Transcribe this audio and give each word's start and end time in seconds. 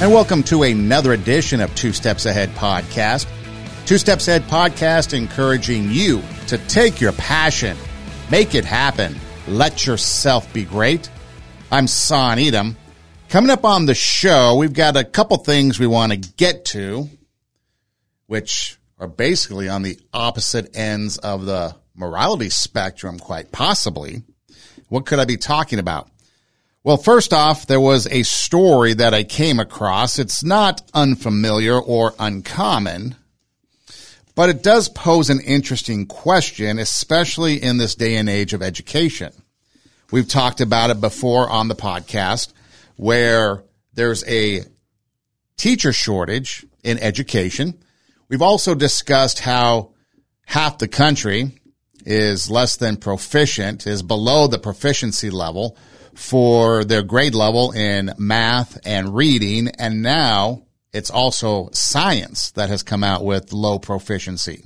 and 0.00 0.12
welcome 0.12 0.44
to 0.44 0.62
another 0.62 1.12
edition 1.12 1.60
of 1.60 1.74
Two 1.74 1.92
Steps 1.92 2.24
Ahead 2.24 2.50
Podcast. 2.50 3.26
Two 3.84 3.98
Steps 3.98 4.28
Ahead 4.28 4.42
Podcast 4.42 5.12
encouraging 5.12 5.90
you 5.90 6.22
to 6.46 6.56
take 6.68 7.00
your 7.00 7.10
passion, 7.14 7.76
make 8.30 8.54
it 8.54 8.64
happen, 8.64 9.16
let 9.48 9.86
yourself 9.86 10.52
be 10.52 10.64
great. 10.64 11.10
I'm 11.72 11.88
Son 11.88 12.38
Edom. 12.38 12.76
Coming 13.28 13.50
up 13.50 13.64
on 13.64 13.86
the 13.86 13.94
show, 13.94 14.54
we've 14.54 14.72
got 14.72 14.96
a 14.96 15.02
couple 15.02 15.36
things 15.38 15.80
we 15.80 15.88
want 15.88 16.12
to 16.12 16.18
get 16.18 16.66
to, 16.66 17.08
which 18.28 18.78
are 19.00 19.08
basically 19.08 19.68
on 19.68 19.82
the 19.82 19.98
opposite 20.14 20.76
ends 20.76 21.18
of 21.18 21.44
the 21.44 21.74
morality 21.96 22.50
spectrum, 22.50 23.18
quite 23.18 23.50
possibly. 23.50 24.22
What 24.88 25.06
could 25.06 25.18
I 25.18 25.24
be 25.24 25.38
talking 25.38 25.80
about? 25.80 26.08
Well, 26.88 26.96
first 26.96 27.34
off, 27.34 27.66
there 27.66 27.82
was 27.82 28.06
a 28.06 28.22
story 28.22 28.94
that 28.94 29.12
I 29.12 29.22
came 29.22 29.60
across. 29.60 30.18
It's 30.18 30.42
not 30.42 30.80
unfamiliar 30.94 31.78
or 31.78 32.14
uncommon, 32.18 33.14
but 34.34 34.48
it 34.48 34.62
does 34.62 34.88
pose 34.88 35.28
an 35.28 35.40
interesting 35.40 36.06
question, 36.06 36.78
especially 36.78 37.62
in 37.62 37.76
this 37.76 37.94
day 37.94 38.16
and 38.16 38.26
age 38.26 38.54
of 38.54 38.62
education. 38.62 39.34
We've 40.10 40.26
talked 40.26 40.62
about 40.62 40.88
it 40.88 40.98
before 40.98 41.50
on 41.50 41.68
the 41.68 41.74
podcast 41.74 42.54
where 42.96 43.64
there's 43.92 44.24
a 44.24 44.62
teacher 45.58 45.92
shortage 45.92 46.64
in 46.84 46.96
education. 47.00 47.74
We've 48.30 48.40
also 48.40 48.74
discussed 48.74 49.40
how 49.40 49.90
half 50.46 50.78
the 50.78 50.88
country 50.88 51.60
is 52.06 52.50
less 52.50 52.78
than 52.78 52.96
proficient, 52.96 53.86
is 53.86 54.02
below 54.02 54.46
the 54.46 54.58
proficiency 54.58 55.28
level 55.28 55.76
for 56.18 56.84
their 56.84 57.02
grade 57.02 57.34
level 57.34 57.70
in 57.70 58.12
math 58.18 58.76
and 58.84 59.14
reading. 59.14 59.68
And 59.78 60.02
now 60.02 60.64
it's 60.92 61.10
also 61.10 61.70
science 61.72 62.50
that 62.50 62.68
has 62.70 62.82
come 62.82 63.04
out 63.04 63.24
with 63.24 63.52
low 63.52 63.78
proficiency. 63.78 64.64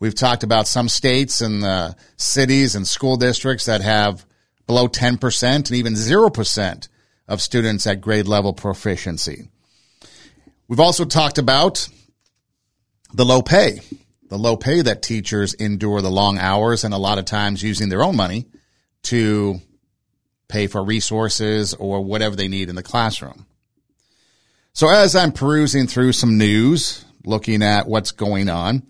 We've 0.00 0.16
talked 0.16 0.42
about 0.42 0.66
some 0.66 0.88
states 0.88 1.40
and 1.40 1.62
the 1.62 1.94
cities 2.16 2.74
and 2.74 2.88
school 2.88 3.16
districts 3.16 3.66
that 3.66 3.82
have 3.82 4.26
below 4.66 4.88
10% 4.88 5.54
and 5.54 5.70
even 5.70 5.92
0% 5.94 6.88
of 7.28 7.40
students 7.40 7.86
at 7.86 8.00
grade 8.00 8.26
level 8.26 8.52
proficiency. 8.52 9.48
We've 10.66 10.80
also 10.80 11.04
talked 11.04 11.38
about 11.38 11.88
the 13.12 13.24
low 13.24 13.42
pay, 13.42 13.80
the 14.28 14.38
low 14.38 14.56
pay 14.56 14.82
that 14.82 15.02
teachers 15.02 15.54
endure 15.54 16.02
the 16.02 16.10
long 16.10 16.36
hours 16.36 16.82
and 16.82 16.92
a 16.92 16.98
lot 16.98 17.18
of 17.18 17.26
times 17.26 17.62
using 17.62 17.90
their 17.90 18.02
own 18.02 18.16
money 18.16 18.46
to 19.04 19.60
pay 20.48 20.66
for 20.66 20.84
resources 20.84 21.74
or 21.74 22.00
whatever 22.02 22.36
they 22.36 22.48
need 22.48 22.68
in 22.68 22.76
the 22.76 22.82
classroom. 22.82 23.46
So 24.72 24.88
as 24.88 25.14
I'm 25.14 25.32
perusing 25.32 25.86
through 25.86 26.12
some 26.12 26.36
news, 26.36 27.04
looking 27.24 27.62
at 27.62 27.86
what's 27.86 28.10
going 28.10 28.48
on, 28.48 28.82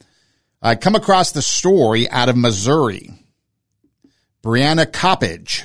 I 0.62 0.76
come 0.76 0.94
across 0.94 1.32
the 1.32 1.42
story 1.42 2.08
out 2.08 2.28
of 2.28 2.36
Missouri. 2.36 3.10
Brianna 4.42 4.86
Coppage, 4.86 5.64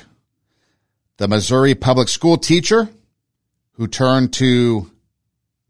the 1.16 1.28
Missouri 1.28 1.74
public 1.74 2.08
school 2.08 2.36
teacher 2.36 2.88
who 3.72 3.86
turned 3.86 4.32
to, 4.34 4.90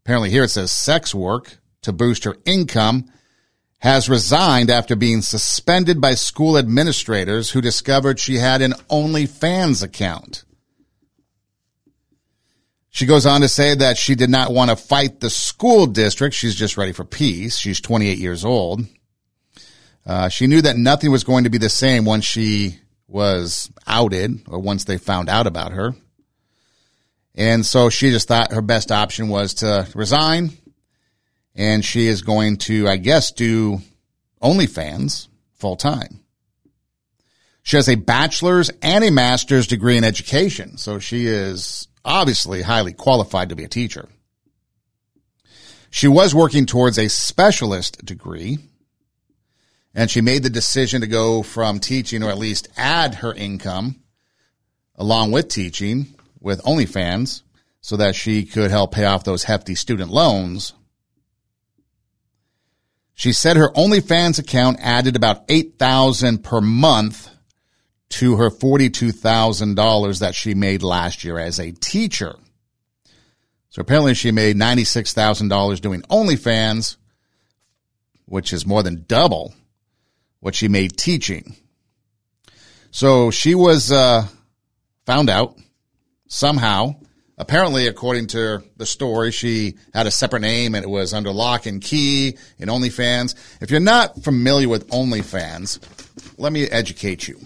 apparently 0.03 0.29
here 0.29 0.43
it 0.43 0.49
says 0.49 0.71
sex 0.71 1.15
work 1.15 1.57
to 1.81 1.93
boost 1.93 2.25
her 2.25 2.35
income 2.45 3.11
has 3.81 4.07
resigned 4.07 4.69
after 4.69 4.95
being 4.95 5.23
suspended 5.23 5.99
by 5.99 6.13
school 6.13 6.55
administrators 6.55 7.49
who 7.49 7.61
discovered 7.61 8.19
she 8.19 8.35
had 8.35 8.61
an 8.61 8.73
OnlyFans 8.91 9.81
account. 9.81 10.43
She 12.91 13.07
goes 13.07 13.25
on 13.25 13.41
to 13.41 13.49
say 13.49 13.73
that 13.73 13.97
she 13.97 14.13
did 14.13 14.29
not 14.29 14.53
want 14.53 14.69
to 14.69 14.75
fight 14.75 15.19
the 15.19 15.31
school 15.31 15.87
district. 15.87 16.35
She's 16.35 16.55
just 16.55 16.77
ready 16.77 16.91
for 16.91 17.05
peace. 17.05 17.57
She's 17.57 17.81
28 17.81 18.19
years 18.19 18.45
old. 18.45 18.85
Uh, 20.05 20.29
she 20.29 20.45
knew 20.45 20.61
that 20.61 20.77
nothing 20.77 21.11
was 21.11 21.23
going 21.23 21.45
to 21.45 21.49
be 21.49 21.57
the 21.57 21.69
same 21.69 22.05
once 22.05 22.25
she 22.25 22.79
was 23.07 23.71
outed 23.87 24.41
or 24.47 24.59
once 24.59 24.83
they 24.83 24.97
found 24.97 25.27
out 25.27 25.47
about 25.47 25.71
her. 25.71 25.95
And 27.33 27.65
so 27.65 27.89
she 27.89 28.11
just 28.11 28.27
thought 28.27 28.51
her 28.51 28.61
best 28.61 28.91
option 28.91 29.29
was 29.29 29.55
to 29.55 29.87
resign 29.95 30.51
and 31.55 31.83
she 31.83 32.07
is 32.07 32.21
going 32.21 32.57
to, 32.57 32.87
I 32.87 32.97
guess, 32.97 33.31
do 33.31 33.81
OnlyFans 34.41 35.27
full 35.53 35.75
time. 35.75 36.21
She 37.63 37.75
has 37.75 37.87
a 37.87 37.95
bachelor's 37.95 38.71
and 38.81 39.03
a 39.03 39.11
master's 39.11 39.67
degree 39.67 39.97
in 39.97 40.03
education, 40.03 40.77
so 40.77 40.99
she 40.99 41.27
is 41.27 41.87
obviously 42.03 42.63
highly 42.63 42.93
qualified 42.93 43.49
to 43.49 43.55
be 43.55 43.63
a 43.63 43.69
teacher. 43.69 44.09
She 45.91 46.07
was 46.07 46.33
working 46.33 46.65
towards 46.65 46.97
a 46.97 47.09
specialist 47.09 48.03
degree, 48.03 48.57
and 49.93 50.09
she 50.09 50.21
made 50.21 50.41
the 50.41 50.49
decision 50.49 51.01
to 51.01 51.07
go 51.07 51.43
from 51.43 51.79
teaching, 51.79 52.23
or 52.23 52.29
at 52.29 52.37
least 52.37 52.69
add 52.77 53.15
her 53.15 53.33
income 53.33 53.97
along 54.95 55.31
with 55.31 55.49
teaching 55.49 56.15
with 56.39 56.63
OnlyFans 56.63 57.43
so 57.81 57.97
that 57.97 58.15
she 58.15 58.45
could 58.45 58.71
help 58.71 58.93
pay 58.93 59.05
off 59.05 59.23
those 59.23 59.43
hefty 59.43 59.75
student 59.75 60.11
loans 60.11 60.73
she 63.21 63.33
said 63.33 63.55
her 63.55 63.69
OnlyFans 63.69 64.39
account 64.39 64.79
added 64.81 65.15
about 65.15 65.43
8000 65.47 66.43
per 66.43 66.59
month 66.59 67.29
to 68.09 68.37
her 68.37 68.49
$42,000 68.49 70.19
that 70.21 70.33
she 70.33 70.55
made 70.55 70.81
last 70.81 71.23
year 71.23 71.37
as 71.37 71.59
a 71.59 71.71
teacher. 71.71 72.33
So 73.69 73.81
apparently 73.81 74.15
she 74.15 74.31
made 74.31 74.55
$96,000 74.55 75.81
doing 75.81 76.01
OnlyFans, 76.09 76.97
which 78.25 78.53
is 78.53 78.65
more 78.65 78.81
than 78.81 79.05
double 79.07 79.53
what 80.39 80.55
she 80.55 80.67
made 80.67 80.97
teaching. 80.97 81.55
So 82.89 83.29
she 83.29 83.53
was 83.53 83.91
uh, 83.91 84.25
found 85.05 85.29
out 85.29 85.59
somehow 86.27 86.95
apparently, 87.41 87.87
according 87.87 88.27
to 88.27 88.63
the 88.77 88.85
story, 88.85 89.31
she 89.31 89.73
had 89.93 90.05
a 90.05 90.11
separate 90.11 90.43
name 90.43 90.75
and 90.75 90.85
it 90.85 90.89
was 90.89 91.11
under 91.13 91.31
lock 91.31 91.65
and 91.65 91.81
key 91.81 92.37
in 92.59 92.69
OnlyFans. 92.69 93.35
If 93.59 93.71
you're 93.71 93.79
not 93.79 94.23
familiar 94.23 94.69
with 94.69 94.87
OnlyFans, 94.89 95.79
let 96.37 96.53
me 96.53 96.65
educate 96.65 97.27
you. 97.27 97.39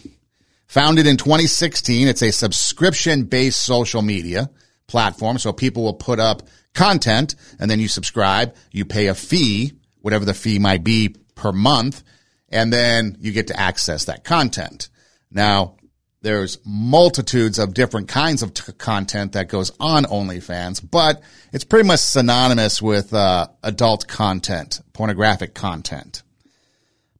Founded 0.68 1.08
in 1.08 1.16
2016, 1.16 2.10
it's 2.10 2.22
a 2.22 2.32
subscription 2.32 3.24
based 3.24 3.64
social 3.64 4.02
media 4.02 4.50
platform. 4.88 5.38
So 5.38 5.54
people 5.54 5.84
will 5.84 5.94
put 5.94 6.20
up 6.20 6.44
content 6.74 7.36
and 7.58 7.72
then 7.72 7.80
you 7.80 7.88
subscribe, 7.88 8.54
you 8.72 8.84
pay 8.84 9.08
a 9.08 9.16
fee, 9.16 9.74
whatever 10.02 10.26
the 10.26 10.34
fee 10.34 10.60
might 10.60 10.84
be 10.84 11.16
per 11.36 11.54
month, 11.54 12.04
and 12.50 12.72
then 12.72 13.16
you 13.22 13.32
get 13.32 13.48
to 13.48 13.58
access 13.58 14.06
that 14.06 14.26
content. 14.26 14.90
Now, 15.32 15.78
there's 16.26 16.58
multitudes 16.66 17.60
of 17.60 17.76
different 17.76 18.08
kinds 18.08 18.42
of 18.42 18.52
t- 18.52 18.72
content 18.80 19.34
that 19.34 19.48
goes 19.48 19.72
on 19.80 20.06
OnlyFans, 20.06 20.84
but 20.90 21.22
it's 21.54 21.64
pretty 21.64 21.88
much 21.88 22.00
synonymous 22.00 22.82
with 22.82 23.14
uh, 23.14 23.46
adult 23.62 24.08
content, 24.08 24.82
pornographic 24.92 25.54
content. 25.54 26.24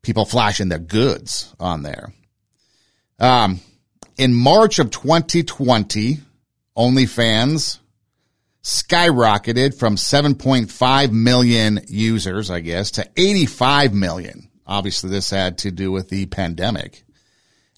People 0.02 0.26
flashing 0.26 0.70
their 0.70 0.80
goods 0.80 1.54
on 1.60 1.84
there. 1.84 2.14
Um, 3.20 3.60
in 4.18 4.34
March 4.34 4.80
of 4.80 4.90
2020, 4.90 6.18
OnlyFans 6.76 7.78
skyrocketed 8.64 9.78
from 9.78 9.98
7.5 9.98 11.12
million 11.12 11.80
users, 11.88 12.50
I 12.50 12.62
guess, 12.62 12.90
to 12.92 13.08
85 13.16 13.94
million. 13.94 14.50
Obviously, 14.66 15.12
this 15.12 15.30
had 15.30 15.60
to 15.60 15.70
do 15.70 15.92
with 15.92 16.10
the 16.10 16.26
pandemic. 16.26 17.05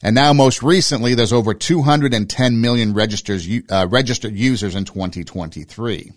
And 0.04 0.14
now, 0.14 0.32
most 0.32 0.62
recently, 0.62 1.16
there's 1.16 1.34
over 1.34 1.54
210 1.54 2.62
million 2.62 2.94
registers, 2.94 3.48
uh, 3.70 3.88
registered 3.90 4.36
users 4.36 4.76
in 4.76 4.86
2023. 4.86 6.12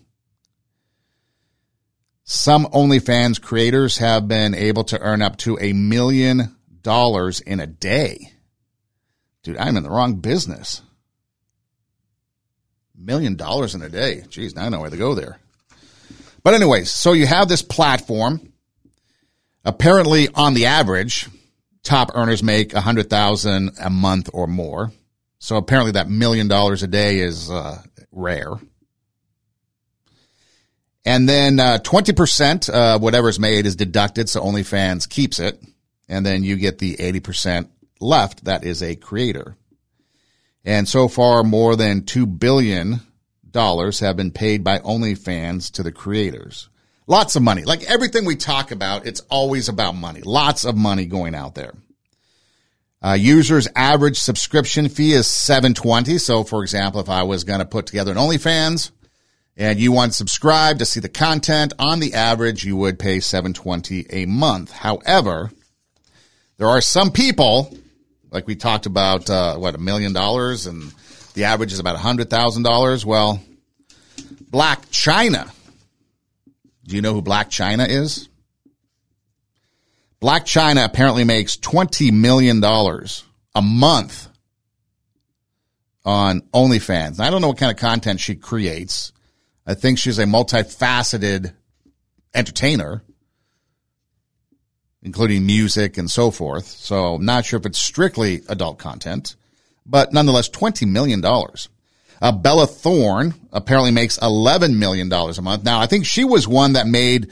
Some 2.23 2.65
OnlyFans 2.67 3.41
creators 3.41 3.97
have 3.97 4.27
been 4.27 4.53
able 4.53 4.83
to 4.85 4.99
earn 4.99 5.21
up 5.21 5.37
to 5.37 5.57
a 5.59 5.73
million 5.73 6.55
dollars 6.81 7.39
in 7.39 7.59
a 7.59 7.67
day. 7.67 8.31
Dude, 9.43 9.57
I'm 9.57 9.75
in 9.75 9.83
the 9.83 9.89
wrong 9.89 10.15
business. 10.15 10.81
Million 12.95 13.35
dollars 13.35 13.73
in 13.73 13.81
a 13.81 13.89
day. 13.89 14.23
Geez, 14.29 14.55
now 14.55 14.65
I 14.65 14.69
know 14.69 14.79
where 14.79 14.91
to 14.91 14.97
go 14.97 15.15
there. 15.15 15.39
But 16.43 16.53
anyways, 16.53 16.91
so 16.91 17.13
you 17.13 17.25
have 17.25 17.47
this 17.49 17.63
platform. 17.63 18.53
Apparently, 19.65 20.27
on 20.33 20.53
the 20.53 20.67
average, 20.67 21.27
top 21.83 22.11
earners 22.15 22.43
make 22.43 22.73
a 22.73 22.81
hundred 22.81 23.09
thousand 23.09 23.71
a 23.79 23.89
month 23.89 24.29
or 24.33 24.47
more. 24.47 24.91
So 25.39 25.57
apparently 25.57 25.93
that 25.93 26.09
million 26.09 26.47
dollars 26.47 26.83
a 26.83 26.87
day 26.87 27.19
is 27.19 27.49
uh, 27.49 27.81
rare. 28.11 28.53
And 31.03 31.27
then 31.27 31.59
uh, 31.59 31.79
20% 31.81 32.69
of 32.69 33.01
whatever's 33.01 33.39
made 33.39 33.65
is 33.65 33.75
deducted, 33.75 34.29
so 34.29 34.41
OnlyFans 34.41 35.09
keeps 35.09 35.39
it. 35.39 35.59
And 36.07 36.23
then 36.25 36.43
you 36.43 36.57
get 36.57 36.77
the 36.77 36.95
80% 36.97 37.69
left 37.99 38.45
that 38.45 38.63
is 38.63 38.83
a 38.83 38.95
creator. 38.95 39.55
And 40.63 40.87
so 40.87 41.07
far, 41.07 41.43
more 41.43 41.75
than 41.75 42.01
$2 42.01 42.39
billion 42.39 42.99
have 43.53 44.15
been 44.15 44.31
paid 44.31 44.63
by 44.63 44.79
OnlyFans 44.79 45.71
to 45.71 45.83
the 45.83 45.91
creators. 45.91 46.69
Lots 47.11 47.35
of 47.35 47.43
money. 47.43 47.63
Like 47.63 47.83
everything 47.91 48.23
we 48.23 48.37
talk 48.37 48.71
about, 48.71 49.05
it's 49.05 49.19
always 49.29 49.67
about 49.67 49.95
money. 49.95 50.21
Lots 50.21 50.63
of 50.63 50.77
money 50.77 51.05
going 51.05 51.35
out 51.35 51.55
there. 51.55 51.73
Uh, 53.01 53.17
users 53.19 53.67
average 53.75 54.17
subscription 54.17 54.87
fee 54.87 55.11
is 55.11 55.27
720. 55.27 56.17
So 56.19 56.45
for 56.45 56.63
example, 56.63 57.01
if 57.01 57.09
I 57.09 57.23
was 57.23 57.43
going 57.43 57.59
to 57.59 57.65
put 57.65 57.85
together 57.85 58.13
an 58.13 58.17
OnlyFans 58.17 58.91
and 59.57 59.77
you 59.77 59.91
want 59.91 60.13
to 60.13 60.17
subscribe 60.17 60.79
to 60.79 60.85
see 60.85 61.01
the 61.01 61.09
content 61.09 61.73
on 61.77 61.99
the 61.99 62.13
average, 62.13 62.63
you 62.63 62.77
would 62.77 62.97
pay 62.97 63.19
720 63.19 64.05
a 64.09 64.25
month. 64.25 64.71
However, 64.71 65.51
there 66.55 66.69
are 66.69 66.79
some 66.79 67.11
people, 67.11 67.77
like 68.31 68.47
we 68.47 68.55
talked 68.55 68.85
about, 68.85 69.29
uh, 69.29 69.57
what, 69.57 69.75
a 69.75 69.79
million 69.79 70.13
dollars 70.13 70.65
and 70.65 70.93
the 71.33 71.43
average 71.43 71.73
is 71.73 71.79
about 71.79 71.95
a 71.95 71.99
hundred 71.99 72.29
thousand 72.29 72.63
dollars. 72.63 73.05
Well, 73.05 73.41
Blac 74.49 74.85
Chyna. 74.91 75.51
Do 76.91 76.97
you 76.97 77.01
know 77.01 77.13
who 77.13 77.21
Blac 77.21 77.45
Chyna 77.45 77.87
is? 77.87 78.27
Blac 80.21 80.41
Chyna 80.41 80.83
apparently 80.83 81.23
makes 81.23 81.55
$20 81.55 82.11
million 82.11 82.61
a 82.61 83.61
month 83.61 84.27
on 86.03 86.41
OnlyFans. 86.53 87.21
I 87.21 87.29
don't 87.29 87.39
know 87.39 87.47
what 87.47 87.59
kind 87.59 87.71
of 87.71 87.77
content 87.77 88.19
she 88.19 88.35
creates. 88.35 89.13
I 89.65 89.73
think 89.73 89.99
she's 89.99 90.19
a 90.19 90.25
multifaceted 90.25 91.53
entertainer, 92.33 93.05
including 95.01 95.45
music 95.45 95.97
and 95.97 96.11
so 96.11 96.29
forth. 96.29 96.67
So 96.67 97.15
I'm 97.15 97.23
not 97.23 97.45
sure 97.45 97.57
if 97.57 97.65
it's 97.65 97.79
strictly 97.79 98.41
adult 98.49 98.79
content, 98.79 99.37
but 99.85 100.11
nonetheless, 100.11 100.49
$20 100.49 100.89
million. 100.89 101.23
Uh, 102.21 102.31
Bella 102.31 102.67
Thorne 102.67 103.33
apparently 103.51 103.91
makes 103.91 104.19
$11 104.19 104.77
million 104.77 105.11
a 105.11 105.41
month. 105.41 105.63
Now, 105.63 105.79
I 105.79 105.87
think 105.87 106.05
she 106.05 106.23
was 106.23 106.47
one 106.47 106.73
that 106.73 106.85
made 106.85 107.31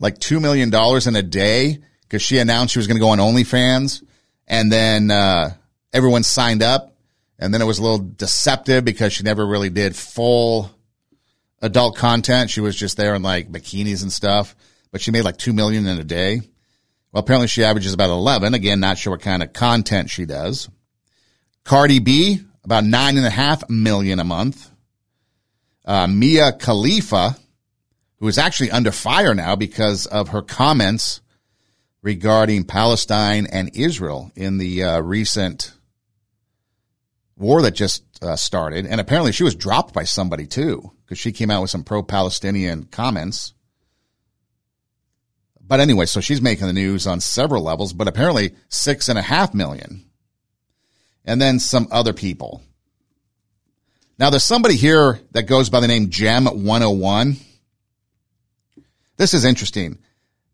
like 0.00 0.18
$2 0.18 0.40
million 0.40 0.74
in 0.74 1.16
a 1.16 1.22
day 1.22 1.78
because 2.02 2.22
she 2.22 2.38
announced 2.38 2.72
she 2.72 2.80
was 2.80 2.88
going 2.88 2.96
to 2.96 3.00
go 3.00 3.10
on 3.10 3.18
OnlyFans, 3.18 4.02
and 4.46 4.70
then 4.70 5.10
uh, 5.10 5.54
everyone 5.92 6.22
signed 6.22 6.62
up, 6.62 6.96
and 7.38 7.54
then 7.54 7.62
it 7.62 7.64
was 7.64 7.78
a 7.78 7.82
little 7.82 7.98
deceptive 7.98 8.84
because 8.84 9.12
she 9.12 9.22
never 9.22 9.46
really 9.46 9.70
did 9.70 9.94
full 9.94 10.70
adult 11.62 11.96
content. 11.96 12.50
She 12.50 12.60
was 12.60 12.76
just 12.76 12.96
there 12.96 13.14
in 13.14 13.22
like 13.22 13.50
bikinis 13.50 14.02
and 14.02 14.12
stuff, 14.12 14.54
but 14.90 15.00
she 15.00 15.10
made 15.10 15.22
like 15.22 15.38
two 15.38 15.52
million 15.52 15.86
in 15.86 15.98
a 15.98 16.04
day. 16.04 16.40
Well, 17.12 17.22
apparently 17.22 17.48
she 17.48 17.64
averages 17.64 17.94
about 17.94 18.10
eleven. 18.10 18.54
Again, 18.54 18.80
not 18.80 18.98
sure 18.98 19.12
what 19.12 19.22
kind 19.22 19.42
of 19.42 19.52
content 19.52 20.10
she 20.10 20.24
does. 20.24 20.68
Cardi 21.64 21.98
B 21.98 22.42
about 22.64 22.84
nine 22.84 23.16
and 23.16 23.26
a 23.26 23.30
half 23.30 23.68
million 23.68 24.18
a 24.18 24.24
month. 24.24 24.70
Uh, 25.84 26.06
Mia 26.06 26.52
Khalifa, 26.52 27.36
who 28.18 28.28
is 28.28 28.38
actually 28.38 28.70
under 28.70 28.90
fire 28.90 29.34
now 29.34 29.54
because 29.54 30.06
of 30.06 30.28
her 30.28 30.42
comments 30.42 31.20
regarding 32.00 32.64
Palestine 32.64 33.46
and 33.50 33.70
Israel 33.74 34.30
in 34.34 34.58
the 34.58 34.82
uh, 34.82 35.00
recent 35.00 35.72
war 37.36 37.62
that 37.62 37.72
just 37.72 38.02
uh, 38.22 38.36
started. 38.36 38.86
And 38.86 39.00
apparently 39.00 39.32
she 39.32 39.44
was 39.44 39.54
dropped 39.54 39.92
by 39.92 40.04
somebody 40.04 40.46
too, 40.46 40.92
because 41.04 41.18
she 41.18 41.32
came 41.32 41.50
out 41.50 41.60
with 41.60 41.70
some 41.70 41.84
pro 41.84 42.02
Palestinian 42.02 42.84
comments. 42.84 43.52
But 45.60 45.80
anyway, 45.80 46.06
so 46.06 46.20
she's 46.20 46.42
making 46.42 46.66
the 46.66 46.72
news 46.72 47.06
on 47.06 47.20
several 47.20 47.62
levels, 47.62 47.92
but 47.92 48.08
apparently 48.08 48.54
six 48.68 49.08
and 49.08 49.18
a 49.18 49.22
half 49.22 49.54
million. 49.54 50.04
And 51.24 51.40
then 51.40 51.58
some 51.58 51.88
other 51.90 52.12
people. 52.12 52.62
Now 54.18 54.30
there's 54.30 54.44
somebody 54.44 54.76
here 54.76 55.20
that 55.32 55.44
goes 55.44 55.70
by 55.70 55.80
the 55.80 55.88
name 55.88 56.10
Gem 56.10 56.46
101. 56.46 57.36
This 59.16 59.34
is 59.34 59.44
interesting 59.44 59.98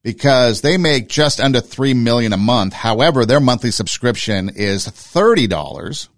because 0.02 0.60
they 0.60 0.76
make 0.76 1.08
just 1.08 1.40
under 1.40 1.60
3 1.60 1.94
million 1.94 2.32
a 2.32 2.38
month. 2.38 2.72
However, 2.72 3.26
their 3.26 3.40
monthly 3.40 3.70
subscription 3.70 4.50
is 4.54 4.86
$30. 4.86 6.08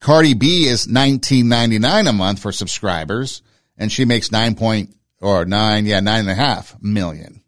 Cardi 0.00 0.34
B 0.34 0.66
is 0.66 0.86
19.99 0.86 2.08
a 2.08 2.12
month 2.12 2.40
for 2.40 2.52
subscribers 2.52 3.42
and 3.78 3.90
she 3.90 4.04
makes 4.04 4.30
9 4.30 4.54
point 4.54 4.94
or 5.20 5.44
9, 5.44 5.86
yeah, 5.86 6.00
nine 6.00 6.20
and 6.20 6.30
a 6.30 6.34
half 6.34 6.76
million. 6.80 7.42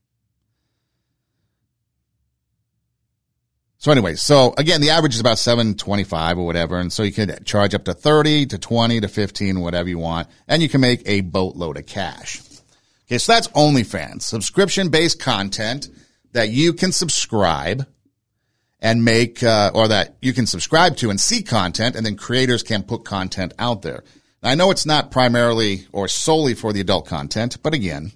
So 3.89 3.93
anyway, 3.93 4.17
so 4.17 4.53
again, 4.59 4.83
the 4.83 4.91
average 4.91 5.15
is 5.15 5.21
about 5.21 5.39
725 5.39 6.37
or 6.37 6.45
whatever. 6.45 6.79
And 6.79 6.93
so 6.93 7.03
you 7.03 7.11
could 7.11 7.47
charge 7.47 7.73
up 7.73 7.87
to 7.87 7.95
30 7.95 8.45
to 8.49 8.59
20 8.59 9.01
to 9.01 9.09
15, 9.09 9.61
whatever 9.61 9.89
you 9.89 9.99
want. 9.99 10.29
And 10.47 10.61
you 10.61 10.69
can 10.69 10.83
make 10.83 11.01
a 11.09 11.23
boatload 11.23 11.79
of 11.79 11.87
cash. 11.87 12.43
Okay, 13.07 13.17
so 13.17 13.33
that's 13.33 13.49
OnlyFans, 13.49 14.25
subscription 14.25 14.91
based 14.91 15.19
content 15.19 15.89
that 16.33 16.51
you 16.51 16.75
can 16.75 16.93
subscribe 16.93 17.87
and 18.79 19.07
make, 19.07 19.43
uh, 19.43 19.71
or 19.73 19.89
that 19.89 20.19
you 20.21 20.35
can 20.35 20.45
subscribe 20.45 20.99
to 20.99 21.09
and 21.09 21.19
see 21.19 21.43
content, 21.43 21.97
and 21.97 22.05
then 22.05 22.19
creators 22.19 22.63
can 22.63 22.83
put 22.83 23.07
content 23.07 23.55
out 23.59 23.81
there. 23.81 24.05
Now, 24.43 24.51
I 24.51 24.55
know 24.55 24.71
it's 24.71 24.85
not 24.85 25.11
primarily 25.11 25.87
or 25.93 26.09
solely 26.09 26.53
for 26.53 26.75
the 26.75 26.83
adult 26.83 27.07
content, 27.07 27.57
but 27.63 27.73
again, 27.73 28.13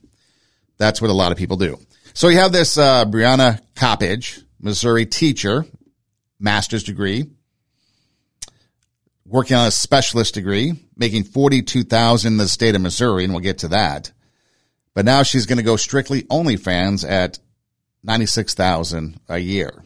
that's 0.76 1.00
what 1.00 1.10
a 1.10 1.14
lot 1.14 1.32
of 1.32 1.38
people 1.38 1.56
do. 1.56 1.78
So 2.12 2.28
you 2.28 2.36
have 2.36 2.52
this 2.52 2.76
uh, 2.76 3.06
Brianna 3.06 3.62
Coppage, 3.74 4.42
Missouri 4.62 5.04
teacher, 5.04 5.66
master's 6.38 6.84
degree, 6.84 7.26
working 9.26 9.56
on 9.56 9.66
a 9.66 9.72
specialist 9.72 10.34
degree, 10.34 10.74
making 10.96 11.24
forty 11.24 11.60
two 11.60 11.84
thousand 11.84 12.34
in 12.34 12.38
the 12.38 12.48
state 12.48 12.74
of 12.74 12.80
Missouri, 12.80 13.24
and 13.24 13.32
we'll 13.32 13.42
get 13.42 13.58
to 13.58 13.68
that. 13.68 14.12
But 14.94 15.04
now 15.04 15.22
she's 15.22 15.46
going 15.46 15.58
to 15.58 15.64
go 15.64 15.76
strictly 15.76 16.22
OnlyFans 16.22 17.08
at 17.08 17.38
96,000 18.02 19.20
a 19.28 19.38
year. 19.38 19.82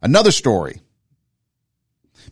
Another 0.00 0.30
story. 0.30 0.80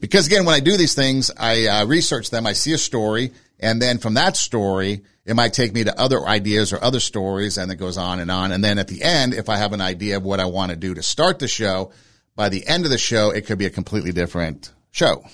Because 0.00 0.26
again, 0.26 0.44
when 0.44 0.54
I 0.54 0.60
do 0.60 0.76
these 0.76 0.94
things, 0.94 1.30
I 1.36 1.66
uh, 1.66 1.86
research 1.86 2.30
them, 2.30 2.46
I 2.46 2.52
see 2.52 2.72
a 2.72 2.78
story, 2.78 3.32
and 3.58 3.80
then 3.80 3.98
from 3.98 4.14
that 4.14 4.36
story, 4.36 5.02
it 5.26 5.34
might 5.34 5.52
take 5.52 5.74
me 5.74 5.84
to 5.84 6.00
other 6.00 6.24
ideas 6.24 6.72
or 6.72 6.82
other 6.82 7.00
stories, 7.00 7.58
and 7.58 7.70
it 7.72 7.76
goes 7.76 7.98
on 7.98 8.20
and 8.20 8.30
on. 8.30 8.52
And 8.52 8.62
then 8.62 8.78
at 8.78 8.86
the 8.86 9.02
end, 9.02 9.34
if 9.34 9.48
I 9.48 9.56
have 9.56 9.72
an 9.72 9.80
idea 9.80 10.16
of 10.16 10.22
what 10.22 10.38
I 10.38 10.44
want 10.44 10.70
to 10.70 10.76
do 10.76 10.94
to 10.94 11.02
start 11.02 11.40
the 11.40 11.48
show, 11.48 11.90
by 12.36 12.48
the 12.48 12.64
end 12.64 12.84
of 12.84 12.92
the 12.92 12.98
show, 12.98 13.30
it 13.30 13.44
could 13.46 13.58
be 13.58 13.66
a 13.66 13.70
completely 13.70 14.12
different 14.12 14.72
show. 14.92 15.24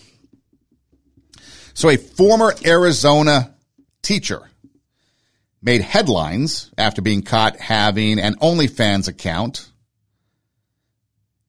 So 1.75 1.91
a 1.91 1.99
former 1.99 2.55
Arizona 2.65 3.55
teacher 4.03 4.49
made 5.61 5.83
headlines 5.83 6.71
after 6.79 7.03
being 7.03 7.23
caught 7.23 7.61
having 7.61 8.19
an 8.19 8.37
OnlyFans 8.37 9.09
account 9.09 9.71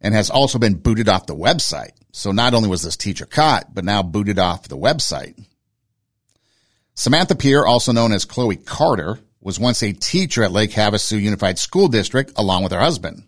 and 0.02 0.14
has 0.14 0.30
also 0.30 0.60
been 0.60 0.76
booted 0.76 1.08
off 1.08 1.28
the 1.28 1.36
website. 1.36 1.92
So 2.12 2.34
not 2.34 2.54
only 2.54 2.68
was 2.68 2.82
this 2.82 2.98
teacher 2.98 3.26
caught, 3.26 3.74
but 3.74 3.86
now 3.86 4.04
booted 4.04 4.38
off 4.38 4.68
the 4.68 4.78
website. 4.78 5.42
Samantha 6.96 7.36
Peer, 7.36 7.66
also 7.66 7.92
known 7.92 8.12
as 8.12 8.26
Chloe 8.26 8.56
Carter, 8.56 9.20
was 9.42 9.60
once 9.60 9.82
a 9.82 9.94
teacher 9.94 10.44
at 10.44 10.52
Lake 10.52 10.72
Havasu 10.72 11.20
Unified 11.20 11.58
School 11.58 11.88
District 11.88 12.32
along 12.36 12.64
with 12.64 12.72
her 12.72 12.80
husband. 12.80 13.24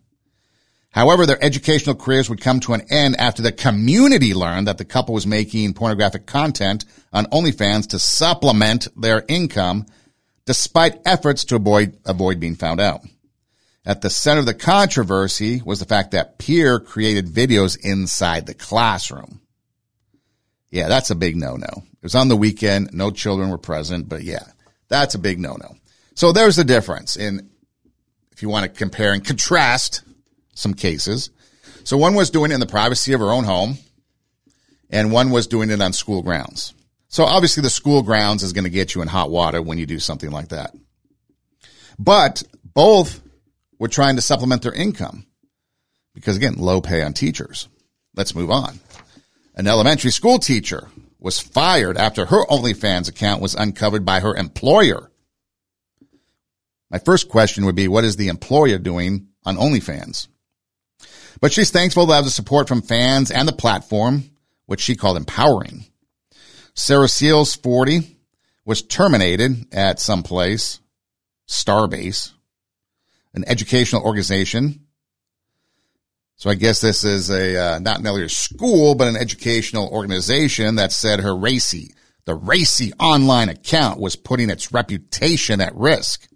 However, 0.91 1.25
their 1.25 1.43
educational 1.43 1.95
careers 1.95 2.29
would 2.29 2.39
come 2.39 2.61
to 2.61 2.73
an 2.73 2.85
end 2.89 3.19
after 3.19 3.41
the 3.41 3.51
community 3.51 4.33
learned 4.33 4.67
that 4.67 4.77
the 4.77 4.85
couple 4.85 5.13
was 5.13 5.27
making 5.27 5.73
pornographic 5.73 6.25
content 6.25 6.85
on 7.11 7.25
OnlyFans 7.25 7.87
to 7.89 7.99
supplement 7.99 8.87
their 8.95 9.25
income 9.27 9.87
despite 10.45 11.01
efforts 11.05 11.43
to 11.45 11.55
avoid, 11.55 11.97
avoid 12.05 12.39
being 12.39 12.55
found 12.55 12.79
out. 12.79 13.01
At 13.85 14.01
the 14.01 14.09
center 14.09 14.39
of 14.39 14.45
the 14.45 14.53
controversy 14.53 15.61
was 15.65 15.79
the 15.79 15.85
fact 15.85 16.11
that 16.11 16.37
Peer 16.37 16.79
created 16.79 17.27
videos 17.27 17.77
inside 17.83 18.45
the 18.45 18.53
classroom. 18.53 19.41
Yeah, 20.75 20.89
that's 20.89 21.09
a 21.09 21.15
big 21.15 21.37
no-no. 21.37 21.83
It 21.93 22.03
was 22.03 22.15
on 22.15 22.27
the 22.27 22.35
weekend. 22.35 22.89
No 22.91 23.09
children 23.09 23.49
were 23.49 23.57
present, 23.57 24.09
but 24.09 24.23
yeah, 24.23 24.43
that's 24.89 25.15
a 25.15 25.19
big 25.19 25.39
no-no. 25.39 25.77
So 26.15 26.33
there's 26.33 26.57
the 26.57 26.65
difference 26.65 27.15
in, 27.15 27.49
if 28.33 28.41
you 28.41 28.49
want 28.49 28.65
to 28.65 28.77
compare 28.77 29.13
and 29.13 29.23
contrast 29.23 30.01
some 30.53 30.73
cases. 30.73 31.29
So 31.85 31.95
one 31.95 32.13
was 32.13 32.29
doing 32.29 32.51
it 32.51 32.55
in 32.55 32.59
the 32.59 32.65
privacy 32.65 33.13
of 33.13 33.21
her 33.21 33.31
own 33.31 33.45
home 33.45 33.77
and 34.89 35.13
one 35.13 35.29
was 35.29 35.47
doing 35.47 35.69
it 35.69 35.81
on 35.81 35.93
school 35.93 36.21
grounds. 36.21 36.73
So 37.07 37.23
obviously 37.23 37.63
the 37.63 37.69
school 37.69 38.03
grounds 38.03 38.43
is 38.43 38.51
going 38.51 38.65
to 38.65 38.69
get 38.69 38.95
you 38.95 39.01
in 39.01 39.07
hot 39.07 39.31
water 39.31 39.61
when 39.61 39.77
you 39.77 39.85
do 39.85 39.99
something 39.99 40.29
like 40.29 40.49
that. 40.49 40.75
But 41.97 42.43
both 42.65 43.21
were 43.79 43.87
trying 43.87 44.17
to 44.17 44.21
supplement 44.21 44.61
their 44.61 44.73
income 44.73 45.25
because 46.13 46.35
again, 46.35 46.55
low 46.57 46.81
pay 46.81 47.01
on 47.01 47.13
teachers. 47.13 47.69
Let's 48.13 48.35
move 48.35 48.51
on. 48.51 48.81
An 49.55 49.67
elementary 49.67 50.11
school 50.11 50.37
teacher 50.37 50.89
was 51.17 51.39
fired 51.39 51.97
after 51.97 52.25
her 52.25 52.45
OnlyFans 52.47 53.07
account 53.07 53.41
was 53.41 53.55
uncovered 53.55 54.03
by 54.03 54.19
her 54.19 54.35
employer. 54.35 55.09
My 56.91 56.99
first 56.99 57.29
question 57.29 57.65
would 57.65 57.75
be, 57.75 57.87
what 57.87 58.03
is 58.03 58.17
the 58.17 58.27
employer 58.27 58.77
doing 58.77 59.29
on 59.45 59.55
OnlyFans? 59.55 60.27
But 61.39 61.53
she's 61.53 61.71
thankful 61.71 62.05
to 62.07 62.13
have 62.13 62.25
the 62.25 62.31
support 62.31 62.67
from 62.67 62.81
fans 62.81 63.31
and 63.31 63.47
the 63.47 63.53
platform, 63.53 64.29
which 64.65 64.81
she 64.81 64.95
called 64.95 65.17
empowering. 65.17 65.85
Sarah 66.73 67.07
Seals, 67.07 67.55
40, 67.55 68.17
was 68.65 68.81
terminated 68.81 69.73
at 69.73 70.01
some 70.01 70.21
place, 70.21 70.79
Starbase, 71.47 72.33
an 73.33 73.45
educational 73.47 74.03
organization. 74.03 74.84
So 76.45 76.51
I 76.51 76.53
guess 76.53 76.79
this 76.79 77.03
is 77.03 77.31
a 77.31 77.57
uh, 77.57 77.79
not 77.79 78.05
a 78.05 78.29
school, 78.29 78.93
but 78.93 79.07
an 79.07 79.15
educational 79.15 79.89
organization 79.89 80.75
that 80.75 80.91
said 80.91 81.21
her 81.21 81.35
racy, 81.35 81.95
the 82.25 82.35
racy 82.35 82.93
online 82.99 83.49
account 83.49 83.99
was 83.99 84.15
putting 84.15 84.51
its 84.51 84.71
reputation 84.71 85.59
at 85.59 85.75
risk. 85.75 86.27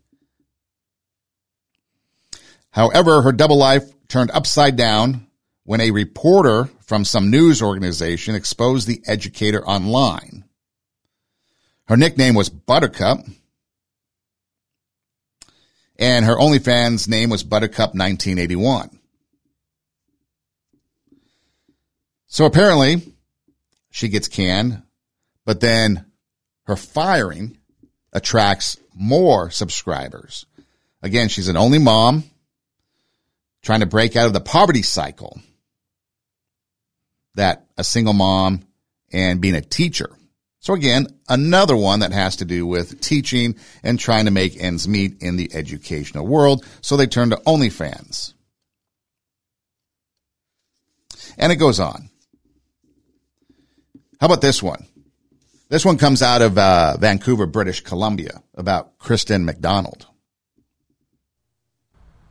However, 2.71 3.21
her 3.21 3.31
double 3.31 3.59
life 3.59 3.83
turned 4.07 4.31
upside 4.31 4.75
down 4.75 5.27
when 5.65 5.79
a 5.79 5.91
reporter 5.91 6.65
from 6.87 7.05
some 7.05 7.29
news 7.29 7.61
organization 7.61 8.33
exposed 8.33 8.87
the 8.87 9.03
educator 9.05 9.63
online. 9.63 10.43
Her 11.87 11.97
nickname 11.97 12.33
was 12.33 12.49
Buttercup, 12.49 13.19
and 15.99 16.25
her 16.25 16.35
OnlyFans 16.35 17.07
name 17.07 17.29
was 17.29 17.43
Buttercup1981. 17.43 18.98
So 22.29 22.45
apparently, 22.45 23.01
she 23.89 24.07
gets 24.07 24.27
canned, 24.27 24.83
but 25.45 25.59
then 25.59 26.05
her 26.63 26.75
firing 26.75 27.57
attracts 28.13 28.77
more 28.93 29.49
subscribers. 29.49 30.45
Again, 31.01 31.27
she's 31.27 31.47
an 31.47 31.57
only 31.57 31.79
mom 31.79 32.23
trying 33.63 33.79
to 33.79 33.87
break 33.87 34.15
out 34.15 34.27
of 34.27 34.33
the 34.33 34.39
poverty 34.39 34.83
cycle 34.83 35.41
that 37.33 37.65
a 37.77 37.83
single 37.83 38.13
mom 38.13 38.61
and 39.11 39.41
being 39.41 39.55
a 39.55 39.61
teacher. 39.61 40.09
So 40.59 40.73
again, 40.73 41.07
another 41.27 41.75
one 41.75 42.01
that 42.01 42.11
has 42.11 42.37
to 42.37 42.45
do 42.45 42.67
with 42.67 43.01
teaching 43.01 43.55
and 43.81 43.99
trying 43.99 44.25
to 44.25 44.31
make 44.31 44.61
ends 44.61 44.87
meet 44.87 45.23
in 45.23 45.35
the 45.35 45.49
educational 45.53 46.27
world. 46.27 46.63
So 46.81 46.95
they 46.95 47.07
turn 47.07 47.31
to 47.31 47.37
OnlyFans. 47.37 48.33
And 51.37 51.51
it 51.51 51.55
goes 51.55 51.79
on. 51.79 52.09
How 54.19 54.25
about 54.25 54.41
this 54.41 54.61
one? 54.61 54.85
This 55.69 55.85
one 55.85 55.97
comes 55.97 56.21
out 56.21 56.41
of 56.41 56.57
uh, 56.57 56.97
Vancouver, 56.99 57.45
British 57.45 57.79
Columbia, 57.79 58.43
about 58.53 58.97
Kristen 58.97 59.45
McDonald. 59.45 60.07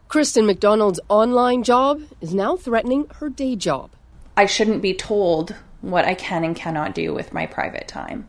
Kristen 0.08 0.44
McDonald's 0.44 1.00
online 1.08 1.62
job 1.62 2.02
is 2.20 2.34
now 2.34 2.56
threatening 2.56 3.06
her 3.20 3.30
day 3.30 3.56
job. 3.56 3.90
I 4.36 4.44
shouldn't 4.44 4.82
be 4.82 4.92
told 4.92 5.54
what 5.80 6.04
I 6.04 6.12
can 6.12 6.44
and 6.44 6.54
cannot 6.54 6.94
do 6.94 7.14
with 7.14 7.32
my 7.32 7.46
private 7.46 7.88
time. 7.88 8.28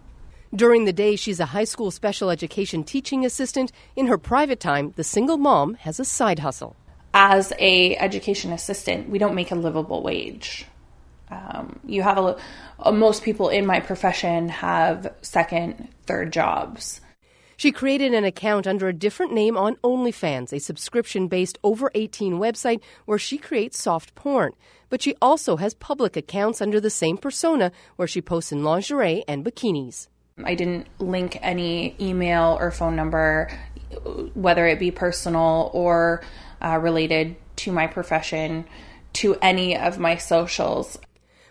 During 0.56 0.86
the 0.86 0.94
day, 0.94 1.18
she's 1.18 1.42
a 1.42 1.48
high 1.48 1.66
school 1.66 1.92
special 1.92 2.30
education 2.30 2.86
teaching 2.86 3.26
assistant. 3.26 3.74
In 3.98 4.08
her 4.08 4.18
private 4.18 4.62
time, 4.62 4.94
the 4.96 5.04
single 5.04 5.38
mom 5.38 5.74
has 5.74 6.00
a 6.00 6.06
side 6.06 6.40
hustle. 6.40 6.78
As 7.14 7.52
a 7.60 7.98
education 7.98 8.54
assistant, 8.54 9.10
we 9.10 9.20
don't 9.20 9.36
make 9.36 9.52
a 9.52 9.56
livable 9.56 10.02
wage. 10.02 10.66
Um, 11.32 11.80
you 11.86 12.02
have 12.02 12.18
a, 12.18 12.38
a 12.80 12.92
most 12.92 13.24
people 13.24 13.50
in 13.50 13.66
my 13.66 13.80
profession 13.80 14.50
have 14.50 15.14
second, 15.22 15.90
third 16.06 16.34
jobs. 16.34 17.02
She 17.60 17.74
created 17.74 18.14
an 18.14 18.24
account 18.24 18.68
under 18.68 18.88
a 18.88 18.94
different 18.94 19.34
name 19.34 19.58
on 19.58 19.76
OnlyFans, 19.84 20.54
a 20.54 20.60
subscription 20.60 21.28
based 21.28 21.60
over 21.62 21.92
18 21.94 22.36
website 22.36 22.80
where 23.04 23.18
she 23.18 23.38
creates 23.38 23.78
soft 23.78 24.16
porn. 24.16 24.54
But 24.88 25.02
she 25.02 25.16
also 25.22 25.58
has 25.58 25.74
public 25.74 26.16
accounts 26.16 26.62
under 26.62 26.80
the 26.80 26.90
same 26.90 27.18
persona 27.18 27.74
where 27.98 28.08
she 28.08 28.22
posts 28.22 28.54
in 28.54 28.64
lingerie 28.64 29.26
and 29.28 29.44
bikinis. 29.44 30.08
I 30.42 30.56
didn't 30.56 30.88
link 31.00 31.38
any 31.42 31.98
email 32.00 32.58
or 32.62 32.72
phone 32.72 32.96
number, 32.96 33.52
whether 34.36 34.66
it 34.66 34.80
be 34.80 34.92
personal 34.92 35.70
or 35.74 36.22
uh, 36.62 36.80
related 36.82 37.36
to 37.58 37.74
my 37.74 37.88
profession, 37.88 38.66
to 39.14 39.36
any 39.42 39.76
of 39.76 40.00
my 40.00 40.16
socials. 40.16 40.98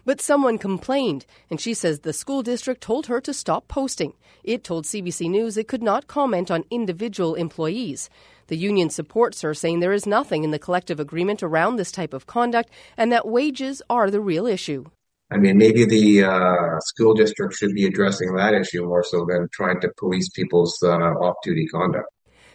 But 0.09 0.23
someone 0.23 0.57
complained, 0.57 1.27
and 1.51 1.61
she 1.61 1.75
says 1.75 2.01
the 2.01 2.15
school 2.15 2.43
district 2.43 2.81
told 2.81 3.09
her 3.09 3.21
to 3.21 3.35
stop 3.35 3.69
posting. 3.69 4.15
It 4.43 4.65
told 4.65 4.87
CBC 4.87 5.29
News 5.29 5.59
it 5.59 5.69
could 5.69 5.83
not 5.83 6.07
comment 6.07 6.51
on 6.51 6.65
individual 6.71 7.35
employees. 7.35 8.09
The 8.47 8.57
union 8.57 8.89
supports 8.89 9.43
her, 9.43 9.53
saying 9.53 9.81
there 9.81 9.93
is 9.93 10.07
nothing 10.07 10.45
in 10.45 10.51
the 10.51 10.59
collective 10.59 10.99
agreement 10.99 11.43
around 11.43 11.77
this 11.77 11.93
type 11.93 12.15
of 12.15 12.27
conduct 12.27 12.71
and 12.97 13.13
that 13.13 13.29
wages 13.29 13.83
are 13.91 14.11
the 14.11 14.23
real 14.23 14.47
issue. 14.47 14.87
I 15.31 15.37
mean, 15.37 15.59
maybe 15.59 15.85
the 15.85 16.25
uh, 16.25 16.81
school 16.81 17.13
district 17.13 17.57
should 17.57 17.75
be 17.75 17.85
addressing 17.85 18.33
that 18.33 18.55
issue 18.55 18.87
more 18.87 19.05
so 19.05 19.27
than 19.29 19.47
trying 19.53 19.79
to 19.83 19.91
police 19.99 20.31
people's 20.31 20.79
uh, 20.83 20.89
off 20.89 21.37
duty 21.45 21.67
conduct. 21.67 22.09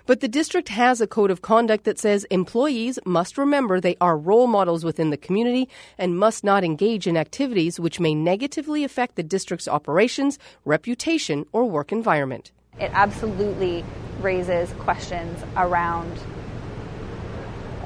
But 0.06 0.20
the 0.20 0.28
district 0.28 0.68
has 0.68 1.00
a 1.00 1.08
code 1.08 1.32
of 1.32 1.42
conduct 1.42 1.86
that 1.86 1.98
says 1.98 2.26
employees 2.26 3.00
must 3.06 3.38
remember 3.38 3.80
they 3.80 3.96
are 4.02 4.18
role 4.18 4.48
models 4.48 4.84
within 4.84 5.12
the 5.12 5.18
community 5.18 5.70
and 5.98 6.20
must 6.20 6.44
not 6.44 6.66
engage 6.66 7.08
in 7.08 7.16
activities 7.16 7.80
which 7.80 8.02
may 8.02 8.14
negatively 8.14 8.84
affect 8.84 9.16
the 9.16 9.24
district's 9.24 9.68
operations, 9.68 10.38
reputation, 10.66 11.46
or 11.54 11.64
work 11.64 11.94
environment. 11.94 12.52
It 12.82 12.92
absolutely 12.94 13.86
raises 14.20 14.74
questions 14.74 15.42
around 15.56 16.12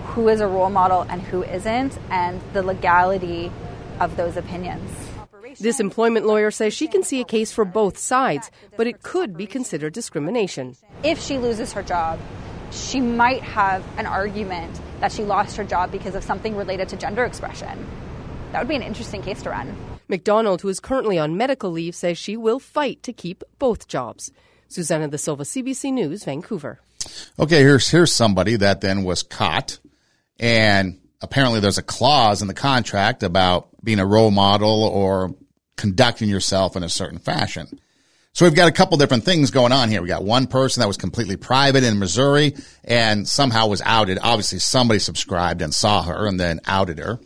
who 0.07 0.27
is 0.27 0.41
a 0.41 0.47
role 0.47 0.71
model 0.71 1.01
and 1.01 1.21
who 1.21 1.43
isn't, 1.43 1.99
and 2.09 2.41
the 2.53 2.63
legality 2.63 3.51
of 3.99 4.17
those 4.17 4.37
opinions. 4.37 4.89
This 5.59 5.79
employment 5.79 6.25
lawyer 6.27 6.51
says 6.51 6.73
she 6.73 6.87
can 6.87 7.01
see 7.01 7.19
a 7.19 7.25
case 7.25 7.51
for 7.51 7.65
both 7.65 7.97
sides, 7.97 8.51
but 8.75 8.85
it 8.85 9.01
could 9.01 9.35
be 9.35 9.47
considered 9.47 9.93
discrimination. 9.93 10.75
If 11.03 11.19
she 11.19 11.39
loses 11.39 11.73
her 11.73 11.81
job, 11.81 12.19
she 12.71 12.99
might 13.01 13.41
have 13.41 13.83
an 13.97 14.05
argument 14.05 14.79
that 14.99 15.11
she 15.11 15.23
lost 15.23 15.57
her 15.57 15.63
job 15.63 15.91
because 15.91 16.13
of 16.13 16.23
something 16.23 16.55
related 16.55 16.89
to 16.89 16.97
gender 16.97 17.25
expression. 17.25 17.87
That 18.51 18.59
would 18.59 18.67
be 18.67 18.75
an 18.75 18.83
interesting 18.83 19.23
case 19.23 19.41
to 19.43 19.49
run. 19.49 19.75
McDonald, 20.07 20.61
who 20.61 20.69
is 20.69 20.79
currently 20.79 21.17
on 21.17 21.37
medical 21.37 21.71
leave, 21.71 21.95
says 21.95 22.17
she 22.17 22.37
will 22.37 22.59
fight 22.59 23.01
to 23.03 23.11
keep 23.11 23.43
both 23.57 23.87
jobs. 23.87 24.31
Susanna 24.67 25.07
De 25.07 25.17
Silva, 25.17 25.43
CBC 25.43 25.91
News, 25.91 26.23
Vancouver. 26.23 26.79
Okay, 27.39 27.59
here's 27.59 27.89
here's 27.89 28.13
somebody 28.13 28.57
that 28.57 28.81
then 28.81 29.03
was 29.03 29.23
caught, 29.23 29.79
and 30.39 30.99
apparently 31.21 31.59
there's 31.59 31.77
a 31.77 31.83
clause 31.83 32.41
in 32.41 32.47
the 32.47 32.53
contract 32.53 33.23
about 33.23 33.69
being 33.83 33.99
a 33.99 34.05
role 34.05 34.31
model 34.31 34.83
or 34.83 35.33
conducting 35.77 36.27
yourself 36.27 36.75
in 36.75 36.83
a 36.83 36.89
certain 36.89 37.19
fashion. 37.19 37.79
So 38.33 38.45
we've 38.45 38.53
got 38.53 38.67
a 38.67 38.71
couple 38.71 38.97
different 38.97 39.23
things 39.23 39.49
going 39.49 39.71
on 39.71 39.89
here. 39.89 40.01
We 40.01 40.09
got 40.09 40.23
one 40.23 40.45
person 40.45 40.81
that 40.81 40.87
was 40.87 40.97
completely 40.97 41.37
private 41.37 41.83
in 41.83 41.97
Missouri 41.97 42.53
and 42.83 43.27
somehow 43.27 43.67
was 43.67 43.81
outed. 43.83 44.19
Obviously 44.21 44.59
somebody 44.59 44.99
subscribed 44.99 45.63
and 45.63 45.73
saw 45.73 46.03
her 46.03 46.27
and 46.27 46.39
then 46.39 46.59
outed 46.67 46.99
her, 46.99 47.19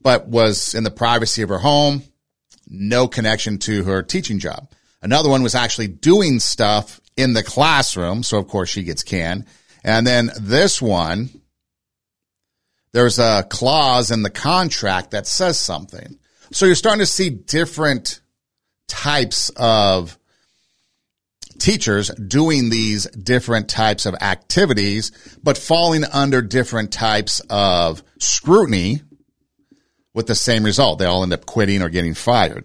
but 0.00 0.28
was 0.28 0.74
in 0.74 0.84
the 0.84 0.92
privacy 0.92 1.42
of 1.42 1.48
her 1.48 1.58
home, 1.58 2.04
no 2.68 3.08
connection 3.08 3.58
to 3.58 3.82
her 3.82 4.02
teaching 4.04 4.38
job. 4.38 4.70
Another 5.02 5.28
one 5.28 5.42
was 5.42 5.56
actually 5.56 5.88
doing 5.88 6.38
stuff 6.38 7.00
in 7.16 7.32
the 7.32 7.42
classroom. 7.42 8.22
So 8.22 8.38
of 8.38 8.46
course 8.46 8.70
she 8.70 8.84
gets 8.84 9.02
canned. 9.02 9.46
And 9.82 10.06
then 10.06 10.30
this 10.40 10.80
one, 10.80 11.30
there's 12.92 13.18
a 13.18 13.44
clause 13.50 14.12
in 14.12 14.22
the 14.22 14.30
contract 14.30 15.10
that 15.10 15.26
says 15.26 15.58
something. 15.58 16.18
So 16.52 16.66
you're 16.66 16.74
starting 16.74 17.00
to 17.00 17.06
see 17.06 17.30
different 17.30 18.20
types 18.86 19.50
of 19.56 20.18
teachers 21.58 22.10
doing 22.10 22.68
these 22.68 23.06
different 23.06 23.68
types 23.68 24.04
of 24.04 24.14
activities, 24.20 25.38
but 25.42 25.56
falling 25.56 26.04
under 26.04 26.42
different 26.42 26.92
types 26.92 27.40
of 27.48 28.02
scrutiny 28.18 29.02
with 30.12 30.26
the 30.26 30.34
same 30.34 30.64
result. 30.64 30.98
They 30.98 31.06
all 31.06 31.22
end 31.22 31.32
up 31.32 31.46
quitting 31.46 31.80
or 31.80 31.88
getting 31.88 32.14
fired. 32.14 32.64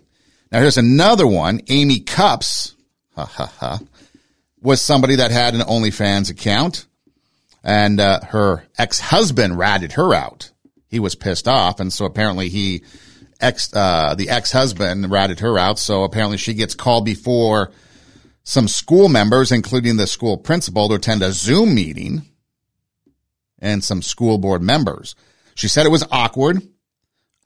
Now 0.51 0.59
here's 0.59 0.77
another 0.77 1.27
one. 1.27 1.61
Amy 1.67 2.01
Cups, 2.01 2.75
ha 3.15 3.25
ha 3.25 3.53
ha, 3.57 3.79
was 4.61 4.81
somebody 4.81 5.15
that 5.17 5.31
had 5.31 5.55
an 5.55 5.61
OnlyFans 5.61 6.29
account 6.29 6.87
and 7.63 7.99
uh, 7.99 8.19
her 8.25 8.65
ex-husband 8.77 9.57
ratted 9.57 9.93
her 9.93 10.13
out. 10.13 10.51
He 10.89 10.99
was 10.99 11.15
pissed 11.15 11.47
off. 11.47 11.79
And 11.79 11.91
so 11.93 12.05
apparently 12.05 12.49
he 12.49 12.83
ex, 13.41 13.73
uh, 13.73 14.15
the 14.15 14.29
ex-husband 14.29 15.09
ratted 15.11 15.39
her 15.39 15.57
out. 15.57 15.79
So 15.79 16.03
apparently 16.03 16.37
she 16.37 16.53
gets 16.53 16.75
called 16.75 17.05
before 17.05 17.71
some 18.43 18.67
school 18.67 19.09
members, 19.09 19.51
including 19.51 19.97
the 19.97 20.07
school 20.07 20.37
principal 20.37 20.87
to 20.89 20.95
attend 20.95 21.21
a 21.21 21.31
Zoom 21.31 21.75
meeting 21.75 22.23
and 23.59 23.83
some 23.83 24.01
school 24.01 24.37
board 24.37 24.61
members. 24.61 25.15
She 25.55 25.67
said 25.67 25.85
it 25.85 25.89
was 25.89 26.05
awkward. 26.11 26.61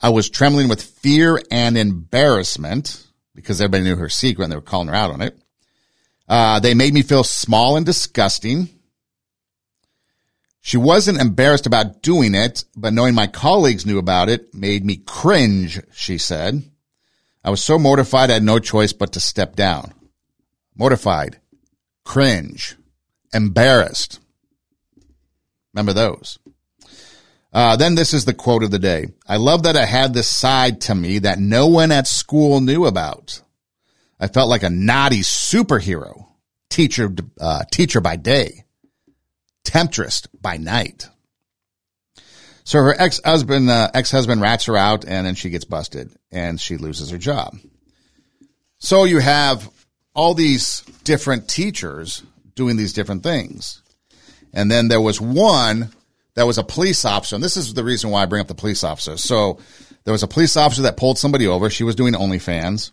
I 0.01 0.09
was 0.09 0.29
trembling 0.29 0.67
with 0.67 0.81
fear 0.81 1.41
and 1.49 1.77
embarrassment 1.77 3.05
because 3.33 3.61
everybody 3.61 3.83
knew 3.83 3.95
her 3.95 4.09
secret 4.09 4.45
and 4.45 4.51
they 4.51 4.57
were 4.57 4.61
calling 4.61 4.89
her 4.89 4.95
out 4.95 5.11
on 5.11 5.21
it. 5.21 5.37
Uh, 6.27 6.59
they 6.59 6.73
made 6.73 6.93
me 6.93 7.01
feel 7.01 7.23
small 7.23 7.77
and 7.77 7.85
disgusting. 7.85 8.69
She 10.61 10.77
wasn't 10.77 11.19
embarrassed 11.19 11.65
about 11.65 12.03
doing 12.03 12.35
it, 12.35 12.63
but 12.75 12.93
knowing 12.93 13.15
my 13.15 13.25
colleagues 13.25 13.85
knew 13.85 13.97
about 13.97 14.29
it 14.29 14.53
made 14.53 14.85
me 14.85 14.97
cringe, 14.97 15.81
she 15.91 16.19
said. 16.19 16.63
I 17.43 17.49
was 17.49 17.63
so 17.63 17.79
mortified 17.79 18.29
I 18.29 18.35
had 18.35 18.43
no 18.43 18.59
choice 18.59 18.93
but 18.93 19.13
to 19.13 19.19
step 19.19 19.55
down. 19.55 19.93
Mortified, 20.75 21.39
cringe, 22.05 22.75
embarrassed. 23.33 24.19
Remember 25.73 25.93
those. 25.93 26.37
Uh, 27.51 27.75
then 27.75 27.95
this 27.95 28.13
is 28.13 28.25
the 28.25 28.33
quote 28.33 28.63
of 28.63 28.71
the 28.71 28.79
day. 28.79 29.07
I 29.27 29.37
love 29.37 29.63
that 29.63 29.75
I 29.75 29.85
had 29.85 30.13
this 30.13 30.29
side 30.29 30.81
to 30.81 30.95
me 30.95 31.19
that 31.19 31.39
no 31.39 31.67
one 31.67 31.91
at 31.91 32.07
school 32.07 32.61
knew 32.61 32.85
about. 32.85 33.41
I 34.19 34.27
felt 34.27 34.49
like 34.49 34.63
a 34.63 34.69
naughty 34.69 35.21
superhero, 35.21 36.27
teacher, 36.69 37.13
uh, 37.39 37.63
teacher 37.71 37.99
by 37.99 38.15
day, 38.15 38.65
temptress 39.63 40.27
by 40.39 40.57
night. 40.57 41.09
So 42.63 42.79
her 42.79 42.95
ex-husband, 42.97 43.69
uh, 43.69 43.89
ex-husband 43.93 44.41
rats 44.41 44.65
her 44.65 44.77
out 44.77 45.05
and 45.05 45.25
then 45.25 45.35
she 45.35 45.49
gets 45.49 45.65
busted 45.65 46.11
and 46.31 46.59
she 46.59 46.77
loses 46.77 47.09
her 47.09 47.17
job. 47.17 47.57
So 48.77 49.03
you 49.03 49.19
have 49.19 49.69
all 50.13 50.33
these 50.33 50.81
different 51.03 51.47
teachers 51.47 52.23
doing 52.55 52.77
these 52.77 52.93
different 52.93 53.23
things. 53.23 53.81
And 54.53 54.69
then 54.69 54.87
there 54.87 55.01
was 55.01 55.21
one 55.21 55.91
that 56.35 56.47
was 56.47 56.57
a 56.57 56.63
police 56.63 57.05
officer. 57.05 57.35
And 57.35 57.43
this 57.43 57.57
is 57.57 57.73
the 57.73 57.83
reason 57.83 58.09
why 58.09 58.23
I 58.23 58.25
bring 58.25 58.41
up 58.41 58.47
the 58.47 58.55
police 58.55 58.83
officer. 58.83 59.17
So 59.17 59.59
there 60.03 60.11
was 60.11 60.23
a 60.23 60.27
police 60.27 60.57
officer 60.57 60.83
that 60.83 60.97
pulled 60.97 61.17
somebody 61.17 61.47
over. 61.47 61.69
She 61.69 61.83
was 61.83 61.95
doing 61.95 62.13
OnlyFans. 62.13 62.91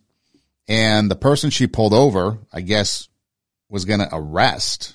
And 0.68 1.10
the 1.10 1.16
person 1.16 1.50
she 1.50 1.66
pulled 1.66 1.94
over, 1.94 2.38
I 2.52 2.60
guess, 2.60 3.08
was 3.70 3.84
going 3.86 4.00
to 4.00 4.08
arrest 4.12 4.94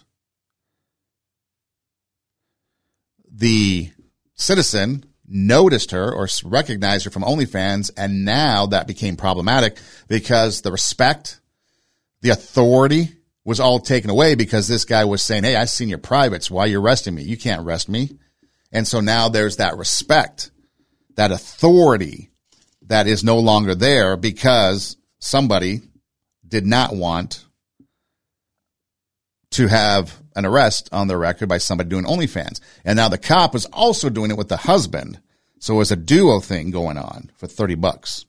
the 3.34 3.92
citizen 4.36 5.06
noticed 5.28 5.92
her 5.92 6.14
or 6.14 6.28
recognized 6.44 7.06
her 7.06 7.12
from 7.12 7.24
OnlyFans. 7.24 7.92
And 7.98 8.26
now 8.26 8.68
that 8.68 8.88
became 8.88 9.16
problematic 9.16 9.78
because 10.08 10.62
the 10.62 10.72
respect, 10.72 11.40
the 12.22 12.30
authority 12.30 13.10
was 13.46 13.60
all 13.60 13.80
taken 13.80 14.10
away 14.10 14.36
because 14.36 14.68
this 14.68 14.86
guy 14.86 15.06
was 15.06 15.22
saying, 15.22 15.44
Hey, 15.44 15.56
I've 15.56 15.70
seen 15.70 15.90
your 15.90 15.98
privates. 15.98 16.52
Why 16.52 16.64
are 16.64 16.68
you 16.68 16.82
arresting 16.82 17.16
me? 17.16 17.24
You 17.24 17.38
can't 17.38 17.62
arrest 17.62 17.90
me. 17.90 18.18
And 18.72 18.88
so 18.88 19.02
now 19.02 19.30
there's 19.30 19.58
that 19.58 19.78
respect, 19.78 20.52
that 21.16 21.32
authority 21.32 22.32
that 22.88 23.08
is 23.08 23.24
no 23.24 23.40
longer 23.40 23.76
there 23.76 24.18
because 24.18 24.98
somebody 25.20 25.82
did 26.48 26.66
not 26.66 26.96
want 26.96 27.46
to 29.52 29.68
have 29.68 30.23
an 30.36 30.46
arrest 30.46 30.90
on 30.92 31.08
their 31.08 31.18
record 31.18 31.50
by 31.50 31.58
somebody 31.58 31.90
doing 31.90 32.06
OnlyFans. 32.06 32.60
And 32.86 32.98
now 32.98 33.10
the 33.10 33.18
cop 33.18 33.54
was 33.54 33.66
also 33.68 34.10
doing 34.10 34.32
it 34.32 34.38
with 34.38 34.50
the 34.50 34.58
husband. 34.58 35.20
So 35.60 35.76
it 35.76 35.78
was 35.78 35.92
a 35.92 35.96
duo 35.96 36.40
thing 36.40 36.72
going 36.72 36.98
on 36.98 37.32
for 37.38 37.48
30 37.48 37.76
bucks. 37.76 38.26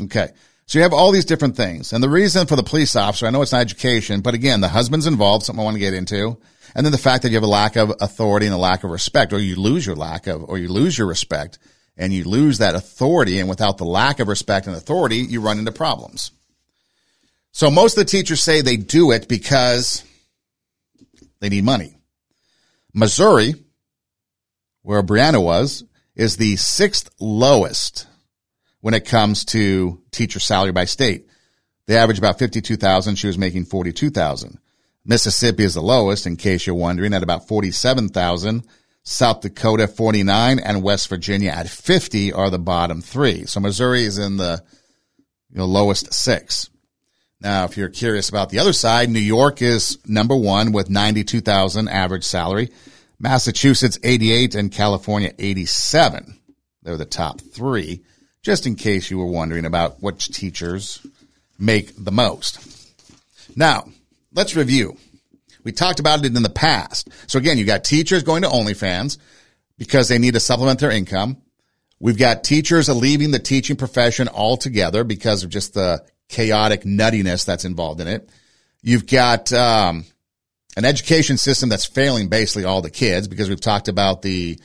Okay. 0.00 0.28
So 0.66 0.78
you 0.78 0.82
have 0.82 0.92
all 0.92 1.12
these 1.12 1.24
different 1.24 1.56
things. 1.56 1.92
And 1.92 2.02
the 2.02 2.10
reason 2.10 2.46
for 2.46 2.56
the 2.56 2.62
police 2.62 2.94
officer, 2.94 3.26
I 3.26 3.30
know 3.30 3.40
it's 3.42 3.52
not 3.52 3.62
education, 3.62 4.20
but 4.20 4.34
again, 4.34 4.60
the 4.60 4.68
husband's 4.68 5.06
involved, 5.06 5.46
something 5.46 5.60
I 5.60 5.64
want 5.64 5.76
to 5.76 5.80
get 5.80 5.94
into. 5.94 6.36
And 6.74 6.84
then 6.84 6.92
the 6.92 6.98
fact 6.98 7.22
that 7.22 7.30
you 7.30 7.36
have 7.36 7.44
a 7.44 7.46
lack 7.46 7.76
of 7.76 7.92
authority 8.00 8.46
and 8.46 8.54
a 8.54 8.58
lack 8.58 8.84
of 8.84 8.90
respect, 8.90 9.32
or 9.32 9.38
you 9.38 9.56
lose 9.56 9.86
your 9.86 9.96
lack 9.96 10.26
of, 10.26 10.44
or 10.44 10.58
you 10.58 10.68
lose 10.68 10.98
your 10.98 11.06
respect 11.06 11.58
and 11.96 12.12
you 12.12 12.24
lose 12.24 12.58
that 12.58 12.74
authority. 12.74 13.40
And 13.40 13.48
without 13.48 13.78
the 13.78 13.84
lack 13.84 14.20
of 14.20 14.28
respect 14.28 14.66
and 14.66 14.76
authority, 14.76 15.16
you 15.16 15.40
run 15.40 15.58
into 15.58 15.72
problems. 15.72 16.32
So 17.52 17.70
most 17.70 17.96
of 17.96 18.04
the 18.04 18.10
teachers 18.10 18.42
say 18.42 18.60
they 18.60 18.76
do 18.76 19.10
it 19.10 19.26
because 19.26 20.04
they 21.40 21.48
need 21.48 21.64
money. 21.64 21.96
Missouri, 22.94 23.54
where 24.82 25.02
Brianna 25.02 25.42
was, 25.42 25.84
is 26.14 26.36
the 26.36 26.56
sixth 26.56 27.10
lowest 27.20 28.06
when 28.80 28.94
it 28.94 29.06
comes 29.06 29.44
to 29.46 30.02
teacher 30.10 30.40
salary 30.40 30.72
by 30.72 30.84
state. 30.84 31.26
They 31.86 31.96
average 31.96 32.18
about 32.18 32.38
52,000. 32.38 33.16
She 33.16 33.26
was 33.26 33.38
making 33.38 33.64
42,000. 33.64 34.58
Mississippi 35.04 35.64
is 35.64 35.74
the 35.74 35.80
lowest, 35.80 36.26
in 36.26 36.36
case 36.36 36.66
you're 36.66 36.76
wondering, 36.76 37.14
at 37.14 37.22
about 37.22 37.48
47,000. 37.48 38.66
South 39.04 39.40
Dakota 39.40 39.88
49 39.88 40.58
and 40.58 40.82
West 40.82 41.08
Virginia 41.08 41.50
at 41.50 41.68
50 41.68 42.32
are 42.34 42.50
the 42.50 42.58
bottom 42.58 43.00
three. 43.00 43.46
So 43.46 43.58
Missouri 43.58 44.04
is 44.04 44.18
in 44.18 44.36
the 44.36 44.62
you 45.50 45.58
know, 45.58 45.64
lowest 45.64 46.12
six. 46.12 46.68
Now, 47.40 47.64
if 47.64 47.76
you're 47.76 47.88
curious 47.88 48.28
about 48.28 48.50
the 48.50 48.58
other 48.58 48.72
side, 48.72 49.10
New 49.10 49.20
York 49.20 49.62
is 49.62 49.98
number 50.06 50.34
one 50.34 50.72
with 50.72 50.90
92,000 50.90 51.88
average 51.88 52.24
salary. 52.24 52.70
Massachusetts 53.20 53.98
88 54.02 54.54
and 54.54 54.72
California 54.72 55.32
87. 55.38 56.38
They're 56.82 56.96
the 56.96 57.04
top 57.04 57.40
three, 57.40 58.02
just 58.42 58.66
in 58.66 58.74
case 58.74 59.10
you 59.10 59.18
were 59.18 59.26
wondering 59.26 59.66
about 59.66 60.02
which 60.02 60.28
teachers 60.28 61.04
make 61.58 61.92
the 61.96 62.12
most. 62.12 62.58
Now, 63.56 63.88
let's 64.32 64.56
review. 64.56 64.96
We 65.64 65.72
talked 65.72 66.00
about 66.00 66.24
it 66.24 66.36
in 66.36 66.42
the 66.42 66.48
past. 66.48 67.08
So 67.26 67.38
again, 67.38 67.58
you 67.58 67.64
got 67.64 67.84
teachers 67.84 68.22
going 68.22 68.42
to 68.42 68.48
OnlyFans 68.48 69.18
because 69.76 70.08
they 70.08 70.18
need 70.18 70.34
to 70.34 70.40
supplement 70.40 70.80
their 70.80 70.90
income. 70.90 71.36
We've 72.00 72.18
got 72.18 72.44
teachers 72.44 72.88
leaving 72.88 73.32
the 73.32 73.38
teaching 73.38 73.76
profession 73.76 74.28
altogether 74.28 75.04
because 75.04 75.42
of 75.42 75.50
just 75.50 75.74
the 75.74 76.04
chaotic 76.28 76.82
nuttiness 76.82 77.44
that's 77.44 77.64
involved 77.64 78.00
in 78.00 78.08
it. 78.08 78.28
You've 78.82 79.06
got 79.06 79.52
um, 79.52 80.04
an 80.76 80.84
education 80.84 81.36
system 81.36 81.68
that's 81.68 81.86
failing 81.86 82.28
basically 82.28 82.64
all 82.64 82.82
the 82.82 82.90
kids 82.90 83.28
because 83.28 83.48
we've 83.48 83.60
talked 83.60 83.88
about 83.88 84.22
the 84.22 84.58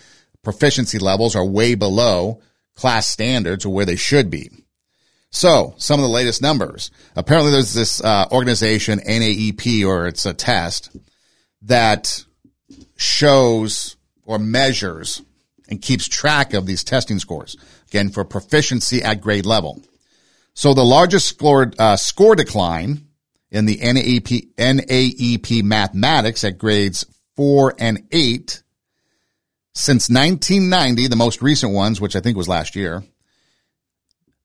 proficiency 0.43 0.99
levels 0.99 1.35
are 1.35 1.45
way 1.45 1.75
below 1.75 2.41
class 2.75 3.07
standards 3.07 3.65
or 3.65 3.73
where 3.73 3.85
they 3.85 3.95
should 3.95 4.29
be. 4.29 4.49
So, 5.31 5.73
some 5.77 5.99
of 5.99 6.03
the 6.03 6.09
latest 6.09 6.43
numbers. 6.43 6.91
Apparently, 7.15 7.51
there's 7.51 7.73
this 7.73 8.03
uh, 8.03 8.27
organization, 8.31 8.99
NAEP, 8.99 9.83
or 9.83 10.05
it's 10.05 10.27
a 10.27 10.33
test 10.33 10.95
that 11.63 12.23
shows 12.97 13.95
or 14.25 14.37
measures 14.37 15.23
and 15.69 15.81
keeps 15.81 16.07
track 16.07 16.53
of 16.53 16.67
these 16.67 16.83
testing 16.83 17.17
scores. 17.17 17.55
Again, 17.87 18.09
for 18.09 18.23
proficiency 18.23 19.01
at 19.01 19.21
grade 19.21 19.47
level. 19.47 19.81
So, 20.53 20.73
the 20.73 20.85
largest 20.85 21.27
score, 21.27 21.71
uh, 21.79 21.95
score 21.95 22.35
decline 22.35 23.07
in 23.51 23.65
the 23.65 23.77
NAEP, 23.77 24.55
NAEP 24.55 25.63
mathematics 25.63 26.43
at 26.43 26.57
grades 26.57 27.05
four 27.35 27.75
and 27.79 28.03
eight 28.11 28.63
since 29.75 30.09
1990, 30.09 31.07
the 31.07 31.15
most 31.15 31.41
recent 31.41 31.73
ones, 31.73 31.99
which 31.99 32.15
I 32.15 32.19
think 32.19 32.37
was 32.37 32.47
last 32.47 32.75
year, 32.75 33.03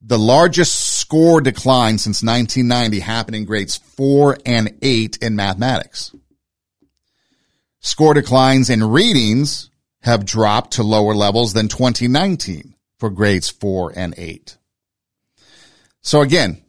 the 0.01 0.18
largest 0.18 0.75
score 0.99 1.40
decline 1.40 1.99
since 1.99 2.23
1990 2.23 3.01
happened 3.01 3.37
in 3.37 3.44
grades 3.44 3.77
four 3.77 4.38
and 4.47 4.79
eight 4.83 5.18
in 5.18 5.37
mathematics. 5.37 6.14
Score 7.81 8.14
declines 8.14 8.71
in 8.71 8.85
readings 8.85 9.71
have 10.03 10.25
dropped 10.25 10.75
to 10.75 10.83
lower 10.83 11.14
levels 11.14 11.53
than 11.53 11.68
2019 11.68 12.75
for 12.99 13.11
grades 13.11 13.49
four 13.49 13.92
and 13.94 14.14
eight. 14.16 14.58
So 16.09 16.23
again, 16.23 16.62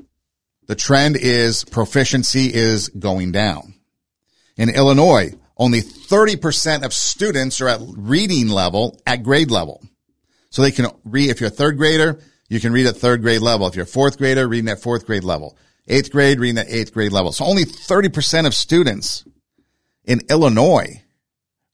the 0.67 0.75
trend 0.75 1.15
is 1.15 1.63
proficiency 1.63 2.53
is 2.53 2.89
going 2.89 3.31
down. 3.31 3.73
In 4.57 4.67
Illinois, 4.67 5.31
only 5.55 5.79
30% 5.79 6.83
of 6.83 6.93
students 6.93 7.61
are 7.61 7.69
at 7.69 7.79
reading 7.79 8.49
level 8.49 9.01
at 9.07 9.23
grade 9.23 9.49
level. 9.49 9.81
So 10.49 10.61
they 10.61 10.71
can 10.71 10.87
read, 11.05 11.29
if 11.29 11.39
you're 11.39 11.47
a 11.47 11.51
third 11.51 11.77
grader, 11.77 12.19
you 12.49 12.59
can 12.59 12.73
read 12.73 12.85
at 12.87 12.97
third 12.97 13.21
grade 13.21 13.39
level. 13.39 13.65
If 13.65 13.77
you're 13.77 13.85
a 13.85 13.87
fourth 13.87 14.17
grader, 14.17 14.45
reading 14.45 14.69
at 14.69 14.81
fourth 14.81 15.05
grade 15.05 15.23
level. 15.23 15.57
Eighth 15.87 16.11
grade, 16.11 16.41
reading 16.41 16.57
at 16.57 16.67
eighth 16.67 16.93
grade 16.93 17.13
level. 17.13 17.31
So 17.31 17.45
only 17.45 17.63
30% 17.63 18.45
of 18.45 18.53
students 18.53 19.23
in 20.03 20.19
Illinois 20.29 21.01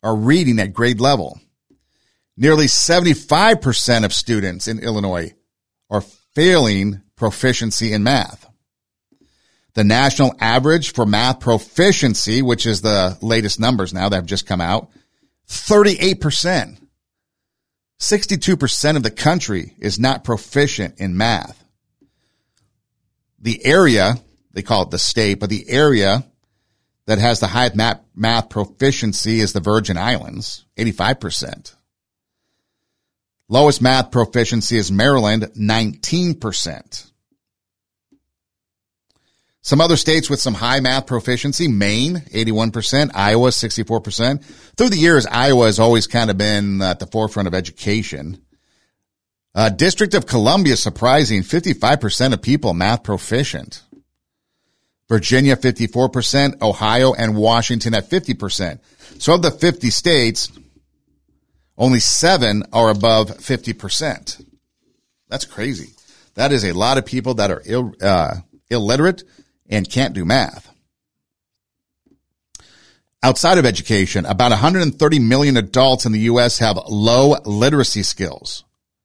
are 0.03 0.15
reading 0.15 0.59
at 0.59 0.71
grade 0.71 1.01
level. 1.01 1.39
Nearly 2.37 2.67
75% 2.67 4.05
of 4.05 4.13
students 4.13 4.67
in 4.67 4.77
Illinois 4.77 5.33
are 5.89 6.01
failing 6.35 7.01
proficiency 7.15 7.93
in 7.93 8.03
math. 8.03 8.47
The 9.73 9.83
national 9.83 10.35
average 10.39 10.93
for 10.93 11.05
math 11.05 11.41
proficiency, 11.41 12.41
which 12.41 12.65
is 12.65 12.81
the 12.81 13.17
latest 13.21 13.59
numbers 13.59 13.93
now 13.93 14.09
that 14.09 14.15
have 14.15 14.25
just 14.25 14.47
come 14.47 14.61
out, 14.61 14.89
38%. 15.49 16.79
62% 17.99 18.95
of 18.95 19.03
the 19.03 19.11
country 19.11 19.73
is 19.79 19.99
not 19.99 20.23
proficient 20.23 20.99
in 20.99 21.17
math. 21.17 21.63
The 23.39 23.65
area, 23.65 24.15
they 24.53 24.61
call 24.61 24.83
it 24.83 24.91
the 24.91 24.99
state, 24.99 25.39
but 25.39 25.49
the 25.49 25.69
area 25.69 26.25
that 27.05 27.19
has 27.19 27.39
the 27.39 27.47
highest 27.47 27.75
math, 27.75 28.01
math 28.15 28.49
proficiency 28.49 29.39
is 29.39 29.53
the 29.53 29.59
Virgin 29.59 29.97
Islands, 29.97 30.65
85%. 30.77 31.75
Lowest 33.47 33.81
math 33.81 34.11
proficiency 34.11 34.77
is 34.77 34.91
Maryland, 34.91 35.43
19%. 35.55 37.11
Some 39.61 39.81
other 39.81 39.97
states 39.97 40.29
with 40.29 40.39
some 40.39 40.53
high 40.53 40.79
math 40.79 41.07
proficiency, 41.07 41.67
Maine, 41.67 42.17
81%, 42.17 43.11
Iowa, 43.15 43.49
64%. 43.49 44.43
Through 44.75 44.89
the 44.89 44.97
years, 44.97 45.25
Iowa 45.25 45.65
has 45.65 45.79
always 45.79 46.05
kind 46.05 46.29
of 46.29 46.37
been 46.37 46.81
at 46.81 46.99
the 46.99 47.07
forefront 47.07 47.47
of 47.47 47.55
education. 47.55 48.41
Uh, 49.55 49.69
District 49.69 50.13
of 50.13 50.27
Columbia, 50.27 50.75
surprising 50.75 51.41
55% 51.41 52.33
of 52.33 52.41
people 52.41 52.73
math 52.73 53.03
proficient. 53.03 53.81
Virginia, 55.07 55.55
54%, 55.55 56.61
Ohio 56.61 57.13
and 57.13 57.35
Washington 57.35 57.93
at 57.93 58.09
50%. 58.09 58.79
So 59.19 59.35
of 59.35 59.41
the 59.41 59.51
50 59.51 59.89
states, 59.89 60.51
only 61.77 61.99
seven 61.99 62.63
are 62.71 62.89
above 62.89 63.29
50%. 63.29 64.45
That's 65.29 65.45
crazy. 65.45 65.93
That 66.35 66.51
is 66.51 66.63
a 66.63 66.73
lot 66.73 66.97
of 66.97 67.05
people 67.05 67.35
that 67.35 67.51
are 67.51 67.61
Ill, 67.65 67.93
uh, 68.01 68.35
illiterate 68.69 69.23
and 69.69 69.89
can't 69.89 70.13
do 70.13 70.25
math. 70.25 70.71
Outside 73.23 73.57
of 73.57 73.65
education, 73.65 74.25
about 74.25 74.51
130 74.51 75.19
million 75.19 75.57
adults 75.57 76.05
in 76.05 76.11
the 76.11 76.19
U.S. 76.19 76.59
have 76.59 76.77
low 76.87 77.35
literacy 77.43 78.03
skills, 78.03 78.63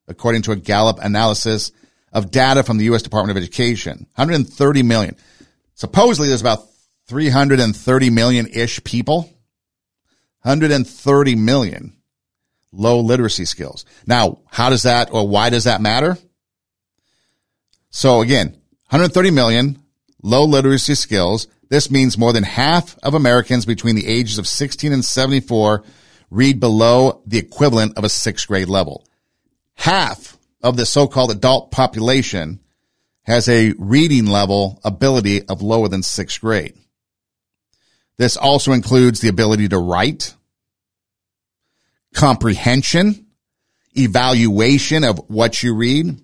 according 0.08 0.42
to 0.42 0.52
a 0.52 0.56
Gallup 0.56 0.98
analysis 1.00 1.72
of 2.12 2.30
data 2.30 2.62
from 2.62 2.76
the 2.76 2.84
U.S. 2.86 3.02
Department 3.02 3.36
of 3.36 3.42
Education. 3.42 4.06
130 4.16 4.82
million. 4.82 5.16
Supposedly 5.74 6.28
there's 6.28 6.42
about 6.42 6.68
330 7.06 8.10
million 8.10 8.46
ish 8.46 8.84
people. 8.84 9.20
130 10.42 11.34
million 11.36 11.99
low 12.72 13.00
literacy 13.00 13.44
skills. 13.44 13.84
Now, 14.06 14.40
how 14.50 14.70
does 14.70 14.84
that 14.84 15.12
or 15.12 15.26
why 15.26 15.50
does 15.50 15.64
that 15.64 15.80
matter? 15.80 16.16
So 17.90 18.20
again, 18.20 18.48
130 18.90 19.30
million 19.30 19.82
low 20.22 20.44
literacy 20.44 20.94
skills. 20.94 21.48
This 21.68 21.90
means 21.90 22.18
more 22.18 22.32
than 22.32 22.44
half 22.44 22.98
of 23.02 23.14
Americans 23.14 23.64
between 23.64 23.96
the 23.96 24.06
ages 24.06 24.38
of 24.38 24.48
16 24.48 24.92
and 24.92 25.04
74 25.04 25.84
read 26.30 26.60
below 26.60 27.22
the 27.26 27.38
equivalent 27.38 27.96
of 27.96 28.04
a 28.04 28.08
sixth 28.08 28.46
grade 28.48 28.68
level. 28.68 29.06
Half 29.74 30.36
of 30.62 30.76
the 30.76 30.86
so-called 30.86 31.30
adult 31.30 31.70
population 31.70 32.60
has 33.22 33.48
a 33.48 33.72
reading 33.78 34.26
level 34.26 34.80
ability 34.84 35.46
of 35.48 35.62
lower 35.62 35.88
than 35.88 36.02
sixth 36.02 36.40
grade. 36.40 36.74
This 38.16 38.36
also 38.36 38.72
includes 38.72 39.20
the 39.20 39.28
ability 39.28 39.68
to 39.68 39.78
write, 39.78 40.34
comprehension, 42.14 43.26
evaluation 43.96 45.04
of 45.04 45.18
what 45.28 45.62
you 45.62 45.74
read, 45.74 46.20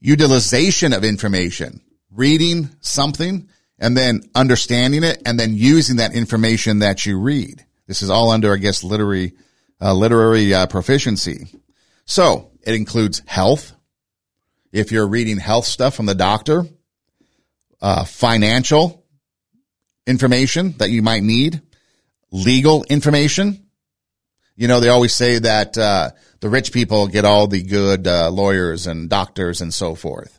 utilization 0.00 0.92
of 0.92 1.04
information, 1.04 1.80
reading 2.10 2.70
something 2.80 3.48
and 3.78 3.96
then 3.96 4.22
understanding 4.34 5.02
it 5.02 5.22
and 5.24 5.38
then 5.38 5.54
using 5.54 5.96
that 5.96 6.14
information 6.14 6.80
that 6.80 7.06
you 7.06 7.18
read. 7.18 7.64
This 7.86 8.02
is 8.02 8.10
all 8.10 8.30
under, 8.30 8.54
I 8.54 8.58
guess, 8.58 8.84
literary, 8.84 9.32
uh, 9.80 9.94
literary 9.94 10.54
uh, 10.54 10.66
proficiency. 10.66 11.46
So 12.04 12.50
it 12.62 12.74
includes 12.74 13.22
health, 13.26 13.72
if 14.72 14.92
you're 14.92 15.08
reading 15.08 15.38
health 15.38 15.64
stuff 15.64 15.94
from 15.94 16.06
the 16.06 16.14
doctor, 16.14 16.64
uh, 17.80 18.04
financial 18.04 19.04
information 20.06 20.74
that 20.78 20.90
you 20.90 21.02
might 21.02 21.22
need, 21.22 21.62
legal 22.30 22.84
information. 22.84 23.66
You 24.56 24.68
know, 24.68 24.80
they 24.80 24.88
always 24.88 25.14
say 25.14 25.38
that 25.38 25.78
uh, 25.78 26.10
the 26.40 26.50
rich 26.50 26.72
people 26.72 27.08
get 27.08 27.24
all 27.24 27.46
the 27.46 27.62
good 27.62 28.06
uh, 28.06 28.30
lawyers 28.30 28.86
and 28.86 29.08
doctors 29.08 29.60
and 29.60 29.72
so 29.72 29.94
forth 29.94 30.38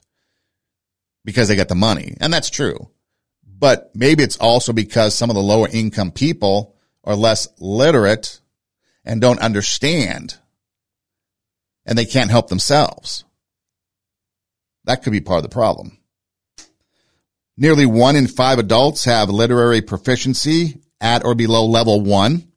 because 1.26 1.47
they 1.47 1.56
get 1.56 1.69
the 1.69 1.76
money. 1.76 2.15
And 2.19 2.32
that's 2.34 2.50
true. 2.50 2.89
But 3.45 3.91
maybe 3.93 4.24
it's 4.24 4.38
also 4.38 4.74
because 4.74 5.15
some 5.15 5.30
of 5.30 5.36
the 5.36 5.41
lower 5.41 5.67
income 5.67 6.12
people 6.12 6.76
are 7.04 7.15
less 7.15 7.47
literate 7.60 8.39
and 9.06 9.21
don't 9.21 9.39
understand 9.39 10.38
and 11.86 11.97
they 11.97 12.06
can't 12.06 12.32
help 12.32 12.47
themselves. 12.47 13.24
That 14.86 15.04
could 15.04 15.12
be 15.12 15.21
part 15.21 15.38
of 15.38 15.43
the 15.43 15.50
problem. 15.50 15.97
Nearly 17.58 17.86
one 17.86 18.15
in 18.15 18.28
five 18.28 18.60
adults 18.60 19.06
have 19.06 19.30
literary 19.30 19.82
proficiency 19.82 20.82
at 21.00 21.24
or 21.24 21.36
below 21.36 21.65
level 21.65 22.02
one. 22.02 22.51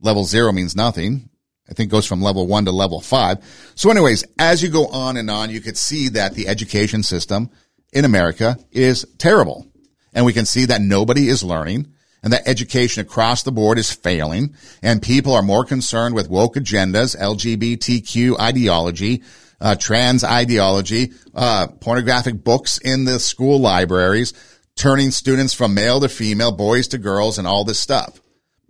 Level 0.00 0.24
zero 0.24 0.52
means 0.52 0.76
nothing. 0.76 1.28
I 1.68 1.74
think 1.74 1.90
goes 1.90 2.06
from 2.06 2.20
level 2.20 2.46
one 2.46 2.64
to 2.64 2.72
level 2.72 3.00
five. 3.00 3.38
So 3.76 3.90
anyways, 3.90 4.24
as 4.38 4.62
you 4.62 4.68
go 4.68 4.86
on 4.88 5.16
and 5.16 5.30
on, 5.30 5.50
you 5.50 5.60
could 5.60 5.78
see 5.78 6.08
that 6.10 6.34
the 6.34 6.48
education 6.48 7.02
system 7.02 7.50
in 7.92 8.04
America 8.04 8.58
is 8.72 9.06
terrible. 9.18 9.66
And 10.12 10.26
we 10.26 10.32
can 10.32 10.46
see 10.46 10.64
that 10.66 10.80
nobody 10.80 11.28
is 11.28 11.44
learning 11.44 11.92
and 12.22 12.32
that 12.32 12.48
education 12.48 13.00
across 13.00 13.44
the 13.44 13.52
board 13.52 13.78
is 13.78 13.92
failing 13.92 14.54
and 14.82 15.00
people 15.00 15.32
are 15.32 15.42
more 15.42 15.64
concerned 15.64 16.14
with 16.14 16.28
woke 16.28 16.56
agendas, 16.56 17.16
LGBTQ 17.16 18.38
ideology, 18.40 19.22
uh, 19.60 19.76
trans 19.76 20.24
ideology, 20.24 21.12
uh, 21.34 21.68
pornographic 21.80 22.42
books 22.42 22.78
in 22.78 23.04
the 23.04 23.20
school 23.20 23.60
libraries, 23.60 24.32
turning 24.74 25.10
students 25.10 25.54
from 25.54 25.74
male 25.74 26.00
to 26.00 26.08
female, 26.08 26.52
boys 26.52 26.88
to 26.88 26.98
girls, 26.98 27.38
and 27.38 27.46
all 27.46 27.64
this 27.64 27.78
stuff. 27.78 28.20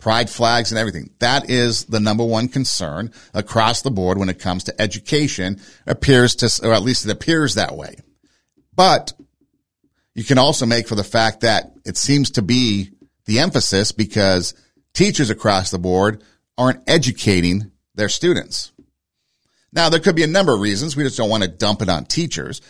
Pride 0.01 0.31
flags 0.31 0.73
and 0.73 0.79
everything. 0.79 1.11
That 1.19 1.51
is 1.51 1.85
the 1.85 2.01
number 2.01 2.25
one 2.25 2.49
concern 2.49 3.13
across 3.35 3.83
the 3.83 3.91
board 3.91 4.19
when 4.19 4.31
it 4.31 4.39
comes 4.39 4.65
to 4.65 4.81
education. 4.81 5.61
Appears 5.87 6.35
to, 6.37 6.67
or 6.67 6.73
at 6.73 6.83
least 6.83 7.05
it 7.05 7.11
appears 7.13 7.55
that 7.55 7.77
way. 7.77 7.97
But 8.75 9.13
you 10.15 10.25
can 10.25 10.39
also 10.39 10.67
make 10.67 10.89
for 10.89 10.95
the 10.95 11.05
fact 11.05 11.41
that 11.43 11.73
it 11.85 11.97
seems 11.97 12.31
to 12.33 12.43
be 12.43 12.91
the 13.27 13.41
emphasis 13.41 13.93
because 13.93 14.55
teachers 14.95 15.31
across 15.31 15.71
the 15.71 15.79
board 15.79 16.23
aren't 16.57 16.89
educating 16.89 17.71
their 17.95 18.09
students. 18.09 18.73
Now, 19.73 19.89
there 19.89 20.01
could 20.01 20.17
be 20.17 20.25
a 20.25 20.29
number 20.29 20.55
of 20.55 20.61
reasons. 20.61 20.97
We 20.97 21.05
just 21.05 21.17
don't 21.17 21.31
want 21.31 21.43
to 21.43 21.49
dump 21.49 21.81
it 21.83 21.89
on 21.89 22.05
teachers. 22.05 22.61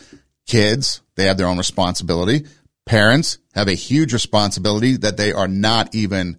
Kids, 0.45 1.01
they 1.15 1.25
have 1.25 1.37
their 1.37 1.47
own 1.47 1.57
responsibility. 1.57 2.45
Parents 2.85 3.37
have 3.53 3.67
a 3.67 3.73
huge 3.73 4.13
responsibility 4.13 4.97
that 4.97 5.17
they 5.17 5.31
are 5.31 5.47
not 5.47 5.95
even 5.95 6.37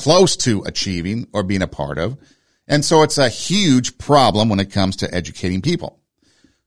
close 0.00 0.34
to 0.34 0.62
achieving 0.62 1.26
or 1.34 1.42
being 1.42 1.60
a 1.60 1.66
part 1.66 1.98
of. 1.98 2.16
And 2.66 2.82
so 2.82 3.02
it's 3.02 3.18
a 3.18 3.28
huge 3.28 3.98
problem 3.98 4.48
when 4.48 4.60
it 4.60 4.72
comes 4.72 4.96
to 4.96 5.14
educating 5.14 5.60
people. 5.60 6.00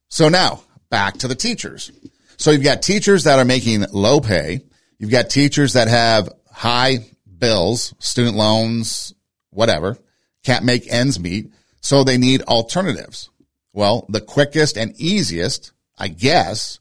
So 0.07 0.29
now 0.29 0.61
back 0.91 1.17
to 1.19 1.27
the 1.27 1.33
teachers. 1.33 1.91
So 2.37 2.51
you've 2.51 2.63
got 2.63 2.83
teachers 2.83 3.23
that 3.23 3.39
are 3.39 3.45
making 3.45 3.85
low 3.91 4.19
pay. 4.19 4.61
You've 4.99 5.09
got 5.09 5.31
teachers 5.31 5.73
that 5.73 5.87
have 5.87 6.29
high 6.51 6.99
bills, 7.39 7.95
student 7.97 8.35
loans, 8.37 9.15
whatever, 9.49 9.97
can't 10.43 10.63
make 10.63 10.91
ends 10.91 11.19
meet. 11.19 11.51
So 11.81 12.03
they 12.03 12.19
need 12.19 12.43
alternatives. 12.43 13.31
Well, 13.73 14.05
the 14.09 14.21
quickest 14.21 14.77
and 14.77 14.93
easiest, 15.01 15.71
I 15.97 16.09
guess, 16.09 16.79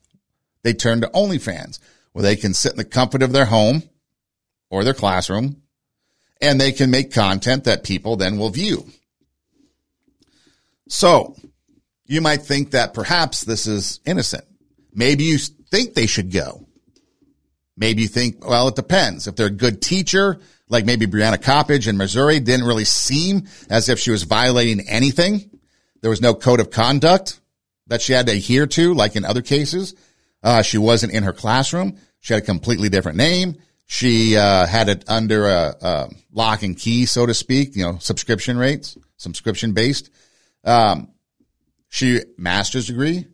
they 0.65 0.75
turn 0.75 1.01
to 1.01 1.09
OnlyFans 1.09 1.79
where 2.13 2.23
they 2.23 2.37
can 2.37 2.53
sit 2.53 2.73
in 2.73 2.79
the 2.79 2.85
comfort 2.85 3.23
of 3.23 3.33
their 3.33 3.47
home 3.47 3.85
or 4.69 4.85
their 4.85 4.93
classroom 4.93 5.62
and 6.43 6.61
they 6.61 6.73
can 6.73 6.91
make 6.91 7.13
content 7.13 7.65
that 7.65 7.85
people 7.85 8.17
then 8.17 8.37
will 8.37 8.51
view. 8.51 8.85
So 10.89 11.37
you 12.07 12.21
might 12.21 12.43
think 12.43 12.73
that 12.73 12.93
perhaps 12.93 13.43
this 13.43 13.67
is 13.67 14.01
innocent. 14.05 14.45
Maybe 14.93 15.25
you 15.25 15.39
think 15.39 15.95
they 15.95 16.07
should 16.07 16.31
go. 16.31 16.67
Maybe 17.77 18.03
you 18.03 18.09
think, 18.09 18.47
well, 18.47 18.69
it 18.69 18.77
depends. 18.77 19.27
If 19.27 19.37
they're 19.37 19.47
a 19.47 19.51
good 19.51 19.81
teacher, 19.81 20.39
like 20.69 20.85
maybe 20.85 21.07
Brianna 21.07 21.39
Coppage 21.39 21.89
in 21.89 21.97
Missouri 21.97 22.41
didn't 22.41 22.67
really 22.67 22.85
seem 22.85 23.47
as 23.71 23.89
if 23.89 23.99
she 23.99 24.11
was 24.11 24.25
violating 24.25 24.87
anything. 24.89 25.51
There 26.03 26.11
was 26.11 26.21
no 26.21 26.35
code 26.35 26.61
of 26.61 26.71
conduct 26.71 27.41
that 27.87 28.03
she 28.03 28.13
had 28.13 28.27
to 28.27 28.33
adhere 28.33 28.67
to, 28.67 28.93
like 28.93 29.17
in 29.17 29.25
other 29.25 29.43
cases. 29.43 29.95
Uh, 30.43 30.63
she 30.63 30.77
wasn't 30.77 31.13
in 31.13 31.23
her 31.23 31.33
classroom. 31.33 31.97
She 32.21 32.35
had 32.35 32.43
a 32.43 32.47
completely 32.47 32.89
different 32.89 33.17
name. 33.17 33.57
She 33.93 34.39
uh, 34.39 34.67
had 34.67 34.89
it 34.89 35.05
under 35.07 35.47
a, 35.49 35.77
a, 35.79 36.09
lock 36.33 36.63
and 36.63 36.79
key, 36.79 37.05
so 37.05 37.27
to 37.27 37.35
speak. 37.35 37.77
You 37.77 37.85
know, 37.85 37.99
subscription 37.99 38.57
rates, 38.57 38.97
subscription 39.19 39.73
based. 39.75 40.09
Um, 40.65 41.09
she 41.91 42.23
master's 42.39 42.87
degree, 42.87 43.27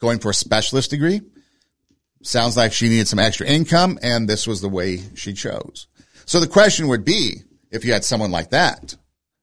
going 0.00 0.18
for 0.18 0.30
a 0.30 0.34
specialist 0.34 0.90
degree. 0.90 1.20
Sounds 2.24 2.56
like 2.56 2.72
she 2.72 2.88
needed 2.88 3.06
some 3.06 3.20
extra 3.20 3.46
income, 3.46 4.00
and 4.02 4.28
this 4.28 4.48
was 4.48 4.60
the 4.60 4.68
way 4.68 4.98
she 5.14 5.32
chose. 5.32 5.86
So 6.26 6.40
the 6.40 6.48
question 6.48 6.88
would 6.88 7.04
be, 7.04 7.42
if 7.70 7.84
you 7.84 7.92
had 7.92 8.04
someone 8.04 8.32
like 8.32 8.50
that 8.50 8.96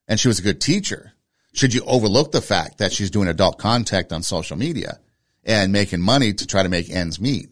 and 0.10 0.20
she 0.20 0.28
was 0.28 0.40
a 0.40 0.44
good 0.44 0.60
teacher, 0.60 1.14
should 1.54 1.74
you 1.74 1.82
overlook 1.86 2.34
the 2.34 2.42
fact 2.42 2.80
that 2.80 2.92
she's 2.92 3.10
doing 3.10 3.30
adult 3.30 3.58
contact 3.58 4.12
on 4.12 4.22
social 4.22 4.58
media 4.58 5.00
and 5.46 5.72
making 5.72 6.02
money 6.02 6.34
to 6.34 6.46
try 6.46 6.62
to 6.62 6.68
make 6.68 6.90
ends 6.90 7.22
meet? 7.22 7.48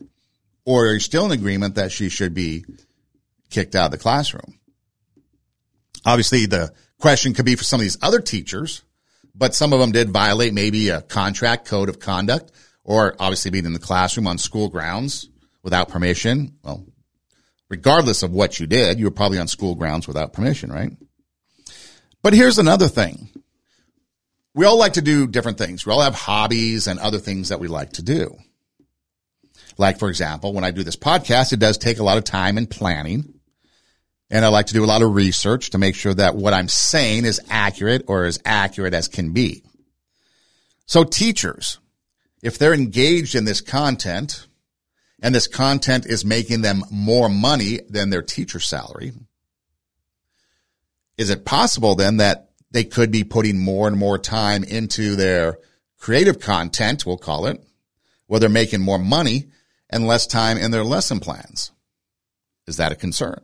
Or 0.66 0.88
are 0.88 0.94
you 0.96 1.00
still 1.00 1.26
in 1.26 1.32
agreement 1.32 1.76
that 1.76 1.94
she 1.94 2.10
should 2.10 2.34
be 2.34 2.66
kicked 3.50 3.76
out 3.76 3.86
of 3.86 3.92
the 3.92 3.98
classroom? 3.98 4.60
Obviously, 6.06 6.46
the 6.46 6.72
question 7.00 7.34
could 7.34 7.46
be 7.46 7.56
for 7.56 7.64
some 7.64 7.80
of 7.80 7.84
these 7.84 7.98
other 8.02 8.22
teachers, 8.22 8.84
but 9.36 9.56
some 9.56 9.74
of 9.74 9.80
them 9.80 9.92
did 9.92 10.10
violate 10.10 10.54
maybe 10.54 10.90
a 10.90 11.02
contract 11.02 11.66
code 11.66 11.90
of 11.90 12.00
conduct 12.00 12.52
or 12.84 13.16
obviously 13.20 13.52
being 13.52 13.66
in 13.66 13.74
the 13.74 13.80
classroom 13.80 14.28
on 14.28 14.38
school 14.38 14.70
grounds 14.70 15.30
without 15.64 15.90
permission. 15.90 16.56
Well, 16.64 16.86
regardless 17.70 18.24
of 18.24 18.32
what 18.32 18.60
you 18.60 18.68
did, 18.68 19.00
you 19.00 19.06
were 19.06 19.12
probably 19.12 19.40
on 19.40 19.48
school 19.48 19.76
grounds 19.76 20.08
without 20.08 20.34
permission, 20.34 20.72
right? 20.72 20.92
But 22.22 22.34
here's 22.34 22.58
another 22.58 22.88
thing. 22.88 23.30
we 24.54 24.66
all 24.66 24.78
like 24.78 24.94
to 24.94 25.02
do 25.02 25.28
different 25.28 25.58
things. 25.58 25.86
We 25.86 25.94
all 25.94 26.02
have 26.02 26.16
hobbies 26.16 26.88
and 26.88 27.00
other 27.00 27.20
things 27.20 27.50
that 27.50 27.60
we 27.60 27.68
like 27.68 27.94
to 27.94 28.02
do. 28.04 28.36
Like, 29.78 30.00
for 30.00 30.10
example, 30.10 30.52
when 30.52 30.66
I 30.66 30.72
do 30.72 30.84
this 30.84 30.98
podcast, 30.98 31.54
it 31.54 31.60
does 31.60 31.78
take 31.78 32.00
a 32.00 32.04
lot 32.04 32.18
of 32.18 32.26
time 32.26 32.58
and 32.58 32.70
planning. 32.70 33.39
And 34.30 34.46
I 34.46 34.50
like 34.50 34.68
to 34.68 34.74
do 34.74 34.84
a 34.84 34.86
lot 34.86 35.02
of 35.02 35.16
research 35.16 35.72
to 35.72 35.78
make 35.78 35.96
sure 35.96 36.14
that 36.14 36.36
what 36.36 36.54
I'm 36.54 36.68
saying 36.68 37.26
is 37.26 37.42
accurate 37.50 38.04
or 38.08 38.26
as 38.26 38.40
accurate 38.46 38.94
as 38.94 39.08
can 39.08 39.34
be. 39.34 39.64
So 40.86 41.04
teachers, 41.04 41.80
if 42.44 42.58
they're 42.58 42.74
engaged 42.74 43.36
in 43.36 43.46
this 43.46 43.62
content 43.62 44.48
and 45.22 45.34
this 45.34 45.48
content 45.48 46.06
is 46.06 46.24
making 46.24 46.62
them 46.62 46.84
more 46.92 47.30
money 47.30 47.80
than 47.90 48.10
their 48.10 48.22
teacher 48.22 48.60
salary, 48.60 49.14
is 51.18 51.30
it 51.30 51.44
possible 51.44 51.96
then 51.96 52.18
that 52.18 52.52
they 52.72 52.84
could 52.84 53.12
be 53.12 53.24
putting 53.24 53.60
more 53.60 53.88
and 53.88 53.98
more 53.98 54.18
time 54.18 54.64
into 54.64 55.16
their 55.16 55.58
creative 55.98 56.40
content, 56.40 57.06
we'll 57.06 57.18
call 57.18 57.48
it, 57.48 57.62
where 58.28 58.40
they're 58.40 58.48
making 58.48 58.82
more 58.82 59.00
money 59.00 59.48
and 59.90 60.08
less 60.08 60.28
time 60.28 60.58
in 60.58 60.72
their 60.72 60.84
lesson 60.84 61.20
plans? 61.20 61.72
Is 62.68 62.78
that 62.78 62.92
a 62.92 62.96
concern? 62.96 63.42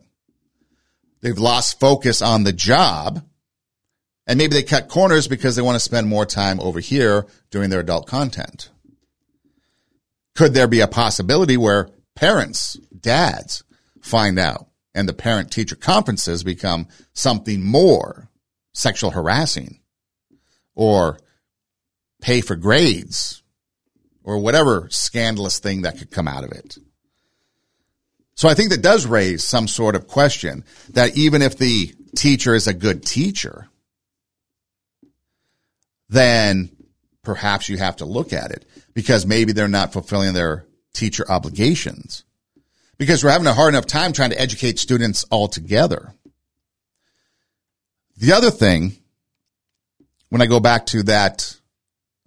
They've 1.20 1.38
lost 1.38 1.80
focus 1.80 2.22
on 2.22 2.44
the 2.44 2.52
job 2.52 3.22
and 4.26 4.38
maybe 4.38 4.54
they 4.54 4.62
cut 4.62 4.88
corners 4.88 5.28
because 5.28 5.54
they 5.54 5.62
want 5.62 5.76
to 5.76 5.80
spend 5.80 6.08
more 6.08 6.26
time 6.26 6.60
over 6.60 6.80
here 6.80 7.26
doing 7.50 7.70
their 7.70 7.80
adult 7.80 8.06
content. 8.06 8.70
Could 10.34 10.52
there 10.52 10.66
be 10.66 10.80
a 10.80 10.88
possibility 10.88 11.56
where 11.56 11.90
parents, 12.14 12.76
dads 12.98 13.62
find 14.02 14.38
out 14.38 14.68
and 14.94 15.08
the 15.08 15.14
parent 15.14 15.50
teacher 15.50 15.76
conferences 15.76 16.42
become 16.42 16.88
something 17.12 17.62
more 17.62 18.28
sexual 18.72 19.10
harassing 19.10 19.80
or 20.74 21.18
pay 22.20 22.40
for 22.40 22.56
grades 22.56 23.42
or 24.24 24.38
whatever 24.38 24.88
scandalous 24.90 25.60
thing 25.60 25.82
that 25.82 25.98
could 25.98 26.10
come 26.10 26.26
out 26.26 26.44
of 26.44 26.52
it. 26.52 26.76
So 28.36 28.50
I 28.50 28.54
think 28.54 28.70
that 28.70 28.82
does 28.82 29.06
raise 29.06 29.42
some 29.42 29.66
sort 29.66 29.96
of 29.96 30.06
question 30.06 30.64
that 30.90 31.16
even 31.16 31.40
if 31.40 31.56
the 31.56 31.94
teacher 32.14 32.54
is 32.54 32.66
a 32.66 32.74
good 32.74 33.04
teacher, 33.04 33.66
then 36.10 36.70
perhaps 37.22 37.68
you 37.70 37.78
have 37.78 37.96
to 37.96 38.04
look 38.04 38.34
at 38.34 38.50
it 38.50 38.66
because 38.92 39.26
maybe 39.26 39.52
they're 39.52 39.68
not 39.68 39.94
fulfilling 39.94 40.34
their 40.34 40.66
teacher 40.92 41.24
obligations 41.28 42.24
because 42.98 43.24
we're 43.24 43.30
having 43.30 43.46
a 43.46 43.54
hard 43.54 43.72
enough 43.72 43.86
time 43.86 44.12
trying 44.12 44.30
to 44.30 44.40
educate 44.40 44.78
students 44.78 45.24
altogether. 45.30 46.12
The 48.18 48.32
other 48.32 48.50
thing, 48.50 48.96
when 50.28 50.42
I 50.42 50.46
go 50.46 50.60
back 50.60 50.86
to 50.86 51.02
that 51.04 51.56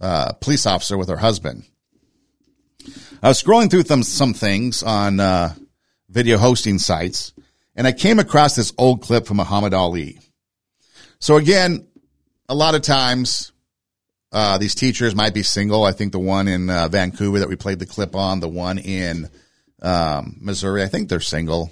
uh, 0.01 0.33
police 0.33 0.65
officer 0.65 0.97
with 0.97 1.09
her 1.09 1.17
husband, 1.17 1.65
I 3.21 3.27
was 3.27 3.41
scrolling 3.41 3.69
through 3.69 3.83
some, 3.83 4.03
some 4.03 4.33
things 4.33 4.81
on 4.81 5.19
uh, 5.19 5.53
video 6.09 6.37
hosting 6.37 6.79
sites, 6.79 7.33
and 7.75 7.87
I 7.87 7.91
came 7.91 8.19
across 8.19 8.55
this 8.55 8.73
old 8.77 9.01
clip 9.01 9.25
from 9.25 9.37
Muhammad 9.37 9.73
Ali. 9.73 10.19
So 11.19 11.37
again, 11.37 11.87
a 12.47 12.55
lot 12.55 12.75
of 12.75 12.81
times 12.81 13.51
uh, 14.31 14.57
these 14.57 14.75
teachers 14.75 15.15
might 15.15 15.33
be 15.33 15.43
single. 15.43 15.83
I 15.83 15.91
think 15.91 16.11
the 16.11 16.19
one 16.19 16.47
in 16.47 16.69
uh, 16.69 16.87
Vancouver 16.87 17.39
that 17.39 17.49
we 17.49 17.55
played 17.55 17.79
the 17.79 17.85
clip 17.85 18.15
on, 18.15 18.39
the 18.39 18.49
one 18.49 18.77
in 18.77 19.29
um, 19.81 20.37
Missouri, 20.39 20.83
I 20.83 20.87
think 20.87 21.09
they're 21.09 21.19
single, 21.19 21.71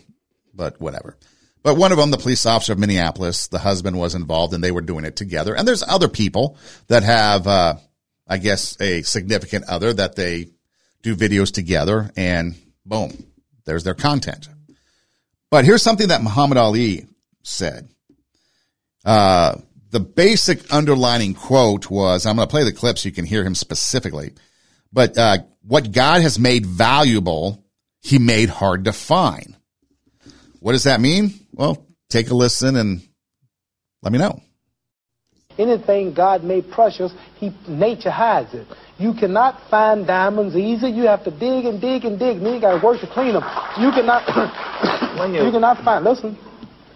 but 0.53 0.79
whatever. 0.79 1.17
But 1.63 1.75
one 1.75 1.91
of 1.91 1.97
them, 1.97 2.11
the 2.11 2.17
police 2.17 2.45
officer 2.45 2.73
of 2.73 2.79
Minneapolis, 2.79 3.47
the 3.47 3.59
husband 3.59 3.99
was 3.99 4.15
involved 4.15 4.53
and 4.53 4.63
they 4.63 4.71
were 4.71 4.81
doing 4.81 5.05
it 5.05 5.15
together. 5.15 5.55
And 5.55 5.67
there's 5.67 5.83
other 5.83 6.07
people 6.07 6.57
that 6.87 7.03
have, 7.03 7.45
uh, 7.45 7.75
I 8.27 8.37
guess, 8.37 8.79
a 8.79 9.01
significant 9.01 9.65
other 9.65 9.91
that 9.93 10.15
they 10.15 10.47
do 11.01 11.15
videos 11.15 11.51
together 11.51 12.09
and 12.15 12.55
boom, 12.85 13.26
there's 13.67 13.83
their 13.83 13.93
content. 13.93 14.49
But 15.51 15.63
here's 15.63 15.83
something 15.83 16.07
that 16.07 16.23
Muhammad 16.23 16.57
Ali 16.57 17.05
said. 17.43 17.87
Uh, 19.05 19.57
the 19.91 19.99
basic 19.99 20.73
underlining 20.73 21.35
quote 21.35 21.89
was, 21.91 22.25
I'm 22.25 22.35
going 22.35 22.47
to 22.47 22.51
play 22.51 22.63
the 22.63 22.73
clip 22.73 22.97
so 22.97 23.07
you 23.07 23.13
can 23.13 23.25
hear 23.25 23.43
him 23.43 23.53
specifically, 23.53 24.33
but, 24.91 25.15
uh, 25.17 25.37
what 25.61 25.91
God 25.91 26.21
has 26.21 26.39
made 26.39 26.65
valuable, 26.65 27.63
he 28.01 28.19
made 28.19 28.49
hard 28.49 28.85
to 28.85 28.93
find. 28.93 29.55
What 30.59 30.71
does 30.71 30.83
that 30.83 31.01
mean? 31.01 31.33
Well, 31.53 31.85
take 32.09 32.29
a 32.29 32.33
listen 32.33 32.75
and 32.75 33.01
let 34.01 34.13
me 34.13 34.19
know. 34.19 34.41
Anything 35.57 36.13
God 36.13 36.43
made 36.43 36.71
precious, 36.71 37.11
he, 37.35 37.53
nature 37.67 38.11
hides 38.11 38.53
it. 38.53 38.67
You 38.99 39.13
cannot 39.13 39.61
find 39.69 40.07
diamonds 40.07 40.55
easy. 40.55 40.89
You 40.89 41.03
have 41.03 41.23
to 41.25 41.31
dig 41.31 41.65
and 41.65 41.79
dig 41.79 42.03
and 42.05 42.17
dig. 42.17 42.39
Then 42.41 42.53
you 42.55 42.61
got 42.61 42.79
to 42.79 42.83
work 42.83 42.99
to 43.01 43.07
clean 43.07 43.33
them. 43.33 43.43
You 43.79 43.91
cannot. 43.91 44.25
you 45.33 45.51
cannot 45.51 45.83
find. 45.83 46.03
Listen. 46.03 46.37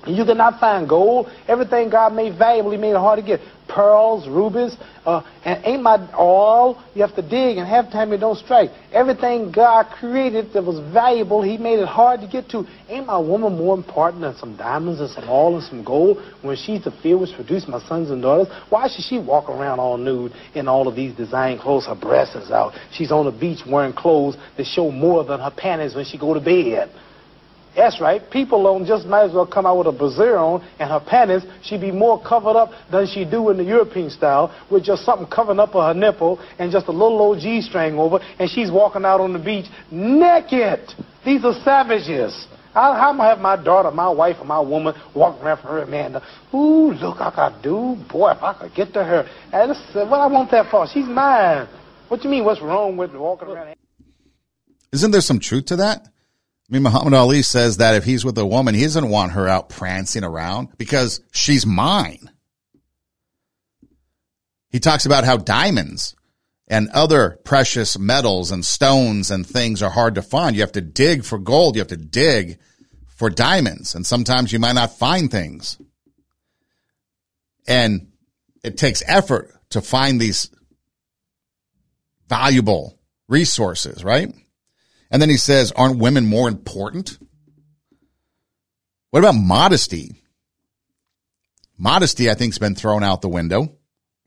You 0.08 0.26
cannot 0.26 0.60
find 0.60 0.90
gold. 0.90 1.28
Everything 1.48 1.90
God 1.90 2.14
made 2.14 2.38
valuable, 2.38 2.72
He 2.72 2.78
made 2.78 2.92
it 2.92 2.98
hard 2.98 3.20
to 3.20 3.26
get. 3.26 3.40
Pearls, 3.68 4.28
rubies, 4.28 4.76
uh, 5.06 5.22
and 5.46 5.64
ain't 5.66 5.82
my 5.82 5.96
oil. 6.18 6.84
You 6.94 7.04
have 7.04 7.16
to 7.16 7.22
dig, 7.22 7.58
and 7.58 7.66
half 7.66 7.86
the 7.86 7.92
time 7.92 8.12
you 8.12 8.18
don't 8.18 8.38
strike. 8.38 8.70
Everything 8.92 9.50
God 9.50 9.86
created 9.98 10.52
that 10.54 10.64
was 10.64 10.80
valuable, 10.92 11.42
He 11.42 11.58
made 11.58 11.80
it 11.80 11.88
hard 11.88 12.20
to 12.22 12.28
get 12.28 12.50
to. 12.50 12.66
Ain't 12.90 13.06
my 13.06 13.18
woman 13.18 13.58
more 13.58 13.76
important 13.76 14.24
than 14.24 14.36
some 14.36 14.58
diamonds 14.58 15.00
and 15.00 15.10
some 15.12 15.30
oil 15.30 15.56
and 15.56 15.64
some 15.64 15.84
gold 15.84 16.18
when 16.42 16.58
she's 16.58 16.84
the 16.84 16.92
field 17.04 17.22
which 17.22 17.34
produced 17.36 17.70
my 17.70 17.80
sons 17.88 18.10
and 18.10 18.22
daughters? 18.22 18.48
Why 18.70 18.90
should 18.90 19.06
she 19.06 19.20
walk 19.20 19.50
around 19.50 19.80
all 19.80 19.98
nude 19.98 20.34
in 20.56 20.68
all 20.68 20.88
of 20.88 20.96
these 20.96 21.16
design 21.16 21.60
clothes? 21.60 21.86
Her 21.86 21.96
breasts 21.96 22.36
is 22.36 22.52
out. 22.52 22.74
She's 22.92 23.12
on 23.12 23.26
the 23.26 23.32
beach 23.32 23.60
wearing 23.66 23.94
clothes 23.94 24.36
that 24.58 24.66
show 24.66 24.92
more 24.92 25.24
than 25.24 25.40
her 25.40 25.54
panties 25.56 25.96
when 25.96 26.06
she 26.06 26.18
go 26.18 26.34
to 26.34 26.42
bed. 26.42 26.92
That's 27.76 28.02
right. 28.02 28.22
People 28.30 28.64
don't 28.64 28.86
just 28.86 29.06
might 29.06 29.24
as 29.24 29.34
well 29.34 29.48
come 29.48 29.66
out 29.66 29.78
with 29.78 29.88
a 29.88 29.92
brassiere 29.98 30.38
on 30.38 30.62
and 30.78 30.90
her 30.90 31.00
panties. 31.00 31.44
She'd 31.64 31.80
be 31.80 31.92
more 31.92 32.22
covered 32.22 32.58
up 32.58 32.72
than 32.92 33.08
she 33.08 33.24
do 33.24 33.50
in 33.50 33.58
the 33.58 33.64
European 33.64 34.10
style 34.10 34.54
with 34.70 34.84
just 34.84 35.06
something 35.06 35.28
covering 35.28 35.60
up 35.60 35.72
her 35.72 35.94
nipple 35.94 36.38
and 36.60 36.72
just 36.72 36.88
a 36.88 36.92
little 36.92 37.20
old 37.20 37.40
G-string 37.40 37.98
over, 37.98 38.20
and 38.40 38.50
she's 38.50 38.70
walking 38.70 39.06
out 39.06 39.22
on 39.22 39.32
the 39.32 39.40
beach 39.40 39.68
naked. 39.90 40.82
These 41.24 41.46
are 41.46 41.54
savages. 41.64 42.48
How, 42.74 42.94
how 42.94 43.10
am 43.10 43.22
I 43.22 43.28
have 43.28 43.40
my 43.40 43.62
daughter, 43.62 43.92
my 43.92 44.10
wife, 44.10 44.38
or 44.40 44.46
my 44.46 44.60
woman 44.60 44.94
walking 45.14 45.44
around 45.44 45.62
for 45.62 45.68
her 45.68 45.86
man? 45.86 46.22
Ooh, 46.54 46.92
look, 46.92 47.18
I 47.20 47.32
could 47.32 47.62
do. 47.62 47.98
Boy, 48.10 48.32
if 48.32 48.44
I 48.44 48.54
could 48.54 48.76
get 48.76 48.94
to 48.94 49.04
her. 49.04 49.28
And 49.52 49.70
what 50.10 50.20
I 50.20 50.28
want 50.28 50.52
that 50.52 50.70
for? 50.72 50.88
She's 50.88 51.06
mine. 51.06 51.68
What 52.08 52.22
do 52.22 52.28
you 52.28 52.32
mean? 52.32 52.46
What's 52.46 52.62
wrong 52.62 52.98
with 52.98 53.14
walking 53.14 53.50
around? 53.50 53.76
Isn't 54.92 55.12
there 55.12 55.22
some 55.22 55.40
truth 55.40 55.66
to 55.68 55.78
that? 55.78 56.08
I 56.72 56.76
mean, 56.76 56.84
Muhammad 56.84 57.14
Ali 57.14 57.42
says 57.42 57.78
that 57.78 57.96
if 57.96 58.06
he's 58.06 58.24
with 58.24 58.38
a 58.38 58.46
woman, 58.46 58.74
he 58.74 58.84
doesn't 58.84 59.10
want 59.10 59.34
her 59.34 59.46
out 59.46 59.68
prancing 59.68 60.24
around 60.24 60.70
because 60.78 61.20
she's 61.34 61.66
mine. 61.66 62.30
He 64.70 64.80
talks 64.80 65.06
about 65.06 65.26
how 65.26 65.36
diamonds 65.36 66.16
and 66.70 66.88
other 66.94 67.38
precious 67.44 68.00
metals 68.00 68.52
and 68.52 68.64
stones 68.64 69.32
and 69.32 69.46
things 69.46 69.84
are 69.84 69.90
hard 69.90 70.16
to 70.16 70.22
find. 70.22 70.56
You 70.56 70.62
have 70.62 70.72
to 70.72 70.82
dig 70.82 71.26
for 71.26 71.38
gold. 71.38 71.76
You 71.76 71.82
have 71.82 71.90
to 71.90 71.98
dig 71.98 72.58
for 73.18 73.30
diamonds. 73.30 73.94
And 73.94 74.06
sometimes 74.06 74.54
you 74.54 74.60
might 74.60 74.76
not 74.76 74.98
find 74.98 75.30
things. 75.30 75.78
And 77.68 78.14
it 78.64 78.78
takes 78.78 79.04
effort 79.06 79.52
to 79.72 79.82
find 79.82 80.22
these 80.22 80.50
valuable 82.30 82.98
resources, 83.28 84.06
right? 84.06 84.34
And 85.12 85.22
then 85.22 85.30
he 85.30 85.38
says, 85.38 85.74
aren't 85.74 86.00
women 86.00 86.26
more 86.26 86.48
important? 86.48 87.20
What 89.10 89.20
about 89.20 89.36
modesty? 89.36 90.16
Modesty, 91.78 92.30
I 92.30 92.34
think, 92.34 92.54
has 92.54 92.60
been 92.60 92.76
thrown 92.76 93.04
out 93.04 93.22
the 93.22 93.28
window. 93.28 93.64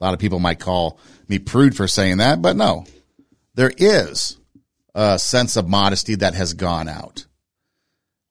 A 0.00 0.04
lot 0.04 0.12
of 0.12 0.20
people 0.20 0.40
might 0.40 0.60
call 0.60 1.00
me 1.26 1.38
prude 1.38 1.74
for 1.74 1.88
saying 1.88 2.18
that, 2.18 2.42
but 2.42 2.56
no, 2.56 2.84
there 3.54 3.72
is 3.76 4.36
a 4.94 5.18
sense 5.18 5.56
of 5.56 5.68
modesty 5.68 6.16
that 6.16 6.34
has 6.34 6.52
gone 6.52 6.88
out. 6.88 7.26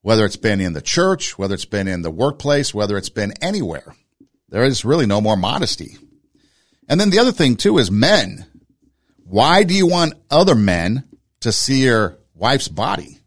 Whether 0.02 0.26
it's 0.26 0.38
been 0.38 0.62
in 0.62 0.74
the 0.74 0.82
church, 0.82 1.38
whether 1.38 1.56
it's 1.56 1.66
been 1.66 1.88
in 1.88 2.02
the 2.02 2.12
workplace, 2.12 2.74
whether 2.74 2.98
it's 2.98 3.10
been 3.10 3.34
anywhere, 3.42 3.96
there 4.50 4.64
is 4.64 4.86
really 4.86 5.06
no 5.06 5.22
more 5.22 5.38
modesty. 5.38 5.98
And 6.88 7.00
then 7.00 7.10
the 7.10 7.20
other 7.20 7.32
thing 7.32 7.56
too 7.56 7.78
is 7.80 7.90
men. 7.90 8.46
Why 9.24 9.64
do 9.64 9.74
you 9.74 9.88
want 9.88 10.14
other 10.30 10.54
men 10.54 11.06
to 11.40 11.52
see 11.52 11.86
your 11.86 12.20
wife's 12.44 12.68
body. 12.68 13.22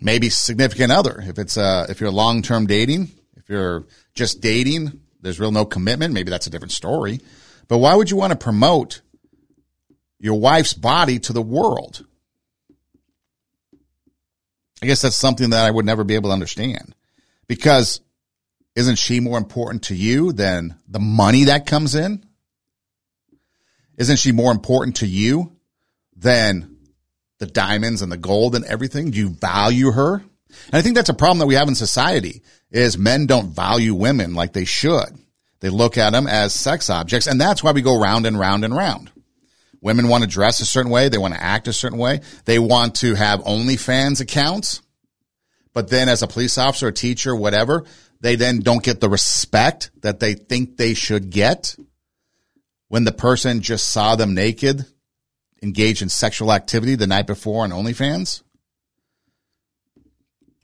Maybe 0.00 0.30
significant 0.30 0.90
other. 0.90 1.22
If 1.22 1.38
it's 1.38 1.58
uh 1.58 1.84
if 1.90 2.00
you're 2.00 2.10
long 2.10 2.40
term 2.40 2.66
dating, 2.66 3.10
if 3.36 3.50
you're 3.50 3.84
just 4.14 4.40
dating, 4.40 5.00
there's 5.20 5.38
real 5.38 5.52
no 5.52 5.66
commitment. 5.66 6.14
Maybe 6.14 6.30
that's 6.30 6.46
a 6.46 6.50
different 6.50 6.72
story. 6.72 7.20
But 7.68 7.78
why 7.78 7.94
would 7.94 8.10
you 8.10 8.16
want 8.16 8.32
to 8.32 8.38
promote 8.38 9.02
your 10.18 10.40
wife's 10.40 10.72
body 10.72 11.18
to 11.18 11.34
the 11.34 11.42
world? 11.42 12.06
I 14.82 14.86
guess 14.86 15.02
that's 15.02 15.16
something 15.16 15.50
that 15.50 15.66
I 15.66 15.70
would 15.70 15.84
never 15.84 16.04
be 16.04 16.14
able 16.14 16.30
to 16.30 16.34
understand 16.34 16.94
because 17.48 18.00
isn't 18.74 18.96
she 18.96 19.20
more 19.20 19.36
important 19.36 19.84
to 19.84 19.94
you 19.94 20.32
than 20.32 20.76
the 20.88 21.00
money 21.00 21.44
that 21.44 21.66
comes 21.66 21.94
in? 21.94 22.24
Isn't 23.98 24.18
she 24.18 24.32
more 24.32 24.52
important 24.52 24.96
to 24.96 25.06
you 25.06 25.55
than 26.16 26.76
the 27.38 27.46
diamonds 27.46 28.02
and 28.02 28.10
the 28.10 28.16
gold 28.16 28.54
and 28.54 28.64
everything? 28.64 29.10
Do 29.10 29.18
you 29.18 29.30
value 29.30 29.92
her? 29.92 30.14
And 30.16 30.74
I 30.74 30.82
think 30.82 30.94
that's 30.94 31.08
a 31.08 31.14
problem 31.14 31.38
that 31.38 31.46
we 31.46 31.54
have 31.54 31.68
in 31.68 31.74
society 31.74 32.42
is 32.70 32.98
men 32.98 33.26
don't 33.26 33.48
value 33.48 33.94
women 33.94 34.34
like 34.34 34.52
they 34.52 34.64
should. 34.64 35.18
They 35.60 35.68
look 35.70 35.98
at 35.98 36.10
them 36.10 36.26
as 36.26 36.52
sex 36.54 36.90
objects. 36.90 37.26
And 37.26 37.40
that's 37.40 37.62
why 37.62 37.72
we 37.72 37.82
go 37.82 37.98
round 37.98 38.26
and 38.26 38.38
round 38.38 38.64
and 38.64 38.74
round. 38.74 39.10
Women 39.80 40.08
want 40.08 40.24
to 40.24 40.28
dress 40.28 40.60
a 40.60 40.66
certain 40.66 40.90
way. 40.90 41.08
They 41.08 41.18
want 41.18 41.34
to 41.34 41.42
act 41.42 41.68
a 41.68 41.72
certain 41.72 41.98
way. 41.98 42.20
They 42.44 42.58
want 42.58 42.96
to 42.96 43.14
have 43.14 43.40
OnlyFans 43.40 44.20
accounts. 44.20 44.82
But 45.72 45.90
then 45.90 46.08
as 46.08 46.22
a 46.22 46.26
police 46.26 46.58
officer, 46.58 46.88
a 46.88 46.92
teacher, 46.92 47.36
whatever, 47.36 47.84
they 48.20 48.36
then 48.36 48.60
don't 48.60 48.82
get 48.82 49.00
the 49.00 49.10
respect 49.10 49.90
that 50.02 50.20
they 50.20 50.34
think 50.34 50.76
they 50.76 50.94
should 50.94 51.30
get 51.30 51.76
when 52.88 53.04
the 53.04 53.12
person 53.12 53.60
just 53.60 53.88
saw 53.88 54.16
them 54.16 54.34
naked, 54.34 54.84
engaged 55.62 56.02
in 56.02 56.08
sexual 56.08 56.52
activity 56.52 56.94
the 56.94 57.06
night 57.06 57.26
before 57.26 57.64
on 57.64 57.70
OnlyFans. 57.70 58.42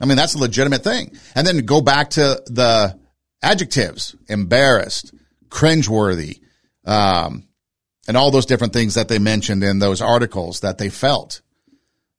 I 0.01 0.07
mean, 0.07 0.17
that's 0.17 0.35
a 0.35 0.39
legitimate 0.39 0.83
thing. 0.83 1.17
And 1.35 1.47
then 1.47 1.59
go 1.65 1.81
back 1.81 2.11
to 2.11 2.43
the 2.47 2.99
adjectives, 3.43 4.17
embarrassed, 4.29 5.15
cringeworthy, 5.49 6.41
um, 6.85 7.47
and 8.09 8.17
all 8.17 8.31
those 8.31 8.47
different 8.47 8.73
things 8.73 8.95
that 8.95 9.09
they 9.09 9.19
mentioned 9.19 9.63
in 9.63 9.79
those 9.79 10.01
articles 10.01 10.61
that 10.61 10.79
they 10.79 10.89
felt. 10.89 11.41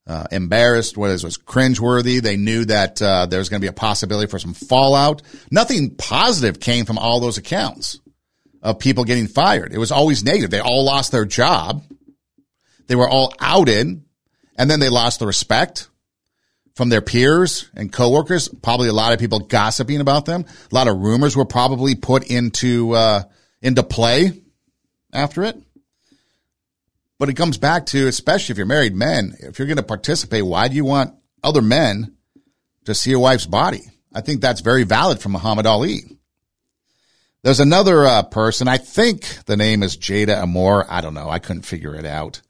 Uh, 0.06 0.26
embarrassed, 0.30 0.98
what 0.98 1.10
is 1.10 1.24
was 1.24 1.38
cringeworthy. 1.38 2.20
They 2.20 2.36
knew 2.36 2.66
that 2.66 3.00
uh, 3.00 3.26
there 3.26 3.38
was 3.38 3.48
going 3.48 3.60
to 3.60 3.64
be 3.64 3.70
a 3.70 3.72
possibility 3.72 4.30
for 4.30 4.38
some 4.38 4.52
fallout. 4.52 5.22
Nothing 5.50 5.94
positive 5.96 6.60
came 6.60 6.84
from 6.84 6.98
all 6.98 7.20
those 7.20 7.38
accounts 7.38 8.00
of 8.62 8.78
people 8.78 9.04
getting 9.04 9.28
fired. 9.28 9.72
It 9.72 9.78
was 9.78 9.92
always 9.92 10.22
negative. 10.22 10.50
They 10.50 10.60
all 10.60 10.84
lost 10.84 11.12
their 11.12 11.24
job. 11.24 11.84
They 12.86 12.94
were 12.94 13.08
all 13.08 13.34
outed, 13.40 14.02
and 14.56 14.70
then 14.70 14.80
they 14.80 14.88
lost 14.88 15.20
the 15.20 15.26
respect 15.26 15.88
from 16.74 16.88
their 16.88 17.00
peers 17.00 17.70
and 17.74 17.92
coworkers. 17.92 18.48
Probably 18.48 18.88
a 18.88 18.92
lot 18.92 19.12
of 19.12 19.18
people 19.18 19.40
gossiping 19.40 20.00
about 20.00 20.26
them. 20.26 20.44
A 20.70 20.74
lot 20.74 20.88
of 20.88 20.98
rumors 20.98 21.36
were 21.36 21.44
probably 21.44 21.94
put 21.94 22.30
into 22.30 22.92
uh, 22.92 23.22
into 23.62 23.82
play 23.82 24.42
after 25.12 25.44
it. 25.44 25.56
But 27.18 27.28
it 27.28 27.34
comes 27.34 27.58
back 27.58 27.86
to, 27.86 28.08
especially 28.08 28.52
if 28.52 28.58
you're 28.58 28.66
married 28.66 28.94
men, 28.94 29.36
if 29.38 29.58
you're 29.58 29.68
going 29.68 29.76
to 29.76 29.84
participate, 29.84 30.44
why 30.44 30.68
do 30.68 30.74
you 30.74 30.84
want 30.84 31.14
other 31.42 31.62
men 31.62 32.16
to 32.84 32.94
see 32.94 33.10
your 33.10 33.20
wife's 33.20 33.46
body? 33.46 33.82
I 34.12 34.20
think 34.20 34.40
that's 34.40 34.60
very 34.60 34.84
valid 34.84 35.20
from 35.20 35.32
Muhammad 35.32 35.66
Ali. 35.66 36.00
There's 37.42 37.60
another 37.60 38.04
uh, 38.04 38.22
person. 38.22 38.68
I 38.68 38.78
think 38.78 39.44
the 39.44 39.56
name 39.56 39.82
is 39.82 39.96
Jada 39.96 40.42
Amore. 40.42 40.86
I 40.88 41.00
don't 41.00 41.14
know. 41.14 41.28
I 41.28 41.38
couldn't 41.38 41.66
figure 41.66 41.94
it 41.94 42.06
out. 42.06 42.40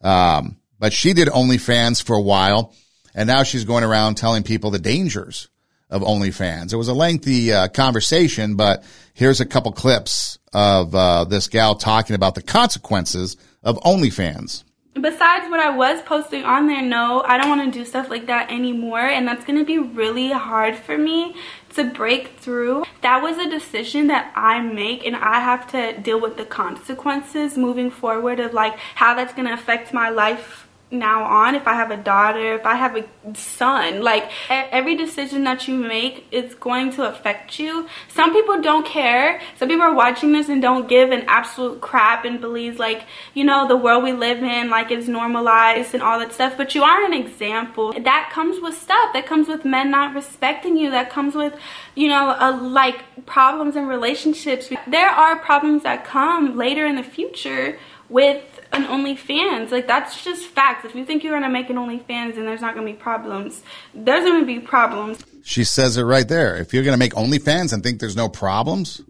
Um, 0.00 0.56
but 0.78 0.92
she 0.92 1.12
did 1.12 1.28
OnlyFans 1.28 2.02
for 2.02 2.14
a 2.14 2.22
while 2.22 2.72
and 3.18 3.26
now 3.26 3.42
she's 3.42 3.64
going 3.64 3.82
around 3.82 4.14
telling 4.14 4.44
people 4.44 4.70
the 4.70 4.78
dangers 4.78 5.48
of 5.90 6.02
OnlyFans. 6.02 6.72
It 6.72 6.76
was 6.76 6.86
a 6.86 6.94
lengthy 6.94 7.52
uh, 7.52 7.66
conversation, 7.66 8.54
but 8.54 8.84
here's 9.12 9.40
a 9.40 9.46
couple 9.46 9.72
clips 9.72 10.38
of 10.52 10.94
uh, 10.94 11.24
this 11.24 11.48
gal 11.48 11.74
talking 11.74 12.14
about 12.14 12.36
the 12.36 12.42
consequences 12.42 13.36
of 13.64 13.76
OnlyFans. 13.78 14.62
Besides 14.94 15.50
what 15.50 15.58
I 15.58 15.76
was 15.76 16.00
posting 16.02 16.44
on 16.44 16.68
there, 16.68 16.80
no, 16.82 17.22
I 17.26 17.38
don't 17.38 17.48
want 17.48 17.72
to 17.72 17.76
do 17.76 17.84
stuff 17.84 18.08
like 18.08 18.26
that 18.26 18.52
anymore. 18.52 19.00
And 19.00 19.26
that's 19.26 19.44
going 19.44 19.58
to 19.58 19.64
be 19.64 19.78
really 19.78 20.30
hard 20.30 20.76
for 20.76 20.96
me 20.96 21.34
to 21.74 21.84
break 21.84 22.38
through. 22.38 22.84
That 23.02 23.22
was 23.22 23.38
a 23.38 23.48
decision 23.48 24.06
that 24.08 24.32
I 24.34 24.60
make 24.60 25.06
and 25.06 25.16
I 25.16 25.40
have 25.40 25.70
to 25.72 25.98
deal 26.00 26.20
with 26.20 26.36
the 26.36 26.44
consequences 26.44 27.56
moving 27.56 27.90
forward 27.90 28.40
of 28.40 28.52
like 28.52 28.78
how 28.94 29.14
that's 29.14 29.34
going 29.34 29.48
to 29.48 29.54
affect 29.54 29.92
my 29.92 30.08
life 30.08 30.67
now 30.90 31.22
on 31.24 31.54
if 31.54 31.66
i 31.66 31.74
have 31.74 31.90
a 31.90 31.96
daughter 31.96 32.54
if 32.54 32.64
i 32.64 32.74
have 32.74 32.96
a 32.96 33.04
son 33.34 34.02
like 34.02 34.30
every 34.50 34.96
decision 34.96 35.44
that 35.44 35.68
you 35.68 35.74
make 35.74 36.26
is 36.30 36.54
going 36.54 36.92
to 36.92 37.08
affect 37.08 37.58
you. 37.58 37.86
Some 38.08 38.32
people 38.32 38.60
don't 38.60 38.86
care. 38.86 39.40
Some 39.56 39.68
people 39.68 39.84
are 39.84 39.94
watching 39.94 40.32
this 40.32 40.48
and 40.48 40.62
don't 40.62 40.88
give 40.88 41.10
an 41.10 41.24
absolute 41.26 41.80
crap 41.80 42.24
and 42.24 42.40
believes 42.40 42.78
like 42.78 43.04
you 43.34 43.44
know 43.44 43.66
the 43.68 43.76
world 43.76 44.04
we 44.04 44.12
live 44.12 44.42
in 44.42 44.70
like 44.70 44.90
is 44.90 45.08
normalized 45.08 45.94
and 45.94 46.02
all 46.02 46.18
that 46.18 46.32
stuff. 46.32 46.56
But 46.56 46.74
you 46.74 46.82
are 46.82 47.04
an 47.04 47.12
example. 47.12 47.92
That 47.92 48.30
comes 48.32 48.60
with 48.60 48.76
stuff. 48.76 49.12
That 49.12 49.26
comes 49.26 49.48
with 49.48 49.64
men 49.64 49.90
not 49.90 50.14
respecting 50.14 50.76
you. 50.76 50.90
That 50.90 51.10
comes 51.10 51.34
with 51.34 51.54
you 51.94 52.08
know 52.08 52.36
a, 52.38 52.50
like 52.52 53.26
problems 53.26 53.76
in 53.76 53.86
relationships. 53.86 54.70
There 54.86 55.08
are 55.08 55.38
problems 55.38 55.82
that 55.82 56.04
come 56.04 56.56
later 56.56 56.86
in 56.86 56.96
the 56.96 57.02
future 57.02 57.78
with 58.08 58.57
an 58.72 58.84
OnlyFans. 58.84 59.70
Like 59.70 59.86
that's 59.86 60.22
just 60.22 60.46
facts. 60.46 60.84
If 60.84 60.94
you 60.94 61.04
think 61.04 61.24
you're 61.24 61.34
gonna 61.34 61.52
make 61.52 61.70
an 61.70 61.76
OnlyFans 61.76 62.36
and 62.36 62.46
there's 62.46 62.60
not 62.60 62.74
gonna 62.74 62.86
be 62.86 62.94
problems, 62.94 63.62
there's 63.94 64.24
gonna 64.24 64.46
be 64.46 64.60
problems. 64.60 65.24
She 65.44 65.64
says 65.64 65.96
it 65.96 66.02
right 66.02 66.28
there. 66.28 66.56
If 66.56 66.72
you're 66.72 66.84
gonna 66.84 66.96
make 66.96 67.14
OnlyFans 67.14 67.72
and 67.72 67.82
think 67.82 68.00
there's 68.00 68.16
no 68.16 68.28
problems, 68.28 69.00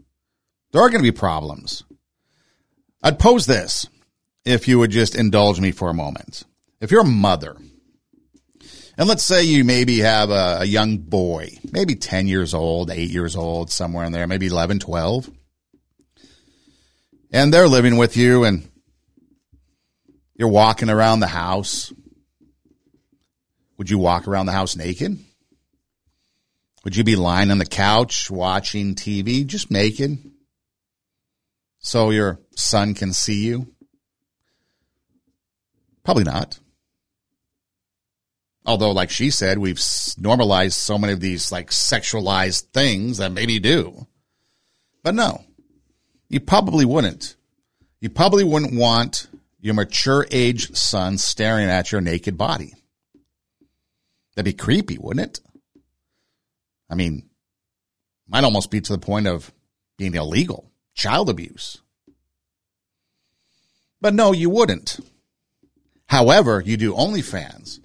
there 0.72 0.82
are 0.82 0.90
gonna 0.90 1.02
be 1.02 1.12
problems. 1.12 1.84
I'd 3.02 3.18
pose 3.18 3.46
this 3.46 3.86
if 4.44 4.68
you 4.68 4.78
would 4.78 4.90
just 4.90 5.14
indulge 5.14 5.60
me 5.60 5.72
for 5.72 5.90
a 5.90 5.94
moment. 5.94 6.44
If 6.80 6.90
you're 6.90 7.02
a 7.02 7.04
mother, 7.04 7.56
and 8.96 9.08
let's 9.08 9.22
say 9.22 9.44
you 9.44 9.64
maybe 9.64 9.98
have 10.00 10.30
a, 10.30 10.58
a 10.60 10.64
young 10.64 10.98
boy, 10.98 11.50
maybe 11.70 11.94
10 11.94 12.26
years 12.26 12.52
old, 12.52 12.90
8 12.90 13.10
years 13.10 13.36
old, 13.36 13.70
somewhere 13.70 14.04
in 14.04 14.12
there, 14.12 14.26
maybe 14.26 14.46
11, 14.46 14.80
12, 14.80 15.30
and 17.32 17.52
they're 17.52 17.68
living 17.68 17.96
with 17.96 18.16
you 18.16 18.44
and 18.44 18.67
you're 20.38 20.48
walking 20.48 20.88
around 20.88 21.20
the 21.20 21.26
house. 21.26 21.92
Would 23.76 23.90
you 23.90 23.98
walk 23.98 24.26
around 24.26 24.46
the 24.46 24.52
house 24.52 24.76
naked? 24.76 25.18
Would 26.84 26.96
you 26.96 27.04
be 27.04 27.16
lying 27.16 27.50
on 27.50 27.58
the 27.58 27.66
couch 27.66 28.30
watching 28.30 28.94
TV 28.94 29.44
just 29.44 29.70
naked 29.70 30.18
so 31.80 32.10
your 32.10 32.40
son 32.56 32.94
can 32.94 33.12
see 33.12 33.44
you? 33.44 33.74
Probably 36.04 36.24
not. 36.24 36.58
Although, 38.64 38.92
like 38.92 39.10
she 39.10 39.30
said, 39.30 39.58
we've 39.58 39.82
normalized 40.18 40.76
so 40.76 40.98
many 40.98 41.12
of 41.12 41.20
these 41.20 41.50
like 41.50 41.70
sexualized 41.70 42.68
things 42.72 43.18
that 43.18 43.32
maybe 43.32 43.58
do. 43.58 44.06
But 45.02 45.14
no, 45.14 45.44
you 46.28 46.40
probably 46.40 46.84
wouldn't. 46.84 47.34
You 48.00 48.10
probably 48.10 48.44
wouldn't 48.44 48.74
want 48.74 49.26
your 49.60 49.74
mature 49.74 50.26
age 50.30 50.74
son 50.76 51.18
staring 51.18 51.68
at 51.68 51.92
your 51.92 52.00
naked 52.00 52.38
body. 52.38 52.74
That'd 54.34 54.44
be 54.44 54.52
creepy, 54.56 54.98
wouldn't 54.98 55.26
it? 55.26 55.40
I 56.88 56.94
mean, 56.94 57.28
might 58.28 58.44
almost 58.44 58.70
be 58.70 58.80
to 58.80 58.92
the 58.92 58.98
point 58.98 59.26
of 59.26 59.52
being 59.96 60.14
illegal, 60.14 60.70
child 60.94 61.28
abuse. 61.28 61.82
But 64.00 64.14
no, 64.14 64.32
you 64.32 64.48
wouldn't. 64.48 65.00
However, 66.06 66.62
you 66.64 66.76
do 66.76 66.94
OnlyFans. 66.94 67.80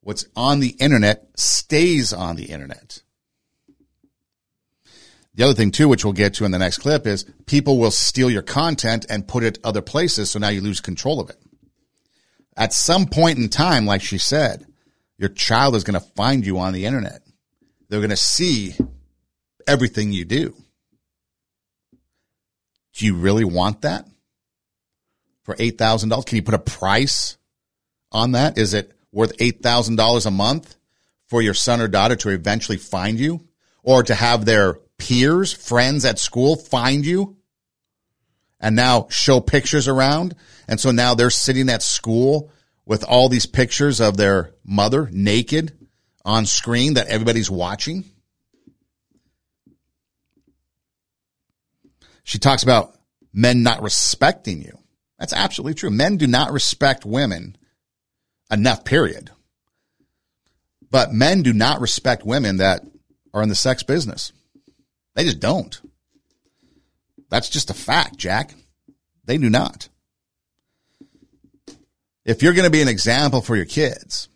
What's 0.00 0.26
on 0.34 0.60
the 0.60 0.70
internet 0.80 1.28
stays 1.36 2.12
on 2.12 2.36
the 2.36 2.46
internet. 2.46 3.02
The 5.34 5.44
other 5.44 5.54
thing 5.54 5.72
too, 5.72 5.88
which 5.88 6.04
we'll 6.04 6.12
get 6.12 6.34
to 6.34 6.44
in 6.44 6.52
the 6.52 6.58
next 6.58 6.78
clip, 6.78 7.06
is 7.06 7.24
people 7.46 7.78
will 7.78 7.90
steal 7.90 8.30
your 8.30 8.42
content 8.42 9.06
and 9.08 9.26
put 9.26 9.42
it 9.42 9.58
other 9.64 9.82
places. 9.82 10.30
So 10.30 10.38
now 10.38 10.48
you 10.48 10.60
lose 10.60 10.80
control 10.80 11.20
of 11.20 11.30
it. 11.30 11.36
At 12.56 12.72
some 12.72 13.06
point 13.06 13.38
in 13.38 13.48
time, 13.48 13.84
like 13.84 14.02
she 14.02 14.18
said, 14.18 14.64
your 15.18 15.28
child 15.28 15.74
is 15.74 15.84
going 15.84 16.00
to 16.00 16.08
find 16.14 16.46
you 16.46 16.58
on 16.58 16.72
the 16.72 16.86
internet. 16.86 17.22
They're 17.88 18.00
going 18.00 18.10
to 18.10 18.16
see 18.16 18.74
everything 19.66 20.12
you 20.12 20.24
do. 20.24 20.54
Do 22.94 23.06
you 23.06 23.16
really 23.16 23.44
want 23.44 23.82
that 23.82 24.06
for 25.42 25.56
$8,000? 25.56 26.26
Can 26.26 26.36
you 26.36 26.42
put 26.42 26.54
a 26.54 26.58
price 26.60 27.36
on 28.12 28.32
that? 28.32 28.56
Is 28.56 28.72
it 28.72 28.92
worth 29.10 29.36
$8,000 29.38 30.26
a 30.26 30.30
month 30.30 30.76
for 31.26 31.42
your 31.42 31.54
son 31.54 31.80
or 31.80 31.88
daughter 31.88 32.14
to 32.16 32.28
eventually 32.28 32.78
find 32.78 33.18
you 33.18 33.48
or 33.82 34.04
to 34.04 34.14
have 34.14 34.44
their 34.44 34.78
peers, 35.04 35.52
friends 35.52 36.04
at 36.04 36.18
school 36.18 36.56
find 36.56 37.04
you 37.04 37.36
and 38.58 38.74
now 38.74 39.06
show 39.10 39.40
pictures 39.40 39.86
around. 39.86 40.34
And 40.66 40.80
so 40.80 40.90
now 40.90 41.14
they're 41.14 41.28
sitting 41.28 41.68
at 41.68 41.82
school 41.82 42.50
with 42.86 43.04
all 43.04 43.28
these 43.28 43.44
pictures 43.44 44.00
of 44.00 44.16
their 44.16 44.54
mother 44.64 45.10
naked 45.12 45.72
on 46.24 46.46
screen 46.46 46.94
that 46.94 47.08
everybody's 47.08 47.50
watching. 47.50 48.04
She 52.22 52.38
talks 52.38 52.62
about 52.62 52.94
men 53.34 53.62
not 53.62 53.82
respecting 53.82 54.62
you. 54.62 54.78
That's 55.18 55.34
absolutely 55.34 55.74
true. 55.74 55.90
Men 55.90 56.16
do 56.16 56.26
not 56.26 56.52
respect 56.52 57.04
women 57.04 57.56
enough, 58.50 58.84
period. 58.84 59.30
But 60.90 61.12
men 61.12 61.42
do 61.42 61.52
not 61.52 61.82
respect 61.82 62.24
women 62.24 62.56
that 62.56 62.82
are 63.34 63.42
in 63.42 63.50
the 63.50 63.54
sex 63.54 63.82
business. 63.82 64.32
They 65.14 65.24
just 65.24 65.40
don't. 65.40 65.80
That's 67.30 67.48
just 67.48 67.70
a 67.70 67.74
fact, 67.74 68.16
Jack. 68.16 68.54
They 69.24 69.38
do 69.38 69.50
not. 69.50 69.88
If 72.24 72.42
you're 72.42 72.52
going 72.52 72.64
to 72.64 72.70
be 72.70 72.82
an 72.82 72.88
example 72.88 73.40
for 73.40 73.56
your 73.56 73.64
kids. 73.64 74.28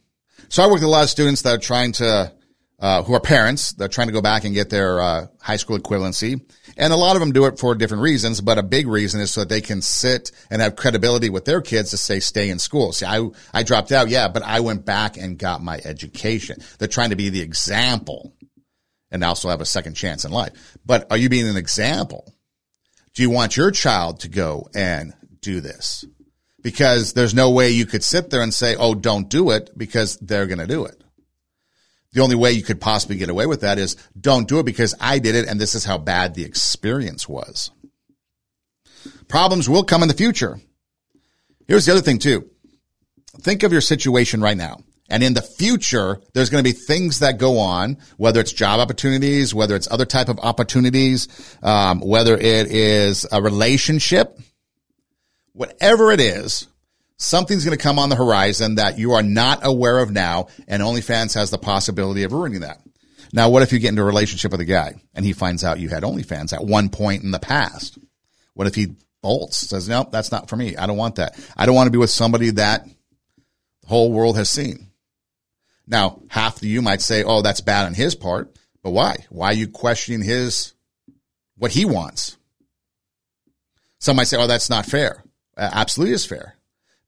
So 0.49 0.63
I 0.63 0.67
work 0.67 0.75
with 0.75 0.83
a 0.85 0.89
lot 0.89 1.05
of 1.05 1.11
students 1.11 1.43
that 1.43 1.55
are 1.55 1.59
trying 1.59 1.93
to, 1.93 2.33
uh, 2.81 3.03
who 3.03 3.15
are 3.15 3.21
parents, 3.21 3.73
they're 3.73 3.89
trying 3.89 4.09
to 4.09 4.13
go 4.13 4.23
back 4.23 4.45
and 4.45 4.55
get 4.55 4.71
their 4.71 5.01
uh, 5.01 5.27
high 5.41 5.57
school 5.57 5.79
equivalency. 5.79 6.41
And 6.77 6.93
a 6.93 6.97
lot 6.97 7.17
of 7.17 7.21
them 7.21 7.33
do 7.33 7.47
it 7.47 7.59
for 7.59 7.75
different 7.75 8.03
reasons, 8.03 8.41
but 8.41 8.59
a 8.59 8.63
big 8.63 8.87
reason 8.87 9.21
is 9.21 9.33
so 9.33 9.41
that 9.41 9.49
they 9.49 9.61
can 9.61 9.83
sit 9.83 10.31
and 10.51 10.63
have 10.63 10.77
credibility 10.77 11.29
with 11.29 11.45
their 11.45 11.61
kids 11.61 11.91
to 11.91 11.97
say, 11.97 12.21
stay 12.21 12.51
in 12.51 12.59
school. 12.59 12.93
See, 12.93 13.07
I, 13.07 13.29
I 13.53 13.63
dropped 13.63 13.91
out. 13.91 14.09
Yeah, 14.09 14.29
but 14.29 14.43
I 14.43 14.61
went 14.61 14.85
back 14.85 15.17
and 15.17 15.39
got 15.39 15.63
my 15.63 15.81
education. 15.85 16.59
They're 16.79 16.89
trying 16.89 17.11
to 17.11 17.17
be 17.17 17.31
the 17.31 17.41
example 17.41 18.33
and 19.11 19.25
also 19.25 19.49
have 19.49 19.61
a 19.61 19.67
second 19.67 19.95
chance 19.95 20.25
in 20.25 20.31
life. 20.31 20.77
But 20.85 21.07
are 21.11 21.17
you 21.17 21.29
being 21.29 21.49
an 21.49 21.57
example? 21.57 22.35
Do 23.15 23.23
you 23.23 23.31
want 23.31 23.57
your 23.57 23.71
child 23.71 24.21
to 24.21 24.29
go 24.29 24.69
and 24.75 25.13
do 25.41 25.61
this? 25.61 26.05
Because 26.63 27.13
there's 27.13 27.35
no 27.35 27.51
way 27.51 27.71
you 27.71 27.87
could 27.87 28.05
sit 28.05 28.31
there 28.31 28.43
and 28.43 28.53
say, 28.53 28.77
Oh, 28.77 28.95
don't 28.95 29.29
do 29.29 29.51
it 29.51 29.71
because 29.77 30.17
they're 30.19 30.47
going 30.47 30.59
to 30.59 30.67
do 30.67 30.85
it. 30.85 31.03
The 32.13 32.21
only 32.21 32.37
way 32.37 32.53
you 32.53 32.63
could 32.63 32.81
possibly 32.81 33.17
get 33.17 33.29
away 33.29 33.47
with 33.47 33.61
that 33.61 33.79
is 33.79 33.97
don't 34.19 34.49
do 34.49 34.59
it 34.59 34.67
because 34.67 34.95
I 35.01 35.19
did 35.19 35.35
it 35.35 35.47
and 35.47 35.61
this 35.61 35.75
is 35.75 35.85
how 35.85 35.99
bad 35.99 36.35
the 36.35 36.45
experience 36.45 37.29
was. 37.29 37.71
Problems 39.29 39.69
will 39.69 39.85
come 39.85 40.03
in 40.03 40.09
the 40.09 40.15
future. 40.15 40.61
Here's 41.67 41.87
the 41.87 41.93
other 41.93 42.01
thing 42.01 42.19
too. 42.19 42.49
Think 43.41 43.63
of 43.63 43.73
your 43.73 43.81
situation 43.81 44.41
right 44.41 44.57
now. 44.57 44.79
And 45.09 45.23
in 45.23 45.35
the 45.35 45.43
future, 45.43 46.21
there's 46.35 46.51
going 46.51 46.63
to 46.63 46.71
be 46.71 46.77
things 46.77 47.21
that 47.21 47.39
go 47.39 47.59
on, 47.59 47.97
whether 48.19 48.41
it's 48.41 48.53
job 48.53 48.79
opportunities, 48.79 49.55
whether 49.55 49.75
it's 49.75 49.91
other 49.91 50.05
type 50.05 50.29
of 50.29 50.39
opportunities, 50.39 51.29
um, 51.63 52.01
whether 52.01 52.35
it 52.35 52.71
is 52.71 53.27
a 53.33 53.41
relationship, 53.41 54.39
whatever 55.53 56.13
it 56.13 56.21
is, 56.21 56.67
something's 57.17 57.65
going 57.65 57.77
to 57.77 57.83
come 57.83 57.99
on 57.99 58.11
the 58.11 58.17
horizon 58.17 58.77
that 58.77 58.99
you 58.99 59.13
are 59.13 59.23
not 59.23 59.61
aware 59.63 59.99
of 59.99 60.11
now, 60.11 60.49
and 60.67 60.83
OnlyFans 60.83 61.35
has 61.35 61.51
the 61.51 61.59
possibility 61.59 62.23
of 62.23 62.33
ruining 62.33 62.61
that. 62.61 62.81
Now, 63.33 63.51
what 63.51 63.63
if 63.63 63.73
you 63.73 63.79
get 63.79 63.91
into 63.91 64.03
a 64.03 64.07
relationship 64.07 64.53
with 64.53 64.61
a 64.61 64.67
guy 64.67 64.95
and 65.15 65.25
he 65.25 65.33
finds 65.33 65.65
out 65.65 65.81
you 65.81 65.89
had 65.89 66.03
OnlyFans 66.03 66.53
at 66.53 66.65
one 66.65 66.89
point 66.89 67.23
in 67.23 67.31
the 67.31 67.39
past? 67.39 67.99
What 68.55 68.67
if 68.67 68.75
he 68.75 68.97
bolts, 69.23 69.69
says, 69.69 69.89
nope, 69.89 70.11
that's 70.11 70.33
not 70.33 70.49
for 70.49 70.57
me. 70.57 70.77
I 70.77 70.87
don't 70.87 70.97
want 70.97 71.17
that. 71.17 71.39
I 71.57 71.67
don't 71.67 71.75
want 71.75 71.89
to 71.89 71.93
be 71.93 71.99
with 71.99 72.11
somebody 72.11 72.51
that 72.51 72.85
the 72.85 73.89
whole 73.89 74.13
world 74.13 74.37
has 74.37 74.49
seen. 74.49 74.88
Now, 75.89 76.21
half 76.29 76.59
of 76.59 76.65
you 76.65 76.83
might 76.83 77.01
say, 77.01 77.25
oh, 77.25 77.41
that's 77.41 77.63
bad 77.63 77.87
on 77.87 77.95
his 77.95 78.15
part, 78.15 78.55
but 78.83 78.91
why? 78.91 79.25
Why 79.31 79.49
are 79.49 79.55
you 79.55 79.69
questioning 79.69 80.23
his, 80.23 80.75
what 81.57 81.73
he 81.73 81.87
wants? 81.87 82.37
Some 83.99 84.17
might 84.17 84.29
say, 84.29 84.37
oh, 84.37 84.47
that's 84.47 84.71
not 84.71 84.87
fair. 84.87 85.25
Uh, 85.57 85.71
absolutely 85.73 86.15
is 86.15 86.27
fair 86.27 86.57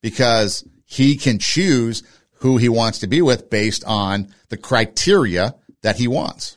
because 0.01 0.67
he 0.87 1.17
can 1.17 1.39
choose 1.39 2.03
who 2.41 2.57
he 2.57 2.69
wants 2.69 3.01
to 3.01 3.07
be 3.07 3.21
with 3.21 3.51
based 3.51 3.85
on 3.85 4.29
the 4.49 4.57
criteria 4.57 5.55
that 5.83 5.97
he 5.97 6.09
wants. 6.09 6.57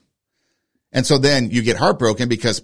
And 0.94 1.06
so 1.06 1.18
then 1.18 1.52
you 1.52 1.62
get 1.62 1.78
heartbroken 1.78 2.30
because 2.30 2.64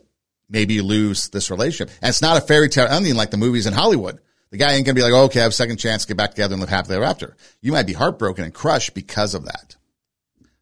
maybe 0.49 0.75
you 0.75 0.83
lose 0.83 1.29
this 1.29 1.51
relationship. 1.51 1.93
And 2.01 2.09
it's 2.09 2.21
not 2.21 2.37
a 2.37 2.41
fairy 2.41 2.69
tale 2.69 2.87
ending 2.87 3.15
like 3.15 3.31
the 3.31 3.37
movies 3.37 3.67
in 3.67 3.73
Hollywood. 3.73 4.19
The 4.51 4.57
guy 4.57 4.73
ain't 4.73 4.85
gonna 4.85 4.95
be 4.95 5.01
like, 5.01 5.13
oh, 5.13 5.25
okay, 5.25 5.39
I 5.39 5.43
have 5.43 5.51
a 5.51 5.55
second 5.55 5.77
chance, 5.77 6.05
get 6.05 6.17
back 6.17 6.31
together 6.31 6.53
and 6.53 6.61
live 6.61 6.69
happily 6.69 6.95
ever 6.95 7.05
after. 7.05 7.35
You 7.61 7.71
might 7.71 7.85
be 7.85 7.93
heartbroken 7.93 8.43
and 8.43 8.53
crushed 8.53 8.93
because 8.95 9.35
of 9.35 9.45
that. 9.45 9.75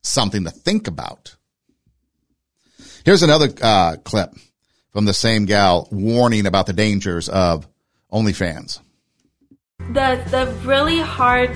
Something 0.01 0.43
to 0.43 0.49
think 0.49 0.87
about. 0.87 1.35
Here's 3.05 3.23
another 3.23 3.49
uh, 3.61 3.95
clip 4.03 4.33
from 4.91 5.05
the 5.05 5.13
same 5.13 5.45
gal 5.45 5.87
warning 5.91 6.45
about 6.45 6.65
the 6.65 6.73
dangers 6.73 7.29
of 7.29 7.67
OnlyFans. 8.11 8.79
The 9.93 10.21
the 10.29 10.53
really 10.65 10.99
hard 10.99 11.55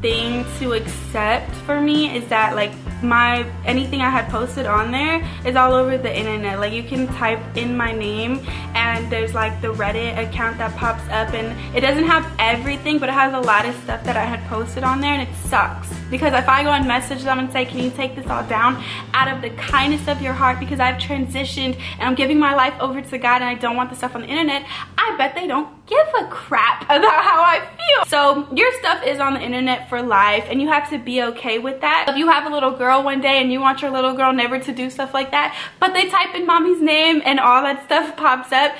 thing 0.00 0.44
to 0.58 0.74
accept 0.74 1.50
for 1.64 1.80
me 1.80 2.14
is 2.14 2.28
that 2.28 2.54
like 2.54 2.72
my 3.02 3.50
anything 3.64 4.02
I 4.02 4.10
had 4.10 4.28
posted 4.28 4.66
on 4.66 4.92
there 4.92 5.26
is 5.46 5.56
all 5.56 5.72
over 5.72 5.96
the 5.96 6.14
internet. 6.14 6.60
Like 6.60 6.72
you 6.72 6.82
can 6.82 7.06
type 7.06 7.56
in 7.56 7.76
my 7.76 7.90
name 7.90 8.46
and 8.84 9.10
there's 9.10 9.32
like 9.32 9.62
the 9.62 9.72
Reddit 9.72 10.18
account 10.18 10.58
that 10.58 10.76
pops 10.76 11.02
up 11.04 11.32
and 11.32 11.48
it 11.74 11.80
doesn't 11.80 12.04
have 12.04 12.30
everything 12.38 12.98
but 12.98 13.08
it 13.08 13.12
has 13.12 13.32
a 13.32 13.40
lot 13.40 13.64
of 13.64 13.74
stuff 13.82 14.04
that 14.04 14.14
I 14.14 14.24
had 14.24 14.44
posted 14.46 14.84
on 14.84 15.00
there 15.00 15.14
and 15.14 15.26
it 15.26 15.34
sucks. 15.46 15.88
Because 16.10 16.34
if 16.34 16.46
I 16.46 16.62
go 16.62 16.70
and 16.70 16.86
message 16.86 17.22
them 17.22 17.38
and 17.38 17.50
say, 17.50 17.64
can 17.64 17.78
you 17.78 17.90
take 17.90 18.14
this 18.14 18.26
all 18.26 18.44
down 18.44 18.84
out 19.14 19.34
of 19.34 19.40
the 19.40 19.50
kindness 19.50 20.06
of 20.06 20.20
your 20.20 20.34
heart 20.34 20.60
because 20.60 20.80
I've 20.80 20.96
transitioned 20.96 21.80
and 21.98 22.02
I'm 22.02 22.14
giving 22.14 22.38
my 22.38 22.54
life 22.54 22.74
over 22.78 23.00
to 23.00 23.18
God 23.18 23.36
and 23.36 23.44
I 23.44 23.54
don't 23.54 23.74
want 23.74 23.88
the 23.88 23.96
stuff 23.96 24.14
on 24.14 24.20
the 24.20 24.28
internet, 24.28 24.66
I 24.98 25.16
bet 25.16 25.34
they 25.34 25.46
don't 25.46 25.83
give 25.86 26.06
a 26.18 26.26
crap 26.28 26.82
about 26.84 27.24
how 27.24 27.42
I 27.42 27.60
feel. 27.60 28.06
So 28.06 28.52
your 28.54 28.72
stuff 28.78 29.04
is 29.04 29.20
on 29.20 29.34
the 29.34 29.40
internet 29.40 29.88
for 29.88 30.02
life 30.02 30.46
and 30.48 30.60
you 30.60 30.68
have 30.68 30.88
to 30.90 30.98
be 30.98 31.22
okay 31.22 31.58
with 31.58 31.80
that. 31.80 32.06
If 32.08 32.16
you 32.16 32.28
have 32.28 32.46
a 32.46 32.54
little 32.54 32.72
girl 32.72 33.02
one 33.02 33.20
day 33.20 33.40
and 33.40 33.52
you 33.52 33.60
want 33.60 33.82
your 33.82 33.90
little 33.90 34.14
girl 34.14 34.32
never 34.32 34.58
to 34.58 34.72
do 34.72 34.90
stuff 34.90 35.14
like 35.14 35.30
that, 35.30 35.56
but 35.80 35.92
they 35.92 36.08
type 36.08 36.34
in 36.34 36.46
mommy's 36.46 36.80
name 36.80 37.22
and 37.24 37.40
all 37.40 37.62
that 37.62 37.84
stuff 37.84 38.16
pops 38.16 38.52
up, 38.52 38.74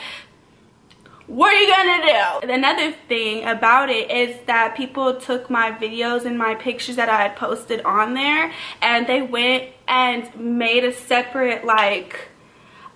what 1.27 1.55
are 1.55 1.59
you 1.59 1.69
gonna 1.69 2.43
do? 2.43 2.53
Another 2.53 2.93
thing 3.09 3.45
about 3.45 3.89
it 3.89 4.11
is 4.11 4.37
that 4.47 4.77
people 4.77 5.19
took 5.19 5.49
my 5.49 5.73
videos 5.73 6.27
and 6.27 6.37
my 6.37 6.55
pictures 6.55 6.97
that 6.97 7.09
I 7.09 7.23
had 7.23 7.37
posted 7.37 7.81
on 7.81 8.13
there 8.13 8.53
and 8.83 9.07
they 9.07 9.23
went 9.23 9.71
and 9.89 10.35
made 10.37 10.85
a 10.85 10.93
separate 10.93 11.65
like 11.65 12.29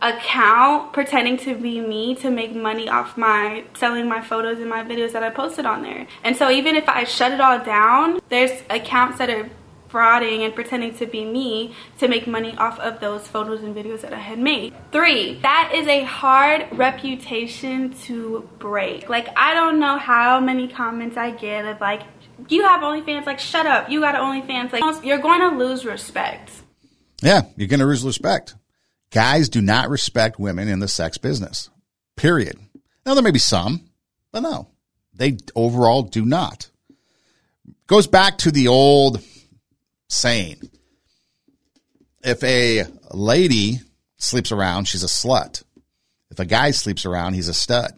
account 0.00 0.92
pretending 0.92 1.36
to 1.36 1.56
be 1.56 1.80
me 1.80 2.14
to 2.14 2.30
make 2.30 2.54
money 2.54 2.88
off 2.88 3.16
my 3.16 3.64
selling 3.74 4.08
my 4.08 4.20
photos 4.20 4.58
and 4.58 4.70
my 4.70 4.84
videos 4.84 5.12
that 5.12 5.22
I 5.22 5.30
posted 5.30 5.66
on 5.66 5.82
there. 5.82 6.06
And 6.22 6.36
so 6.36 6.50
even 6.50 6.76
if 6.76 6.88
I 6.88 7.04
shut 7.04 7.32
it 7.32 7.40
all 7.40 7.58
down, 7.64 8.20
there's 8.28 8.62
accounts 8.70 9.18
that 9.18 9.28
are 9.30 9.50
frauding 9.88 10.44
and 10.44 10.54
pretending 10.54 10.94
to 10.94 11.06
be 11.06 11.24
me 11.24 11.74
to 11.98 12.08
make 12.08 12.26
money 12.26 12.54
off 12.56 12.78
of 12.78 13.00
those 13.00 13.26
photos 13.26 13.62
and 13.62 13.74
videos 13.74 14.02
that 14.02 14.12
I 14.12 14.18
had 14.18 14.38
made. 14.38 14.74
Three, 14.92 15.40
that 15.40 15.72
is 15.74 15.86
a 15.86 16.04
hard 16.04 16.66
reputation 16.72 17.94
to 18.04 18.48
break. 18.58 19.08
Like, 19.08 19.28
I 19.36 19.54
don't 19.54 19.80
know 19.80 19.98
how 19.98 20.40
many 20.40 20.68
comments 20.68 21.16
I 21.16 21.30
get 21.30 21.64
of 21.64 21.80
like, 21.80 22.02
you 22.48 22.62
have 22.62 22.82
OnlyFans, 22.82 23.26
like, 23.26 23.38
shut 23.38 23.66
up, 23.66 23.90
you 23.90 24.00
got 24.00 24.14
OnlyFans. 24.14 24.72
Like, 24.72 25.04
you're 25.04 25.18
going 25.18 25.40
to 25.40 25.56
lose 25.56 25.84
respect. 25.84 26.50
Yeah, 27.22 27.42
you're 27.56 27.68
going 27.68 27.80
to 27.80 27.86
lose 27.86 28.04
respect. 28.04 28.54
Guys 29.10 29.48
do 29.48 29.62
not 29.62 29.88
respect 29.88 30.38
women 30.38 30.68
in 30.68 30.80
the 30.80 30.88
sex 30.88 31.18
business. 31.18 31.70
Period. 32.16 32.58
Now 33.06 33.14
there 33.14 33.22
may 33.22 33.30
be 33.30 33.38
some, 33.38 33.88
but 34.32 34.40
no, 34.40 34.68
they 35.14 35.38
overall 35.54 36.02
do 36.02 36.24
not. 36.24 36.70
Goes 37.86 38.06
back 38.06 38.38
to 38.38 38.50
the 38.50 38.68
old 38.68 39.22
saying. 40.08 40.60
If 42.22 42.42
a 42.44 42.84
lady 43.12 43.80
sleeps 44.18 44.52
around, 44.52 44.86
she's 44.86 45.04
a 45.04 45.06
slut. 45.06 45.62
If 46.30 46.38
a 46.38 46.44
guy 46.44 46.72
sleeps 46.72 47.06
around, 47.06 47.34
he's 47.34 47.48
a 47.48 47.54
stud. 47.54 47.92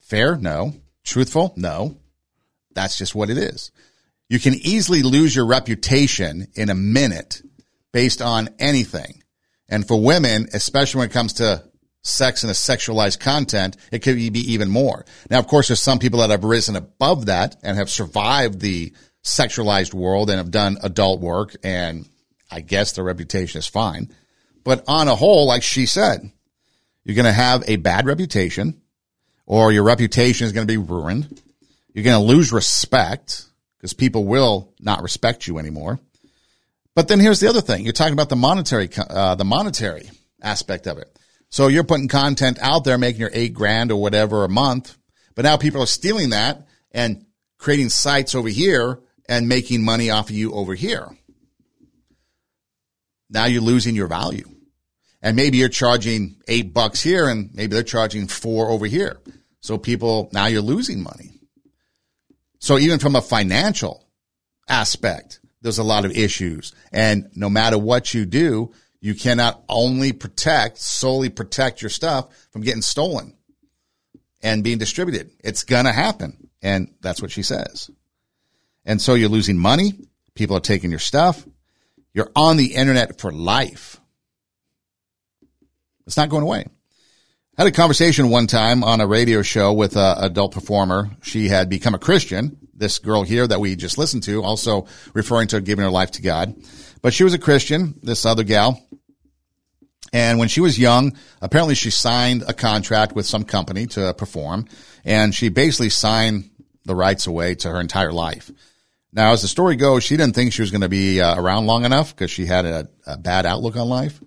Fair? 0.00 0.36
No. 0.36 0.74
Truthful? 1.04 1.54
No. 1.56 1.96
That's 2.74 2.98
just 2.98 3.14
what 3.14 3.30
it 3.30 3.38
is. 3.38 3.70
You 4.28 4.38
can 4.38 4.54
easily 4.54 5.02
lose 5.02 5.34
your 5.34 5.46
reputation 5.46 6.48
in 6.54 6.68
a 6.68 6.74
minute 6.74 7.40
based 7.92 8.20
on 8.20 8.50
anything. 8.58 9.23
And 9.68 9.86
for 9.86 10.00
women, 10.00 10.48
especially 10.52 11.00
when 11.00 11.08
it 11.08 11.12
comes 11.12 11.34
to 11.34 11.64
sex 12.02 12.42
and 12.42 12.50
a 12.50 12.54
sexualized 12.54 13.18
content, 13.18 13.76
it 13.90 14.00
could 14.00 14.16
be 14.16 14.52
even 14.52 14.68
more. 14.68 15.04
Now, 15.30 15.38
of 15.38 15.46
course, 15.46 15.68
there's 15.68 15.82
some 15.82 15.98
people 15.98 16.20
that 16.20 16.30
have 16.30 16.44
risen 16.44 16.76
above 16.76 17.26
that 17.26 17.56
and 17.62 17.76
have 17.76 17.90
survived 17.90 18.60
the 18.60 18.92
sexualized 19.22 19.94
world 19.94 20.28
and 20.28 20.36
have 20.36 20.50
done 20.50 20.76
adult 20.82 21.20
work. 21.20 21.56
And 21.64 22.08
I 22.50 22.60
guess 22.60 22.92
their 22.92 23.04
reputation 23.04 23.58
is 23.58 23.66
fine. 23.66 24.12
But 24.64 24.84
on 24.86 25.08
a 25.08 25.14
whole, 25.14 25.46
like 25.46 25.62
she 25.62 25.86
said, 25.86 26.30
you're 27.04 27.16
going 27.16 27.24
to 27.24 27.32
have 27.32 27.64
a 27.66 27.76
bad 27.76 28.06
reputation 28.06 28.80
or 29.46 29.72
your 29.72 29.84
reputation 29.84 30.46
is 30.46 30.52
going 30.52 30.66
to 30.66 30.72
be 30.72 30.78
ruined. 30.78 31.40
You're 31.92 32.04
going 32.04 32.20
to 32.20 32.32
lose 32.32 32.52
respect 32.52 33.44
because 33.78 33.94
people 33.94 34.24
will 34.24 34.72
not 34.80 35.02
respect 35.02 35.46
you 35.46 35.58
anymore. 35.58 36.00
But 36.94 37.08
then 37.08 37.18
here's 37.18 37.40
the 37.40 37.48
other 37.48 37.60
thing. 37.60 37.84
You're 37.84 37.92
talking 37.92 38.12
about 38.12 38.28
the 38.28 38.36
monetary, 38.36 38.88
uh, 38.96 39.34
the 39.34 39.44
monetary 39.44 40.10
aspect 40.42 40.86
of 40.86 40.98
it. 40.98 41.18
So 41.50 41.68
you're 41.68 41.84
putting 41.84 42.08
content 42.08 42.58
out 42.60 42.84
there, 42.84 42.98
making 42.98 43.20
your 43.20 43.30
eight 43.32 43.52
grand 43.54 43.90
or 43.90 44.00
whatever 44.00 44.44
a 44.44 44.48
month. 44.48 44.96
But 45.34 45.42
now 45.42 45.56
people 45.56 45.82
are 45.82 45.86
stealing 45.86 46.30
that 46.30 46.66
and 46.92 47.26
creating 47.58 47.88
sites 47.88 48.34
over 48.34 48.48
here 48.48 49.00
and 49.28 49.48
making 49.48 49.84
money 49.84 50.10
off 50.10 50.30
of 50.30 50.36
you 50.36 50.52
over 50.52 50.74
here. 50.74 51.08
Now 53.30 53.46
you're 53.46 53.62
losing 53.62 53.96
your 53.96 54.06
value. 54.06 54.48
And 55.22 55.36
maybe 55.36 55.58
you're 55.58 55.68
charging 55.70 56.36
eight 56.46 56.74
bucks 56.74 57.02
here 57.02 57.28
and 57.28 57.52
maybe 57.54 57.74
they're 57.74 57.82
charging 57.82 58.28
four 58.28 58.68
over 58.68 58.86
here. 58.86 59.20
So 59.60 59.78
people, 59.78 60.28
now 60.32 60.46
you're 60.46 60.60
losing 60.60 61.02
money. 61.02 61.32
So 62.60 62.78
even 62.78 62.98
from 62.98 63.16
a 63.16 63.22
financial 63.22 64.06
aspect, 64.68 65.40
there's 65.64 65.78
a 65.78 65.82
lot 65.82 66.04
of 66.04 66.12
issues. 66.12 66.72
And 66.92 67.28
no 67.34 67.50
matter 67.50 67.76
what 67.76 68.14
you 68.14 68.24
do, 68.26 68.72
You 69.04 69.14
cannot 69.14 69.62
only 69.68 70.14
protect, 70.14 70.78
solely 70.78 71.28
protect 71.28 71.82
your 71.82 71.90
stuff 71.90 72.34
from 72.50 72.62
getting 72.62 72.80
stolen 72.80 73.36
and 74.42 74.64
being 74.64 74.78
distributed. 74.78 75.30
It's 75.40 75.62
going 75.62 75.84
to 75.84 75.92
happen. 75.92 76.48
And 76.62 76.94
that's 77.02 77.20
what 77.20 77.30
she 77.30 77.42
says. 77.42 77.90
And 78.86 79.02
so 79.02 79.12
you're 79.12 79.28
losing 79.28 79.58
money. 79.58 79.92
People 80.34 80.56
are 80.56 80.60
taking 80.60 80.88
your 80.88 81.00
stuff. 81.00 81.46
You're 82.14 82.32
on 82.34 82.56
the 82.56 82.72
internet 82.76 83.20
for 83.20 83.30
life. 83.30 84.00
It's 86.06 86.16
not 86.16 86.30
going 86.30 86.44
away. 86.44 86.64
I 87.58 87.64
had 87.64 87.66
a 87.66 87.72
conversation 87.76 88.30
one 88.30 88.46
time 88.46 88.82
on 88.82 89.02
a 89.02 89.06
radio 89.06 89.42
show 89.42 89.74
with 89.74 89.98
an 89.98 90.16
adult 90.24 90.52
performer. 90.52 91.10
She 91.20 91.48
had 91.48 91.68
become 91.68 91.94
a 91.94 91.98
Christian. 91.98 92.63
This 92.84 92.98
girl 92.98 93.22
here 93.22 93.46
that 93.46 93.60
we 93.60 93.76
just 93.76 93.96
listened 93.96 94.24
to, 94.24 94.42
also 94.42 94.86
referring 95.14 95.48
to 95.48 95.62
giving 95.62 95.82
her 95.82 95.90
life 95.90 96.10
to 96.12 96.22
God. 96.22 96.54
But 97.00 97.14
she 97.14 97.24
was 97.24 97.32
a 97.32 97.38
Christian, 97.38 97.98
this 98.02 98.26
other 98.26 98.42
gal. 98.42 98.78
And 100.12 100.38
when 100.38 100.48
she 100.48 100.60
was 100.60 100.78
young, 100.78 101.16
apparently 101.40 101.76
she 101.76 101.88
signed 101.90 102.44
a 102.46 102.52
contract 102.52 103.14
with 103.14 103.24
some 103.24 103.44
company 103.44 103.86
to 103.86 104.12
perform. 104.12 104.66
And 105.02 105.34
she 105.34 105.48
basically 105.48 105.88
signed 105.88 106.50
the 106.84 106.94
rights 106.94 107.26
away 107.26 107.54
to 107.54 107.70
her 107.70 107.80
entire 107.80 108.12
life. 108.12 108.50
Now, 109.14 109.32
as 109.32 109.40
the 109.40 109.48
story 109.48 109.76
goes, 109.76 110.04
she 110.04 110.18
didn't 110.18 110.34
think 110.34 110.52
she 110.52 110.60
was 110.60 110.70
going 110.70 110.82
to 110.82 110.90
be 110.90 111.22
uh, 111.22 111.40
around 111.40 111.64
long 111.64 111.86
enough 111.86 112.14
because 112.14 112.30
she 112.30 112.44
had 112.44 112.66
a, 112.66 112.86
a 113.06 113.16
bad 113.16 113.46
outlook 113.46 113.76
on 113.78 113.88
life. 113.88 114.20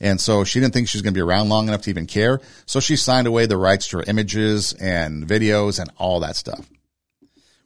And 0.00 0.20
so 0.20 0.42
she 0.42 0.58
didn't 0.58 0.74
think 0.74 0.88
she 0.88 0.96
was 0.96 1.02
going 1.02 1.14
to 1.14 1.18
be 1.18 1.22
around 1.22 1.48
long 1.48 1.68
enough 1.68 1.82
to 1.82 1.90
even 1.90 2.06
care. 2.06 2.40
So 2.66 2.80
she 2.80 2.96
signed 2.96 3.28
away 3.28 3.46
the 3.46 3.56
rights 3.56 3.86
to 3.90 3.98
her 3.98 4.04
images 4.04 4.72
and 4.72 5.28
videos 5.28 5.78
and 5.78 5.92
all 5.96 6.18
that 6.20 6.34
stuff. 6.34 6.68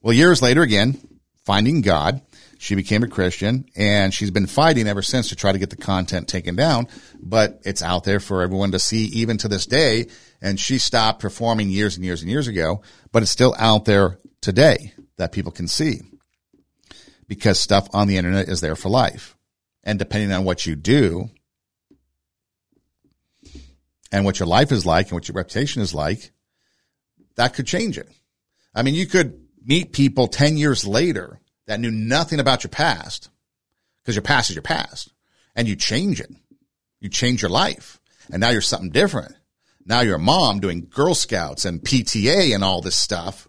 Well, 0.02 0.12
years 0.12 0.42
later, 0.42 0.62
again, 0.62 0.98
finding 1.44 1.80
God, 1.80 2.22
she 2.58 2.74
became 2.74 3.04
a 3.04 3.08
Christian 3.08 3.66
and 3.76 4.12
she's 4.12 4.32
been 4.32 4.48
fighting 4.48 4.88
ever 4.88 5.00
since 5.00 5.28
to 5.28 5.36
try 5.36 5.52
to 5.52 5.58
get 5.58 5.70
the 5.70 5.76
content 5.76 6.28
taken 6.28 6.56
down, 6.56 6.88
but 7.20 7.60
it's 7.64 7.82
out 7.82 8.02
there 8.02 8.18
for 8.18 8.42
everyone 8.42 8.72
to 8.72 8.80
see 8.80 9.04
even 9.04 9.38
to 9.38 9.48
this 9.48 9.66
day. 9.66 10.06
And 10.40 10.58
she 10.58 10.78
stopped 10.78 11.20
performing 11.20 11.70
years 11.70 11.96
and 11.96 12.04
years 12.04 12.20
and 12.20 12.30
years 12.30 12.48
ago, 12.48 12.82
but 13.12 13.22
it's 13.22 13.30
still 13.30 13.54
out 13.58 13.84
there 13.84 14.18
today 14.40 14.92
that 15.18 15.30
people 15.30 15.52
can 15.52 15.68
see 15.68 16.00
because 17.28 17.60
stuff 17.60 17.88
on 17.92 18.08
the 18.08 18.16
internet 18.16 18.48
is 18.48 18.60
there 18.60 18.76
for 18.76 18.88
life. 18.88 19.36
And 19.84 19.98
depending 19.98 20.32
on 20.32 20.44
what 20.44 20.66
you 20.66 20.74
do, 20.74 21.30
and 24.12 24.24
what 24.26 24.38
your 24.38 24.46
life 24.46 24.70
is 24.70 24.84
like 24.84 25.06
and 25.06 25.14
what 25.14 25.26
your 25.26 25.34
reputation 25.34 25.80
is 25.80 25.94
like, 25.94 26.32
that 27.36 27.54
could 27.54 27.66
change 27.66 27.96
it. 27.96 28.08
I 28.74 28.82
mean, 28.82 28.94
you 28.94 29.06
could 29.06 29.41
meet 29.64 29.92
people 29.92 30.28
10 30.28 30.56
years 30.56 30.86
later 30.86 31.40
that 31.66 31.80
knew 31.80 31.90
nothing 31.90 32.40
about 32.40 32.64
your 32.64 32.70
past 32.70 33.28
because 34.02 34.14
your 34.14 34.22
past 34.22 34.50
is 34.50 34.56
your 34.56 34.62
past 34.62 35.12
and 35.54 35.68
you 35.68 35.76
change 35.76 36.20
it. 36.20 36.30
You 37.00 37.08
change 37.08 37.42
your 37.42 37.50
life 37.50 38.00
and 38.30 38.40
now 38.40 38.50
you're 38.50 38.60
something 38.60 38.90
different. 38.90 39.34
Now 39.84 40.00
you're 40.00 40.16
a 40.16 40.20
mom 40.20 40.60
doing 40.60 40.86
Girl 40.88 41.14
Scouts 41.14 41.64
and 41.64 41.80
PTA 41.80 42.54
and 42.54 42.62
all 42.62 42.80
this 42.80 42.96
stuff. 42.96 43.48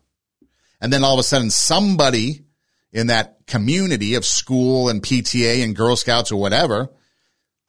And 0.81 0.91
then 0.91 1.03
all 1.03 1.13
of 1.13 1.19
a 1.19 1.23
sudden 1.23 1.49
somebody 1.49 2.45
in 2.91 3.07
that 3.07 3.45
community 3.47 4.15
of 4.15 4.25
school 4.25 4.89
and 4.89 5.01
PTA 5.01 5.63
and 5.63 5.75
Girl 5.75 5.95
Scouts 5.95 6.31
or 6.31 6.39
whatever 6.39 6.89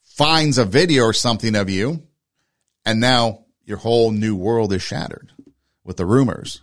finds 0.03 0.59
a 0.59 0.64
video 0.64 1.05
or 1.05 1.12
something 1.12 1.55
of 1.57 1.68
you 1.68 2.03
and 2.84 3.01
now 3.01 3.45
your 3.64 3.78
whole 3.78 4.11
new 4.11 4.36
world 4.36 4.72
is 4.72 4.82
shattered 4.82 5.32
with 5.82 5.97
the 5.97 6.07
rumors. 6.07 6.61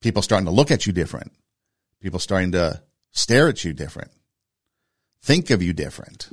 People 0.00 0.22
starting 0.22 0.46
to 0.46 0.52
look 0.52 0.70
at 0.70 0.86
you 0.86 0.92
different. 0.92 1.32
People 2.00 2.18
starting 2.18 2.52
to 2.52 2.82
stare 3.12 3.48
at 3.48 3.64
you 3.64 3.72
different. 3.72 4.10
Think 5.22 5.50
of 5.50 5.62
you 5.62 5.72
different. 5.72 6.28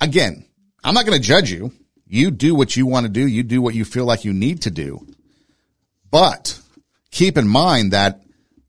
Again, 0.00 0.44
I'm 0.82 0.94
not 0.94 1.06
going 1.06 1.20
to 1.20 1.26
judge 1.26 1.50
you. 1.50 1.72
You 2.06 2.30
do 2.30 2.54
what 2.54 2.76
you 2.76 2.86
want 2.86 3.06
to 3.06 3.12
do. 3.12 3.26
You 3.26 3.42
do 3.42 3.60
what 3.60 3.74
you 3.74 3.84
feel 3.84 4.04
like 4.04 4.24
you 4.24 4.32
need 4.32 4.62
to 4.62 4.70
do. 4.70 5.06
But 6.10 6.60
keep 7.10 7.36
in 7.36 7.48
mind 7.48 7.92
that, 7.92 8.20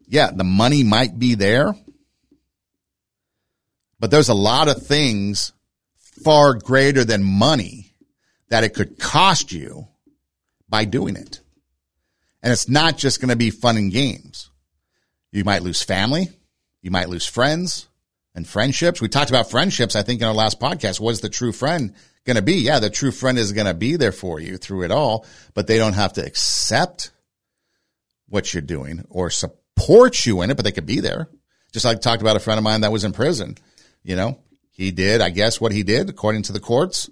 yeah, 0.08 0.32
the 0.32 0.44
money 0.44 0.84
might 0.84 1.20
be 1.20 1.36
there, 1.36 1.76
but 4.00 4.10
there's 4.12 4.30
a 4.30 4.34
lot 4.34 4.68
of 4.68 4.86
things 4.86 5.52
far 6.24 6.54
greater 6.54 7.04
than 7.04 7.24
money 7.24 7.92
that 8.50 8.64
it 8.64 8.74
could 8.74 8.98
cost 8.98 9.52
you 9.52 9.88
by 10.70 10.86
doing 10.86 11.16
it. 11.16 11.40
And 12.46 12.52
it's 12.52 12.70
not 12.70 12.96
just 12.96 13.20
going 13.20 13.30
to 13.30 13.36
be 13.36 13.50
fun 13.50 13.76
and 13.76 13.92
games. 13.92 14.52
You 15.32 15.44
might 15.44 15.64
lose 15.64 15.82
family. 15.82 16.30
You 16.84 16.92
might 16.92 17.10
lose 17.10 17.26
friends 17.26 17.88
and 18.36 18.48
friendships. 18.48 19.02
We 19.02 19.08
talked 19.08 19.32
about 19.32 19.50
friendships, 19.50 19.96
I 19.96 20.04
think, 20.04 20.22
in 20.22 20.28
our 20.28 20.34
last 20.34 20.60
podcast. 20.60 21.00
What's 21.00 21.22
the 21.22 21.30
true 21.30 21.52
friend 21.52 21.96
going 22.24 22.36
to 22.36 22.44
be? 22.44 22.58
Yeah, 22.58 22.78
the 22.78 22.92
true 22.92 23.10
friend 23.10 23.40
is 23.40 23.52
going 23.52 23.66
to 23.66 23.74
be 23.74 23.96
there 23.96 24.12
for 24.12 24.40
you 24.40 24.58
through 24.58 24.84
it 24.84 24.92
all, 24.92 25.26
but 25.56 25.66
they 25.66 25.80
don't 25.80 25.94
have 25.94 26.14
to 26.14 26.24
accept 26.24 27.10
what 28.30 28.54
you're 28.54 28.62
doing 28.62 29.04
or 29.10 29.32
support 29.32 30.24
you 30.28 30.44
in 30.44 30.52
it, 30.52 30.56
but 30.56 30.66
they 30.66 30.72
could 30.72 30.86
be 30.86 31.00
there. 31.00 31.28
Just 31.74 31.84
like 31.84 31.98
I 31.98 32.00
talked 32.00 32.22
about 32.22 32.36
a 32.36 32.40
friend 32.40 32.60
of 32.60 32.64
mine 32.64 32.82
that 32.82 32.92
was 32.92 33.06
in 33.06 33.12
prison. 33.12 33.58
You 34.04 34.16
know, 34.16 34.38
he 34.70 34.92
did, 34.92 35.20
I 35.20 35.32
guess, 35.32 35.60
what 35.60 35.72
he 35.72 35.82
did 35.82 36.12
according 36.12 36.44
to 36.44 36.54
the 36.54 36.60
courts. 36.60 37.10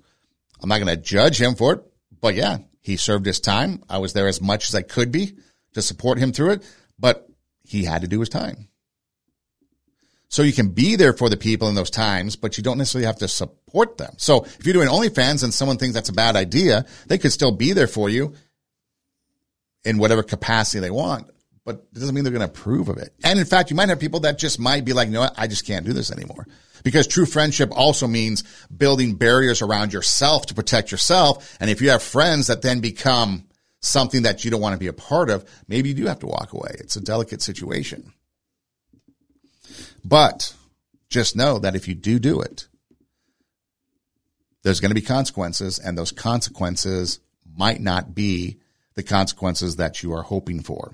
I'm 0.62 0.70
not 0.70 0.78
going 0.78 0.96
to 0.96 1.02
judge 1.02 1.42
him 1.42 1.56
for 1.56 1.74
it, 1.74 1.84
but 2.22 2.36
yeah, 2.36 2.60
he 2.84 2.98
served 2.98 3.26
his 3.26 3.40
time. 3.40 3.82
I 3.90 3.98
was 3.98 4.14
there 4.14 4.28
as 4.28 4.42
much 4.42 4.70
as 4.70 4.76
I 4.76 4.84
could 4.84 5.12
be 5.12 5.34
to 5.74 5.82
support 5.82 6.20
him 6.20 6.32
through 6.32 6.52
it, 6.52 6.76
but 7.00 7.28
he 7.64 7.86
had 7.86 8.02
to 8.04 8.08
do 8.08 8.20
his 8.20 8.30
time. 8.30 8.68
So 10.28 10.42
you 10.42 10.52
can 10.52 10.70
be 10.70 10.96
there 10.96 11.14
for 11.14 11.30
the 11.30 11.38
people 11.38 11.70
in 11.70 11.76
those 11.76 11.92
times, 11.92 12.36
but 12.36 12.58
you 12.58 12.64
don't 12.64 12.78
necessarily 12.78 13.06
have 13.06 13.20
to 13.20 13.28
support 13.28 13.98
them. 13.98 14.16
So 14.18 14.44
if 14.44 14.66
you're 14.66 14.74
doing 14.74 14.90
OnlyFans 14.90 15.44
and 15.44 15.54
someone 15.54 15.78
thinks 15.78 15.94
that's 15.94 16.10
a 16.10 16.14
bad 16.14 16.36
idea, 16.36 16.86
they 17.08 17.20
could 17.20 17.32
still 17.32 17.52
be 17.52 17.74
there 17.74 17.88
for 17.88 18.10
you 18.10 18.34
in 19.86 19.98
whatever 19.98 20.24
capacity 20.24 20.80
they 20.80 20.90
want, 20.90 21.28
but 21.66 21.76
it 21.76 22.00
doesn't 22.00 22.16
mean 22.16 22.24
they're 22.24 22.34
going 22.34 22.48
to 22.48 22.52
approve 22.52 22.90
of 22.90 22.98
it. 22.98 23.14
And 23.24 23.38
in 23.38 23.46
fact, 23.46 23.70
you 23.70 23.76
might 23.76 23.90
have 23.90 24.00
people 24.00 24.22
that 24.22 24.40
just 24.40 24.60
might 24.60 24.86
be 24.86 24.94
like, 24.94 25.08
you 25.08 25.14
know 25.14 25.22
what? 25.22 25.36
I 25.38 25.48
just 25.48 25.68
can't 25.68 25.86
do 25.86 25.94
this 25.94 26.12
anymore. 26.12 26.48
Because 26.84 27.08
true 27.08 27.26
friendship 27.26 27.70
also 27.72 28.08
means 28.08 28.44
building 28.66 29.16
barriers 29.16 29.62
around 29.62 29.94
yourself 29.94 30.48
to 30.48 30.54
protect 30.54 30.92
yourself. 30.92 31.58
And 31.60 31.70
if 31.70 31.82
you 31.82 31.90
have 31.90 32.04
friends 32.04 32.48
that 32.48 32.62
then 32.62 32.82
become 32.82 33.46
something 33.80 34.24
that 34.24 34.44
you 34.44 34.52
don't 34.52 34.62
want 34.62 34.74
to 34.74 34.80
be 34.80 34.88
a 34.88 34.94
part 34.94 35.30
of, 35.30 35.50
maybe 35.68 35.90
you 35.90 35.96
do 35.96 36.06
have 36.06 36.20
to 36.20 36.28
walk 36.28 36.54
away. 36.54 36.76
It's 36.80 36.96
a 36.96 37.02
delicate 37.02 37.42
situation. 37.42 38.14
But 40.04 40.54
just 41.10 41.36
know 41.36 41.60
that 41.60 41.76
if 41.76 41.88
you 41.88 41.96
do 41.96 42.20
do 42.20 42.42
it, 42.42 42.68
there's 44.64 44.80
going 44.80 44.92
to 44.92 44.96
be 44.96 45.02
consequences 45.02 45.80
and 45.80 45.98
those 45.98 46.12
consequences 46.12 47.20
might 47.56 47.82
not 47.82 48.16
be 48.16 48.60
the 48.96 49.04
consequences 49.04 49.78
that 49.78 50.04
you 50.04 50.14
are 50.14 50.24
hoping 50.24 50.62
for. 50.62 50.94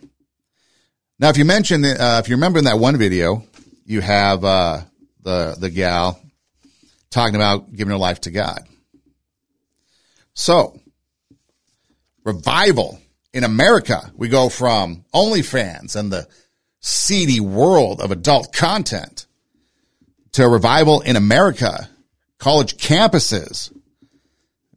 Now, 1.19 1.29
if 1.29 1.37
you 1.37 1.45
mention, 1.45 1.83
uh, 1.83 2.21
if 2.23 2.29
you 2.29 2.35
remember 2.35 2.59
in 2.59 2.65
that 2.65 2.79
one 2.79 2.97
video, 2.97 3.43
you 3.85 4.01
have, 4.01 4.43
uh, 4.43 4.81
the, 5.21 5.55
the 5.59 5.69
gal 5.69 6.21
talking 7.09 7.35
about 7.35 7.73
giving 7.73 7.91
her 7.91 7.97
life 7.97 8.21
to 8.21 8.31
God. 8.31 8.61
So, 10.33 10.79
revival 12.23 12.99
in 13.33 13.43
America, 13.43 14.11
we 14.15 14.29
go 14.29 14.49
from 14.49 15.05
OnlyFans 15.13 15.95
and 15.95 16.11
the 16.11 16.27
seedy 16.79 17.39
world 17.39 18.01
of 18.01 18.11
adult 18.11 18.53
content 18.53 19.27
to 20.33 20.43
a 20.43 20.49
revival 20.49 21.01
in 21.01 21.15
America, 21.15 21.89
college 22.37 22.77
campuses 22.77 23.75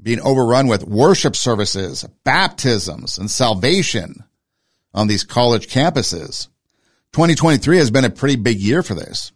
being 0.02 0.20
overrun 0.20 0.66
with 0.66 0.82
worship 0.82 1.36
services, 1.36 2.04
baptisms, 2.24 3.18
and 3.18 3.30
salvation 3.30 4.24
on 4.92 5.06
these 5.06 5.22
college 5.22 5.68
campuses. 5.68 6.48
2023 7.12 7.78
has 7.78 7.90
been 7.90 8.04
a 8.04 8.10
pretty 8.10 8.36
big 8.36 8.58
year 8.58 8.82
for 8.82 8.94
this 8.94 9.32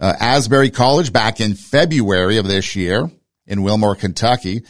uh, 0.00 0.14
Asbury 0.20 0.70
College 0.70 1.12
back 1.12 1.40
in 1.40 1.54
February 1.54 2.38
of 2.38 2.46
this 2.46 2.76
year 2.76 3.10
in 3.46 3.62
Wilmore, 3.62 3.96
Kentucky. 3.96 4.62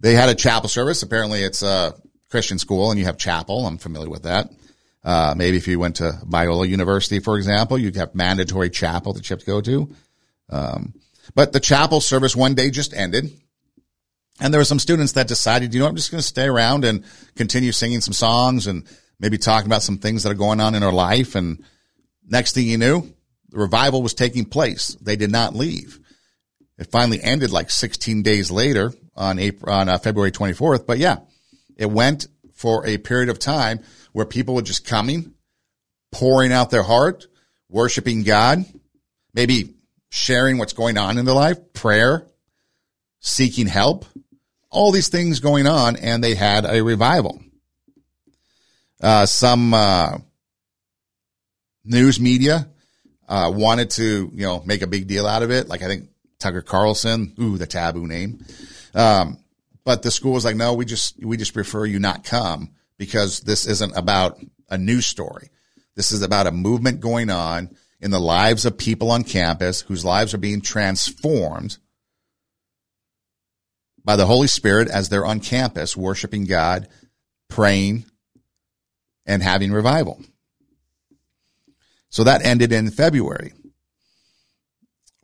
They 0.00 0.14
had 0.14 0.28
a 0.28 0.34
chapel 0.34 0.68
service. 0.68 1.02
Apparently 1.02 1.42
it's 1.42 1.62
a 1.62 1.94
Christian 2.30 2.58
school 2.58 2.90
and 2.90 2.98
you 2.98 3.06
have 3.06 3.18
chapel. 3.18 3.66
I'm 3.66 3.78
familiar 3.78 4.10
with 4.10 4.24
that. 4.24 4.50
Uh, 5.02 5.34
maybe 5.36 5.56
if 5.56 5.68
you 5.68 5.78
went 5.78 5.96
to 5.96 6.18
Biola 6.24 6.68
University, 6.68 7.20
for 7.20 7.36
example, 7.36 7.78
you'd 7.78 7.96
have 7.96 8.14
mandatory 8.14 8.70
chapel 8.70 9.12
that 9.12 9.28
you 9.28 9.34
have 9.34 9.40
to 9.40 9.46
go 9.46 9.60
to. 9.60 9.94
Um, 10.50 10.94
but 11.34 11.52
the 11.52 11.60
chapel 11.60 12.00
service 12.00 12.34
one 12.34 12.54
day 12.54 12.70
just 12.70 12.92
ended. 12.92 13.30
And 14.40 14.52
there 14.52 14.60
were 14.60 14.64
some 14.64 14.78
students 14.78 15.12
that 15.12 15.28
decided, 15.28 15.72
you 15.72 15.80
know, 15.80 15.86
I'm 15.86 15.96
just 15.96 16.10
going 16.10 16.20
to 16.20 16.26
stay 16.26 16.46
around 16.46 16.84
and 16.84 17.04
continue 17.36 17.72
singing 17.72 18.00
some 18.00 18.12
songs 18.12 18.66
and 18.66 18.84
maybe 19.18 19.38
talking 19.38 19.66
about 19.66 19.82
some 19.82 19.98
things 19.98 20.24
that 20.24 20.32
are 20.32 20.34
going 20.36 20.60
on 20.60 20.74
in 20.74 20.82
our 20.82 20.92
life. 20.92 21.36
And 21.36 21.64
next 22.26 22.52
thing 22.52 22.66
you 22.66 22.76
knew, 22.76 23.14
the 23.50 23.58
revival 23.58 24.02
was 24.02 24.14
taking 24.14 24.44
place. 24.44 24.96
They 25.00 25.16
did 25.16 25.30
not 25.30 25.54
leave. 25.54 26.00
It 26.78 26.90
finally 26.90 27.22
ended 27.22 27.50
like 27.50 27.70
16 27.70 28.22
days 28.22 28.50
later 28.50 28.92
on 29.14 29.38
April, 29.38 29.72
on 29.74 29.88
uh, 29.88 29.98
February 29.98 30.30
24th. 30.30 30.86
But 30.86 30.98
yeah, 30.98 31.18
it 31.76 31.90
went 31.90 32.26
for 32.54 32.86
a 32.86 32.98
period 32.98 33.28
of 33.28 33.38
time 33.38 33.80
where 34.12 34.26
people 34.26 34.54
were 34.54 34.62
just 34.62 34.86
coming, 34.86 35.34
pouring 36.12 36.52
out 36.52 36.70
their 36.70 36.82
heart, 36.82 37.26
worshiping 37.68 38.22
God, 38.22 38.64
maybe 39.32 39.74
sharing 40.10 40.58
what's 40.58 40.72
going 40.72 40.98
on 40.98 41.18
in 41.18 41.24
their 41.24 41.34
life, 41.34 41.72
prayer, 41.72 42.26
seeking 43.20 43.66
help, 43.66 44.04
all 44.70 44.92
these 44.92 45.08
things 45.08 45.40
going 45.40 45.66
on, 45.66 45.96
and 45.96 46.22
they 46.22 46.34
had 46.34 46.64
a 46.64 46.82
revival. 46.82 47.40
Uh, 49.02 49.26
some 49.26 49.74
uh, 49.74 50.18
news 51.84 52.18
media 52.18 52.68
uh, 53.28 53.50
wanted 53.54 53.90
to, 53.90 54.30
you 54.32 54.46
know, 54.46 54.62
make 54.64 54.82
a 54.82 54.86
big 54.86 55.06
deal 55.06 55.26
out 55.26 55.42
of 55.42 55.50
it. 55.50 55.68
Like 55.68 55.82
I 55.82 55.86
think 55.86 56.08
Tucker 56.38 56.62
Carlson, 56.62 57.34
ooh, 57.40 57.58
the 57.58 57.66
taboo 57.66 58.06
name. 58.06 58.44
Um, 58.94 59.38
but 59.84 60.02
the 60.02 60.10
school 60.10 60.32
was 60.32 60.44
like, 60.44 60.56
no, 60.56 60.74
we 60.74 60.84
just 60.84 61.22
we 61.24 61.36
just 61.36 61.54
prefer 61.54 61.84
you 61.84 61.98
not 61.98 62.24
come 62.24 62.70
because 62.98 63.40
this 63.40 63.66
isn't 63.66 63.96
about 63.96 64.38
a 64.68 64.78
news 64.78 65.06
story. 65.06 65.50
This 65.94 66.12
is 66.12 66.22
about 66.22 66.46
a 66.46 66.52
movement 66.52 67.00
going 67.00 67.30
on 67.30 67.70
in 68.00 68.10
the 68.10 68.20
lives 68.20 68.66
of 68.66 68.76
people 68.76 69.10
on 69.10 69.24
campus 69.24 69.80
whose 69.82 70.04
lives 70.04 70.34
are 70.34 70.38
being 70.38 70.60
transformed 70.60 71.78
by 74.04 74.16
the 74.16 74.26
Holy 74.26 74.46
Spirit 74.46 74.88
as 74.88 75.08
they're 75.08 75.24
on 75.24 75.40
campus 75.40 75.96
worshiping 75.96 76.44
God, 76.44 76.88
praying, 77.48 78.04
and 79.24 79.42
having 79.42 79.72
revival. 79.72 80.22
So 82.10 82.24
that 82.24 82.44
ended 82.44 82.72
in 82.72 82.90
February. 82.90 83.52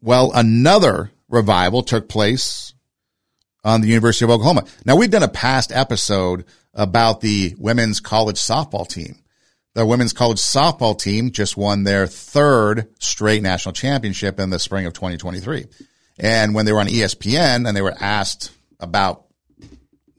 Well, 0.00 0.32
another 0.34 1.12
revival 1.28 1.82
took 1.82 2.08
place 2.08 2.74
on 3.64 3.80
the 3.80 3.88
University 3.88 4.24
of 4.24 4.30
Oklahoma. 4.30 4.64
Now 4.84 4.96
we've 4.96 5.10
done 5.10 5.22
a 5.22 5.28
past 5.28 5.72
episode 5.72 6.44
about 6.74 7.20
the 7.20 7.54
women's 7.58 8.00
college 8.00 8.38
softball 8.38 8.88
team. 8.88 9.18
The 9.74 9.86
women's 9.86 10.12
college 10.12 10.38
softball 10.38 10.98
team 10.98 11.30
just 11.30 11.56
won 11.56 11.84
their 11.84 12.06
third 12.06 12.88
straight 12.98 13.42
national 13.42 13.72
championship 13.72 14.38
in 14.38 14.50
the 14.50 14.58
spring 14.58 14.84
of 14.84 14.92
2023. 14.92 15.64
And 16.18 16.54
when 16.54 16.66
they 16.66 16.72
were 16.72 16.80
on 16.80 16.88
ESPN 16.88 17.66
and 17.66 17.76
they 17.76 17.80
were 17.82 17.96
asked 17.98 18.50
about, 18.78 19.24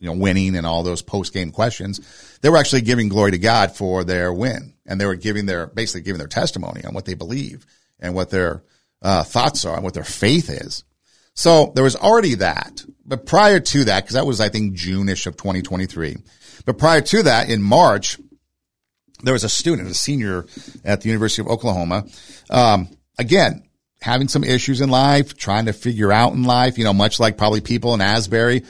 you 0.04 0.10
know, 0.10 0.18
winning 0.18 0.58
and 0.58 0.68
all 0.68 0.84
those 0.84 1.02
post 1.02 1.34
game 1.34 1.50
questions, 1.50 2.02
they 2.42 2.50
were 2.50 2.58
actually 2.58 2.82
giving 2.82 3.08
glory 3.08 3.32
to 3.32 3.38
God 3.38 3.74
for 3.74 4.04
their 4.04 4.34
win. 4.34 4.74
And 4.86 5.00
they 5.00 5.06
were 5.06 5.16
giving 5.16 5.46
their, 5.46 5.68
basically 5.68 6.02
giving 6.02 6.20
their 6.20 6.28
testimony 6.28 6.84
on 6.84 6.94
what 6.94 7.06
they 7.06 7.14
believe 7.14 7.66
and 8.02 8.14
what 8.14 8.30
their 8.30 8.64
uh, 9.02 9.24
thoughts 9.24 9.64
are 9.64 9.76
and 9.76 9.84
what 9.84 9.94
their 9.94 10.04
faith 10.04 10.50
is. 10.50 10.84
So 11.36 11.72
there 11.74 11.86
was 11.86 11.96
already 11.96 12.36
that. 12.36 12.84
But 13.06 13.26
prior 13.26 13.62
to 13.62 13.86
that, 13.86 14.04
because 14.04 14.16
that 14.16 14.26
was, 14.26 14.42
I 14.42 14.50
think, 14.50 14.74
June-ish 14.74 15.26
of 15.26 15.38
2023. 15.38 16.18
But 16.66 16.78
prior 16.78 17.00
to 17.00 17.24
that, 17.24 17.50
in 17.50 17.62
March, 17.62 18.20
there 19.24 19.34
was 19.34 19.46
a 19.46 19.50
student, 19.50 19.90
a 19.90 19.94
senior 19.94 20.46
at 20.84 21.00
the 21.00 21.08
University 21.08 21.42
of 21.42 21.48
Oklahoma. 21.48 22.06
Um, 22.50 22.90
again, 23.18 23.64
having 24.02 24.28
some 24.28 24.44
issues 24.44 24.82
in 24.82 24.90
life, 24.90 25.38
trying 25.38 25.68
to 25.68 25.74
figure 25.74 26.12
out 26.12 26.34
in 26.34 26.44
life, 26.44 26.78
you 26.78 26.84
know, 26.84 26.94
much 26.94 27.22
like 27.22 27.38
probably 27.38 27.62
people 27.62 27.94
in 27.94 28.02
Asbury. 28.02 28.64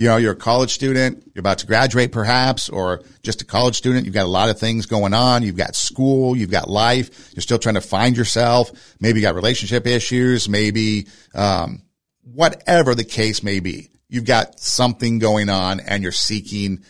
You 0.00 0.06
know, 0.06 0.16
you're 0.16 0.32
a 0.32 0.36
college 0.36 0.72
student, 0.72 1.30
you're 1.34 1.40
about 1.40 1.58
to 1.58 1.66
graduate 1.66 2.10
perhaps, 2.10 2.70
or 2.70 3.02
just 3.22 3.42
a 3.42 3.44
college 3.44 3.76
student. 3.76 4.06
You've 4.06 4.14
got 4.14 4.24
a 4.24 4.30
lot 4.30 4.48
of 4.48 4.58
things 4.58 4.86
going 4.86 5.12
on. 5.12 5.42
You've 5.42 5.58
got 5.58 5.76
school, 5.76 6.34
you've 6.34 6.50
got 6.50 6.70
life. 6.70 7.34
You're 7.34 7.42
still 7.42 7.58
trying 7.58 7.74
to 7.74 7.82
find 7.82 8.16
yourself. 8.16 8.70
Maybe 8.98 9.20
you 9.20 9.26
got 9.26 9.34
relationship 9.34 9.86
issues, 9.86 10.48
maybe, 10.48 11.06
um, 11.34 11.82
whatever 12.22 12.94
the 12.94 13.04
case 13.04 13.42
may 13.42 13.60
be. 13.60 13.90
You've 14.08 14.24
got 14.24 14.58
something 14.58 15.18
going 15.18 15.50
on 15.50 15.80
and 15.80 16.02
you're 16.02 16.12
seeking 16.12 16.82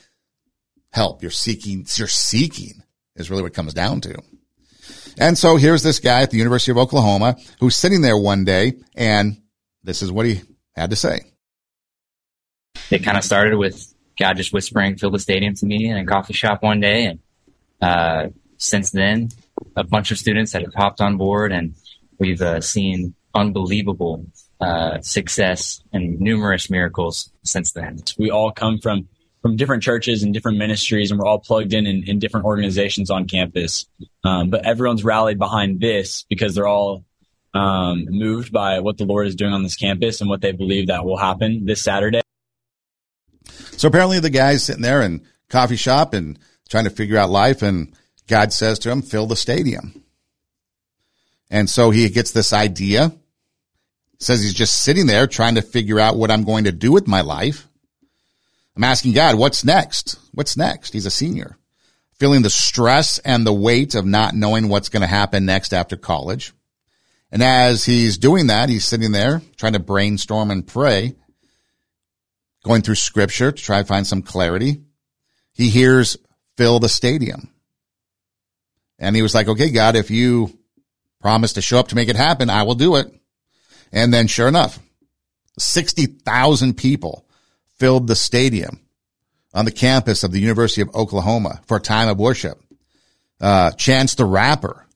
help. 0.93 1.21
You're 1.21 1.33
seeking, 1.33 1.85
you're 1.97 2.07
seeking 2.07 2.81
is 3.17 3.29
really 3.29 3.43
what 3.43 3.55
comes 3.55 3.75
down 3.75 4.03
to. 4.03 4.23
And 5.19 5.37
so 5.37 5.57
here's 5.57 5.83
this 5.83 5.99
guy 5.99 6.23
at 6.23 6.31
the 6.31 6.39
University 6.39 6.71
of 6.71 6.79
Oklahoma 6.79 7.35
who's 7.59 7.75
sitting 7.75 8.03
there 8.03 8.17
one 8.17 8.45
day 8.45 8.75
and 8.95 9.43
this 9.83 10.01
is 10.01 10.13
what 10.13 10.27
he 10.27 10.43
had 10.77 10.91
to 10.91 10.97
say. 10.97 11.23
It 12.91 13.05
kind 13.05 13.16
of 13.16 13.24
started 13.24 13.57
with 13.57 13.95
God 14.18 14.36
just 14.36 14.53
whispering, 14.53 14.97
fill 14.97 15.11
the 15.11 15.18
stadium 15.18 15.55
to 15.55 15.66
me 15.66 15.88
in 15.88 15.97
a 15.97 16.05
coffee 16.05 16.34
shop 16.34 16.62
one 16.62 16.80
day. 16.80 17.05
And, 17.05 17.18
uh, 17.80 18.28
since 18.59 18.91
then, 18.91 19.30
a 19.76 19.84
bunch 19.84 20.11
of 20.11 20.18
students 20.18 20.53
have 20.53 20.74
hopped 20.76 21.01
on 21.01 21.16
board 21.16 21.53
and 21.53 21.74
we've 22.18 22.43
uh, 22.43 22.61
seen 22.61 23.14
unbelievable 23.34 24.26
uh, 24.61 25.01
success 25.01 25.82
and 25.93 26.20
numerous 26.20 26.70
miracles 26.70 27.30
since 27.43 27.72
then. 27.72 27.99
We 28.18 28.30
all 28.30 28.53
come 28.53 28.78
from 28.78 29.09
from 29.41 29.57
different 29.57 29.82
churches 29.82 30.22
and 30.22 30.34
different 30.34 30.59
ministries, 30.59 31.11
and 31.11 31.18
we're 31.18 31.26
all 31.26 31.38
plugged 31.38 31.72
in 31.72 31.86
in, 31.86 32.05
in 32.07 32.18
different 32.18 32.45
organizations 32.45 33.11
on 33.11 33.26
campus. 33.26 33.86
Um, 34.22 34.51
but 34.51 34.66
everyone's 34.66 35.03
rallied 35.03 35.38
behind 35.38 35.80
this 35.80 36.26
because 36.28 36.55
they're 36.55 36.68
all 36.68 37.05
um, 37.55 38.05
moved 38.11 38.53
by 38.53 38.80
what 38.80 38.99
the 38.99 39.05
Lord 39.05 39.26
is 39.26 39.34
doing 39.34 39.55
on 39.55 39.62
this 39.62 39.76
campus 39.76 40.20
and 40.20 40.28
what 40.28 40.43
they 40.43 40.53
believe 40.53 40.88
that 40.88 41.07
will 41.07 41.16
happen 41.16 41.64
this 41.64 41.82
Saturday. 41.82 42.20
So 43.81 43.89
apparently, 43.89 44.20
the 44.20 44.28
guy's 44.28 44.62
sitting 44.62 44.83
there 44.83 45.01
in 45.01 45.22
coffee 45.49 45.76
shop 45.76 46.12
and 46.12 46.39
trying 46.68 46.85
to 46.85 46.91
figure 46.91 47.16
out 47.16 47.31
life, 47.31 47.62
and 47.62 47.97
God 48.28 48.53
says 48.53 48.78
to 48.81 48.91
him, 48.91 49.01
"Fill 49.01 49.26
the 49.26 49.37
stadium." 49.37 50.05
And 51.49 51.70
so 51.70 51.89
he 51.89 52.07
gets 52.11 52.31
this 52.31 52.53
idea. 52.53 53.16
Says 54.18 54.43
he's 54.43 54.53
just 54.53 54.83
sitting 54.83 55.07
there 55.07 55.26
trying 55.26 55.55
to 55.55 55.62
figure 55.62 55.99
out 55.99 56.18
what 56.18 56.31
I'm 56.31 56.45
going 56.45 56.64
to 56.64 56.72
do 56.72 56.93
with 56.93 57.09
my 57.09 57.22
life. 57.22 57.68
I'm 58.76 58.85
asking 58.85 59.14
God, 59.14 59.37
what's 59.37 59.64
next? 59.64 60.18
What's 60.35 60.59
next? 60.59 60.93
He's 60.93 61.07
a 61.07 61.11
senior, 61.11 61.57
feeling 62.18 62.43
the 62.43 62.51
stress 62.51 63.18
and 63.20 63.47
the 63.47 63.55
weight 63.55 63.95
of 63.95 64.05
not 64.05 64.35
knowing 64.35 64.68
what's 64.68 64.91
going 64.91 65.01
to 65.01 65.07
happen 65.07 65.47
next 65.47 65.72
after 65.72 65.97
college. 65.97 66.53
And 67.33 67.43
as 67.43 67.87
he's 67.87 68.18
doing 68.18 68.49
that, 68.49 68.68
he's 68.68 68.85
sitting 68.85 69.12
there 69.12 69.41
trying 69.57 69.72
to 69.72 69.78
brainstorm 69.78 70.51
and 70.51 70.66
pray, 70.66 71.14
going 72.65 72.83
through 72.83 72.97
scripture 72.97 73.53
to 73.53 73.63
try 73.63 73.81
to 73.81 73.87
find 73.87 74.07
some 74.07 74.23
clarity. 74.23 74.83
He 75.53 75.71
hears 75.71 76.17
fill 76.57 76.79
the 76.79 76.89
stadium. 76.89 77.53
And 78.99 79.17
he 79.17 79.23
was 79.23 79.35
like, 79.35 79.49
okay, 79.49 79.71
God, 79.71 79.97
if 79.97 80.11
you 80.11 80.59
promise 81.21 81.55
to 81.55 81.63
show 81.63 81.79
up 81.79 81.89
to 81.89 81.97
make 81.97 82.09
it 82.09 82.17
happen, 82.17 82.51
I 82.51 82.65
will 82.65 82.75
do 82.75 82.97
it. 82.97 83.13
And 83.93 84.13
then 84.13 84.27
sure 84.27 84.49
enough, 84.49 84.79
60,000 85.59 86.77
people 86.77 87.27
filled 87.79 88.07
the 88.07 88.15
stadium 88.15 88.81
on 89.53 89.65
the 89.65 89.73
campus 89.73 90.23
of 90.23 90.33
the 90.33 90.41
University 90.41 90.83
of 90.83 90.95
Oklahoma 90.95 91.61
for 91.67 91.79
a 91.79 91.81
time 91.81 92.09
of 92.09 92.19
worship. 92.19 92.61
Uh, 93.41 93.71
Chance 93.73 94.15
the 94.15 94.27
Rapper, 94.27 94.87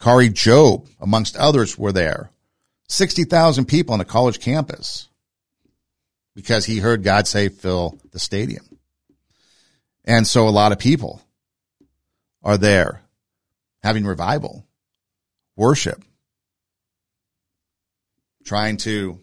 Kari 0.00 0.28
Jobe, 0.28 0.88
amongst 1.00 1.36
others 1.36 1.78
were 1.78 1.92
there. 1.92 2.30
60,000 2.88 3.66
people 3.66 3.94
on 3.94 4.00
a 4.00 4.04
college 4.04 4.40
campus 4.40 5.08
because 6.34 6.64
he 6.64 6.78
heard 6.78 7.02
God 7.02 7.26
say, 7.26 7.48
fill 7.48 7.98
the 8.12 8.18
stadium. 8.18 8.64
And 10.04 10.26
so 10.26 10.48
a 10.48 10.50
lot 10.50 10.72
of 10.72 10.78
people 10.78 11.22
are 12.42 12.56
there 12.56 13.02
having 13.82 14.04
revival, 14.04 14.66
worship, 15.56 16.02
trying 18.44 18.76
to 18.78 19.20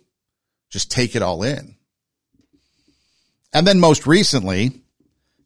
just 0.69 0.91
take 0.91 1.15
it 1.15 1.21
all 1.21 1.43
in. 1.43 1.75
And 3.53 3.65
then 3.65 3.79
most 3.79 4.05
recently, 4.05 4.81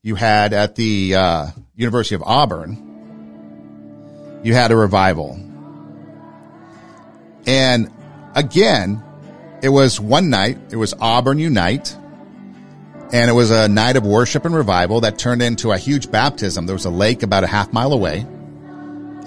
you 0.02 0.16
had 0.16 0.54
at 0.54 0.76
the 0.76 1.16
uh, 1.16 1.48
University 1.76 2.16
of 2.16 2.24
Auburn, 2.24 2.88
you 4.44 4.54
had 4.54 4.72
a 4.72 4.76
revival. 4.76 5.40
And 7.46 7.92
again, 8.36 9.04
it 9.62 9.70
was 9.70 10.00
one 10.00 10.30
night, 10.30 10.58
it 10.72 10.76
was 10.76 10.94
Auburn 11.00 11.40
Unite, 11.40 11.96
and 13.14 13.30
it 13.30 13.34
was 13.34 13.52
a 13.52 13.68
night 13.68 13.98
of 13.98 14.06
worship 14.06 14.46
and 14.46 14.56
revival 14.56 15.02
that 15.02 15.18
turned 15.18 15.42
into 15.42 15.72
a 15.72 15.78
huge 15.78 16.12
baptism. 16.12 16.66
There 16.66 16.76
was 16.76 16.86
a 16.86 16.90
lake 16.90 17.24
about 17.24 17.44
a 17.44 17.48
half 17.48 17.74
mile 17.74 17.94
away, 17.94 18.26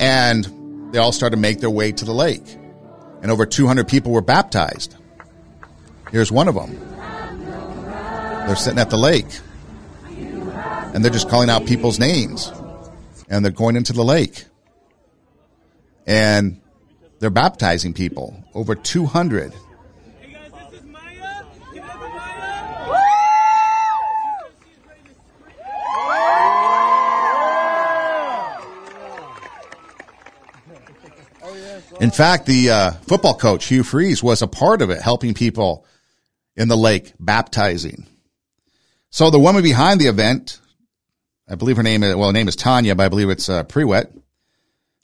and 0.00 0.90
they 0.92 0.98
all 0.98 1.12
started 1.12 1.36
to 1.36 1.40
make 1.40 1.60
their 1.60 1.70
way 1.70 1.92
to 1.92 2.04
the 2.04 2.14
lake. 2.14 2.56
And 3.22 3.30
over 3.30 3.46
200 3.46 3.88
people 3.88 4.12
were 4.12 4.20
baptized. 4.20 4.96
Here's 6.10 6.30
one 6.30 6.48
of 6.48 6.54
them. 6.54 6.78
They're 8.46 8.56
sitting 8.56 8.78
at 8.78 8.90
the 8.90 8.98
lake 8.98 9.26
and 10.94 11.04
they're 11.04 11.10
just 11.10 11.28
calling 11.28 11.50
out 11.50 11.66
people's 11.66 11.98
names 11.98 12.52
and 13.28 13.44
they're 13.44 13.50
going 13.50 13.74
into 13.74 13.92
the 13.92 14.04
lake 14.04 14.44
and 16.06 16.60
they're 17.18 17.30
baptizing 17.30 17.94
people 17.94 18.44
over 18.54 18.74
200 18.74 19.52
In 32.04 32.10
fact, 32.10 32.44
the 32.44 32.68
uh, 32.68 32.90
football 33.08 33.34
coach, 33.34 33.64
Hugh 33.64 33.82
Freeze, 33.82 34.22
was 34.22 34.42
a 34.42 34.46
part 34.46 34.82
of 34.82 34.90
it, 34.90 35.00
helping 35.00 35.32
people 35.32 35.86
in 36.54 36.68
the 36.68 36.76
lake, 36.76 37.14
baptizing. 37.18 38.06
So 39.08 39.30
the 39.30 39.38
woman 39.38 39.62
behind 39.62 40.02
the 40.02 40.08
event, 40.08 40.60
I 41.48 41.54
believe 41.54 41.78
her 41.78 41.82
name 41.82 42.02
is, 42.02 42.14
well, 42.14 42.26
her 42.26 42.34
name 42.34 42.46
is 42.46 42.56
Tanya, 42.56 42.94
but 42.94 43.06
I 43.06 43.08
believe 43.08 43.30
it's 43.30 43.48
uh, 43.48 43.64
Prewet, 43.64 44.14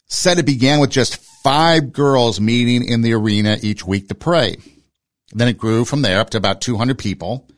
said 0.08 0.38
it 0.38 0.44
began 0.44 0.78
with 0.78 0.90
just 0.90 1.16
five 1.42 1.90
girls 1.90 2.38
meeting 2.38 2.86
in 2.86 3.00
the 3.00 3.14
arena 3.14 3.56
each 3.62 3.82
week 3.82 4.08
to 4.08 4.14
pray. 4.14 4.58
Then 5.32 5.48
it 5.48 5.56
grew 5.56 5.86
from 5.86 6.02
there 6.02 6.20
up 6.20 6.28
to 6.30 6.36
about 6.36 6.60
200 6.60 6.98
people. 6.98 7.48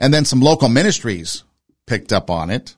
And 0.00 0.12
then 0.12 0.24
some 0.24 0.40
local 0.40 0.68
ministries 0.68 1.44
picked 1.86 2.12
up 2.12 2.28
on 2.28 2.50
it 2.50 2.74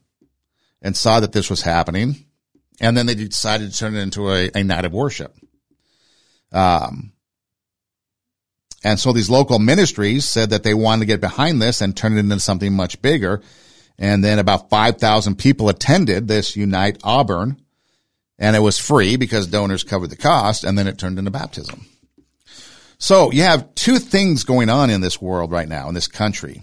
and 0.79 0.95
saw 0.95 1.21
that 1.21 1.31
this 1.31 1.49
was 1.49 1.63
happening. 1.63 2.27
And 2.79 2.95
then 2.95 3.07
they 3.07 3.15
decided 3.15 3.71
to 3.71 3.75
turn 3.75 3.95
it 3.95 4.01
into 4.01 4.29
a, 4.29 4.51
a 4.53 4.63
night 4.63 4.85
of 4.85 4.93
worship. 4.93 5.35
Um, 6.51 7.13
and 8.83 8.99
so 8.99 9.11
these 9.11 9.29
local 9.29 9.59
ministries 9.59 10.25
said 10.25 10.51
that 10.51 10.63
they 10.63 10.73
wanted 10.73 11.01
to 11.01 11.05
get 11.07 11.21
behind 11.21 11.61
this 11.61 11.81
and 11.81 11.95
turn 11.95 12.13
it 12.13 12.19
into 12.19 12.39
something 12.39 12.73
much 12.73 13.01
bigger. 13.01 13.41
And 13.97 14.23
then 14.23 14.39
about 14.39 14.69
5,000 14.69 15.37
people 15.37 15.69
attended 15.69 16.27
this 16.27 16.55
Unite 16.55 16.99
Auburn 17.03 17.61
and 18.39 18.55
it 18.55 18.59
was 18.59 18.77
free 18.77 19.15
because 19.15 19.47
donors 19.47 19.83
covered 19.83 20.11
the 20.11 20.15
cost. 20.15 20.63
And 20.63 20.77
then 20.77 20.87
it 20.87 20.97
turned 20.97 21.17
into 21.17 21.31
baptism. 21.31 21.85
So 22.99 23.31
you 23.31 23.43
have 23.43 23.73
two 23.75 23.99
things 23.99 24.43
going 24.43 24.69
on 24.69 24.89
in 24.89 25.01
this 25.01 25.21
world 25.21 25.51
right 25.51 25.67
now 25.67 25.87
in 25.87 25.95
this 25.95 26.07
country. 26.07 26.61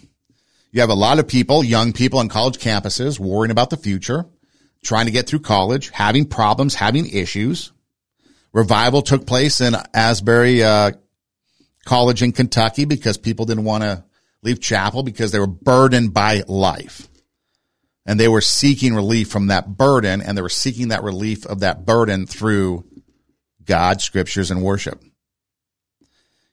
You 0.72 0.80
have 0.80 0.90
a 0.90 0.94
lot 0.94 1.20
of 1.20 1.28
people, 1.28 1.62
young 1.62 1.92
people 1.92 2.18
on 2.18 2.28
college 2.28 2.58
campuses 2.58 3.20
worrying 3.20 3.52
about 3.52 3.70
the 3.70 3.76
future, 3.76 4.26
trying 4.82 5.06
to 5.06 5.12
get 5.12 5.28
through 5.28 5.40
college, 5.40 5.90
having 5.90 6.26
problems, 6.26 6.74
having 6.74 7.08
issues. 7.08 7.72
Revival 8.54 9.02
took 9.02 9.26
place 9.26 9.60
in 9.60 9.74
Asbury 9.92 10.62
uh, 10.62 10.92
College 11.84 12.22
in 12.22 12.30
Kentucky 12.32 12.84
because 12.84 13.18
people 13.18 13.46
didn't 13.46 13.64
want 13.64 13.82
to 13.82 14.04
leave 14.42 14.60
chapel 14.60 15.02
because 15.02 15.32
they 15.32 15.40
were 15.40 15.46
burdened 15.48 16.14
by 16.14 16.44
life. 16.46 17.08
And 18.06 18.18
they 18.20 18.28
were 18.28 18.40
seeking 18.40 18.94
relief 18.94 19.28
from 19.28 19.48
that 19.48 19.76
burden 19.76 20.22
and 20.22 20.38
they 20.38 20.42
were 20.42 20.48
seeking 20.48 20.88
that 20.88 21.02
relief 21.02 21.44
of 21.46 21.60
that 21.60 21.84
burden 21.84 22.26
through 22.26 22.84
God, 23.64 24.00
scriptures, 24.00 24.50
and 24.50 24.62
worship. 24.62 25.02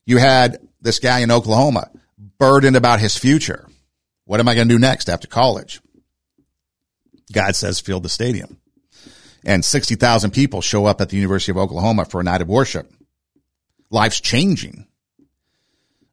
You 0.06 0.18
had 0.18 0.58
this 0.82 1.00
guy 1.00 1.20
in 1.20 1.30
Oklahoma 1.30 1.92
burdened 2.40 2.78
about 2.78 3.00
his 3.00 3.16
future. 3.16 3.68
What 4.26 4.40
am 4.40 4.48
I 4.48 4.56
going 4.56 4.68
to 4.68 4.74
do 4.74 4.80
next 4.80 5.08
after 5.08 5.28
college? 5.28 5.82
God 7.32 7.56
says, 7.56 7.80
fill 7.80 8.00
the 8.00 8.10
stadium. 8.10 8.61
And 9.44 9.66
60,000 9.66 10.32
people 10.32 10.62
show 10.62 10.86
up 10.86 11.02
at 11.02 11.10
the 11.10 11.18
University 11.18 11.52
of 11.52 11.58
Oklahoma 11.58 12.06
for 12.06 12.22
a 12.22 12.24
night 12.24 12.42
of 12.42 12.48
worship. 12.48 12.92
Life's 13.90 14.22
changing. 14.22 14.88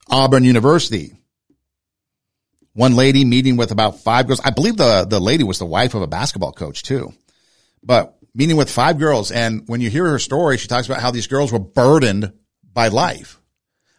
Auburn 0.08 0.44
University. 0.44 1.14
One 2.72 2.96
lady 2.96 3.24
meeting 3.24 3.56
with 3.56 3.70
about 3.70 4.00
five 4.00 4.26
girls. 4.26 4.40
I 4.40 4.50
believe 4.50 4.76
the, 4.76 5.04
the 5.08 5.20
lady 5.20 5.44
was 5.44 5.58
the 5.58 5.66
wife 5.66 5.94
of 5.94 6.02
a 6.02 6.06
basketball 6.06 6.52
coach 6.52 6.82
too. 6.82 7.12
But 7.82 8.18
meeting 8.34 8.56
with 8.56 8.70
five 8.70 8.98
girls. 8.98 9.30
And 9.30 9.64
when 9.66 9.80
you 9.80 9.90
hear 9.90 10.06
her 10.06 10.18
story, 10.18 10.56
she 10.56 10.68
talks 10.68 10.86
about 10.86 11.00
how 11.02 11.10
these 11.10 11.26
girls 11.26 11.52
were 11.52 11.58
burdened 11.58 12.32
by 12.72 12.88
life. 12.88 13.40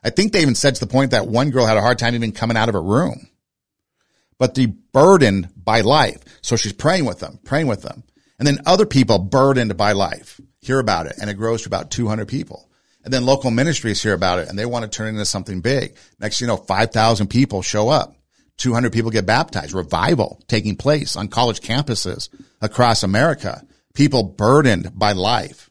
I 0.03 0.09
think 0.09 0.31
they 0.31 0.41
even 0.41 0.55
said 0.55 0.75
to 0.75 0.79
the 0.79 0.91
point 0.91 1.11
that 1.11 1.27
one 1.27 1.49
girl 1.49 1.65
had 1.65 1.77
a 1.77 1.81
hard 1.81 1.99
time 1.99 2.15
even 2.15 2.31
coming 2.31 2.57
out 2.57 2.69
of 2.69 2.73
her 2.73 2.81
room. 2.81 3.27
But 4.37 4.55
the 4.55 4.67
burdened 4.67 5.49
by 5.57 5.81
life. 5.81 6.23
So 6.41 6.55
she's 6.55 6.73
praying 6.73 7.05
with 7.05 7.19
them, 7.19 7.39
praying 7.43 7.67
with 7.67 7.81
them. 7.81 8.03
And 8.39 8.47
then 8.47 8.59
other 8.65 8.85
people 8.85 9.19
burdened 9.19 9.75
by 9.77 9.91
life 9.91 10.39
hear 10.61 10.79
about 10.79 11.05
it 11.05 11.15
and 11.21 11.29
it 11.29 11.35
grows 11.35 11.63
to 11.63 11.69
about 11.69 11.91
200 11.91 12.27
people. 12.27 12.69
And 13.03 13.13
then 13.13 13.25
local 13.25 13.51
ministries 13.51 14.01
hear 14.01 14.13
about 14.13 14.39
it 14.39 14.49
and 14.49 14.57
they 14.57 14.65
want 14.65 14.83
to 14.83 14.89
turn 14.89 15.07
it 15.07 15.11
into 15.11 15.25
something 15.25 15.61
big. 15.61 15.95
Next, 16.19 16.41
you 16.41 16.47
know, 16.47 16.57
5,000 16.57 17.27
people 17.27 17.61
show 17.61 17.89
up. 17.89 18.15
200 18.57 18.91
people 18.91 19.11
get 19.11 19.25
baptized. 19.25 19.73
Revival 19.73 20.41
taking 20.47 20.75
place 20.75 21.15
on 21.15 21.27
college 21.27 21.61
campuses 21.61 22.29
across 22.61 23.03
America. 23.03 23.61
People 23.93 24.23
burdened 24.23 24.91
by 24.97 25.13
life, 25.13 25.69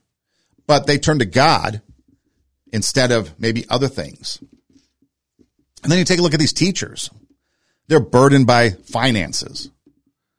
but 0.67 0.87
they 0.87 0.99
turn 0.99 1.19
to 1.21 1.27
God 1.27 1.83
instead 2.73 3.13
of 3.13 3.39
maybe 3.39 3.65
other 3.69 3.89
things. 3.89 4.39
And 5.83 5.93
then 5.93 5.99
you 5.99 6.05
take 6.05 6.19
a 6.19 6.23
look 6.23 6.35
at 6.35 6.41
these 6.41 6.53
teachers. 6.53 7.11
They're 7.89 8.01
burdened 8.01 8.47
by 8.47 8.71
finances. 8.71 9.71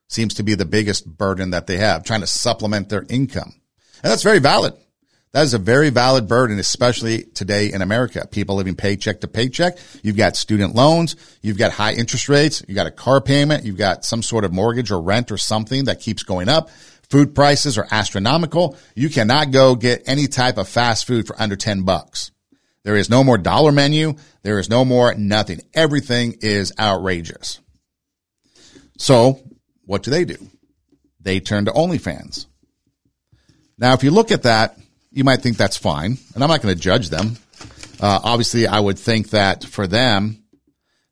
Seems 0.09 0.33
to 0.35 0.43
be 0.43 0.55
the 0.55 0.65
biggest 0.65 1.05
burden 1.05 1.51
that 1.51 1.67
they 1.67 1.77
have, 1.77 2.03
trying 2.03 2.21
to 2.21 2.27
supplement 2.27 2.89
their 2.89 3.05
income. 3.07 3.53
And 4.03 4.11
that's 4.11 4.23
very 4.23 4.39
valid. 4.39 4.73
That 5.31 5.43
is 5.43 5.53
a 5.53 5.59
very 5.59 5.91
valid 5.91 6.27
burden, 6.27 6.57
especially 6.57 7.23
today 7.23 7.71
in 7.71 7.83
America. 7.83 8.27
People 8.29 8.55
living 8.55 8.75
paycheck 8.75 9.21
to 9.21 9.27
paycheck. 9.27 9.77
You've 10.01 10.17
got 10.17 10.35
student 10.35 10.73
loans. 10.73 11.15
You've 11.43 11.59
got 11.59 11.71
high 11.71 11.93
interest 11.93 12.27
rates. 12.29 12.63
You've 12.67 12.75
got 12.75 12.87
a 12.87 12.91
car 12.91 13.21
payment. 13.21 13.63
You've 13.63 13.77
got 13.77 14.03
some 14.03 14.23
sort 14.23 14.43
of 14.43 14.51
mortgage 14.51 14.89
or 14.89 14.99
rent 14.99 15.31
or 15.31 15.37
something 15.37 15.85
that 15.85 15.99
keeps 15.99 16.23
going 16.23 16.49
up. 16.49 16.71
Food 17.11 17.35
prices 17.35 17.77
are 17.77 17.87
astronomical. 17.91 18.75
You 18.95 19.09
cannot 19.09 19.51
go 19.51 19.75
get 19.75 20.03
any 20.07 20.25
type 20.25 20.57
of 20.57 20.67
fast 20.67 21.05
food 21.05 21.27
for 21.27 21.39
under 21.39 21.55
10 21.55 21.83
bucks. 21.83 22.31
There 22.83 22.95
is 22.95 23.09
no 23.09 23.23
more 23.23 23.37
dollar 23.37 23.71
menu. 23.71 24.15
There 24.41 24.57
is 24.57 24.69
no 24.69 24.83
more 24.83 25.13
nothing. 25.13 25.61
Everything 25.75 26.37
is 26.41 26.73
outrageous. 26.79 27.59
So 28.97 29.41
what 29.89 30.03
do 30.03 30.11
they 30.11 30.23
do? 30.23 30.37
They 31.19 31.39
turn 31.39 31.65
to 31.65 31.71
OnlyFans. 31.71 32.45
Now, 33.75 33.95
if 33.95 34.03
you 34.03 34.11
look 34.11 34.31
at 34.31 34.43
that, 34.43 34.77
you 35.09 35.23
might 35.23 35.41
think 35.41 35.57
that's 35.57 35.77
fine, 35.77 36.19
and 36.35 36.43
I'm 36.43 36.47
not 36.47 36.61
going 36.61 36.75
to 36.75 36.79
judge 36.79 37.09
them. 37.09 37.37
Uh, 37.99 38.19
obviously, 38.23 38.67
I 38.67 38.79
would 38.79 38.99
think 38.99 39.31
that 39.31 39.63
for 39.63 39.87
them, 39.87 40.43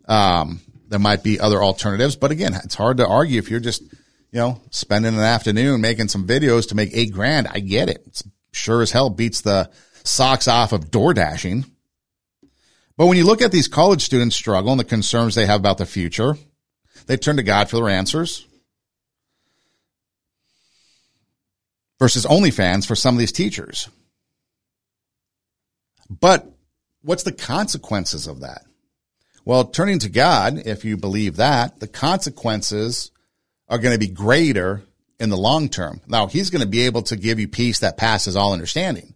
um, 0.07 0.61
there 0.89 0.99
might 0.99 1.23
be 1.23 1.39
other 1.39 1.63
alternatives. 1.63 2.17
But 2.17 2.29
again, 2.29 2.53
it's 2.53 2.75
hard 2.75 2.97
to 2.97 3.07
argue 3.07 3.39
if 3.39 3.49
you're 3.49 3.59
just, 3.59 3.81
you 3.81 4.39
know, 4.39 4.61
spending 4.69 5.15
an 5.15 5.21
afternoon 5.21 5.81
making 5.81 6.09
some 6.09 6.27
videos 6.27 6.69
to 6.69 6.75
make 6.75 6.91
eight 6.93 7.11
grand. 7.11 7.47
I 7.47 7.61
get 7.61 7.89
it. 7.89 8.03
It's 8.05 8.21
sure 8.51 8.83
as 8.83 8.91
hell 8.91 9.09
beats 9.09 9.41
the 9.41 9.71
socks 10.03 10.47
off 10.47 10.71
of 10.71 10.91
door 10.91 11.15
dashing. 11.15 11.65
But 12.95 13.07
when 13.07 13.17
you 13.17 13.25
look 13.25 13.41
at 13.41 13.51
these 13.51 13.67
college 13.67 14.03
students 14.03 14.35
struggle 14.35 14.69
and 14.69 14.79
the 14.79 14.85
concerns 14.85 15.33
they 15.33 15.47
have 15.47 15.61
about 15.61 15.79
the 15.79 15.87
future, 15.87 16.35
they 17.07 17.17
turn 17.17 17.37
to 17.37 17.43
God 17.43 17.71
for 17.71 17.77
their 17.77 17.89
answers. 17.89 18.43
Versus 21.99 22.25
OnlyFans 22.25 22.85
for 22.85 22.95
some 22.95 23.15
of 23.15 23.19
these 23.19 23.31
teachers. 23.31 23.89
But 26.09 26.47
what's 27.01 27.23
the 27.23 27.31
consequences 27.31 28.27
of 28.27 28.41
that? 28.41 28.63
Well, 29.45 29.65
turning 29.65 29.99
to 29.99 30.09
God, 30.09 30.63
if 30.65 30.83
you 30.83 30.97
believe 30.97 31.37
that, 31.37 31.79
the 31.79 31.87
consequences 31.87 33.11
are 33.69 33.77
going 33.77 33.93
to 33.93 33.99
be 33.99 34.11
greater 34.11 34.83
in 35.19 35.29
the 35.29 35.37
long 35.37 35.69
term. 35.69 36.01
Now, 36.07 36.27
He's 36.27 36.49
going 36.49 36.61
to 36.61 36.67
be 36.67 36.81
able 36.81 37.03
to 37.03 37.15
give 37.15 37.39
you 37.39 37.47
peace 37.47 37.79
that 37.79 37.97
passes 37.97 38.35
all 38.35 38.53
understanding. 38.53 39.15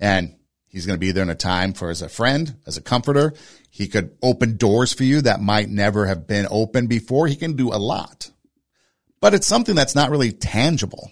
And 0.00 0.36
He's 0.68 0.86
going 0.86 0.96
to 0.96 1.00
be 1.00 1.12
there 1.12 1.22
in 1.22 1.30
a 1.30 1.34
time 1.34 1.72
for 1.72 1.90
as 1.90 2.02
a 2.02 2.08
friend, 2.08 2.56
as 2.66 2.76
a 2.76 2.82
comforter. 2.82 3.34
He 3.70 3.88
could 3.88 4.16
open 4.22 4.56
doors 4.56 4.92
for 4.92 5.04
you 5.04 5.20
that 5.22 5.40
might 5.40 5.68
never 5.68 6.06
have 6.06 6.26
been 6.26 6.46
open 6.50 6.86
before. 6.86 7.26
He 7.26 7.36
can 7.36 7.54
do 7.54 7.72
a 7.72 7.78
lot. 7.78 8.30
But 9.20 9.34
it's 9.34 9.46
something 9.46 9.74
that's 9.74 9.94
not 9.94 10.10
really 10.10 10.32
tangible 10.32 11.10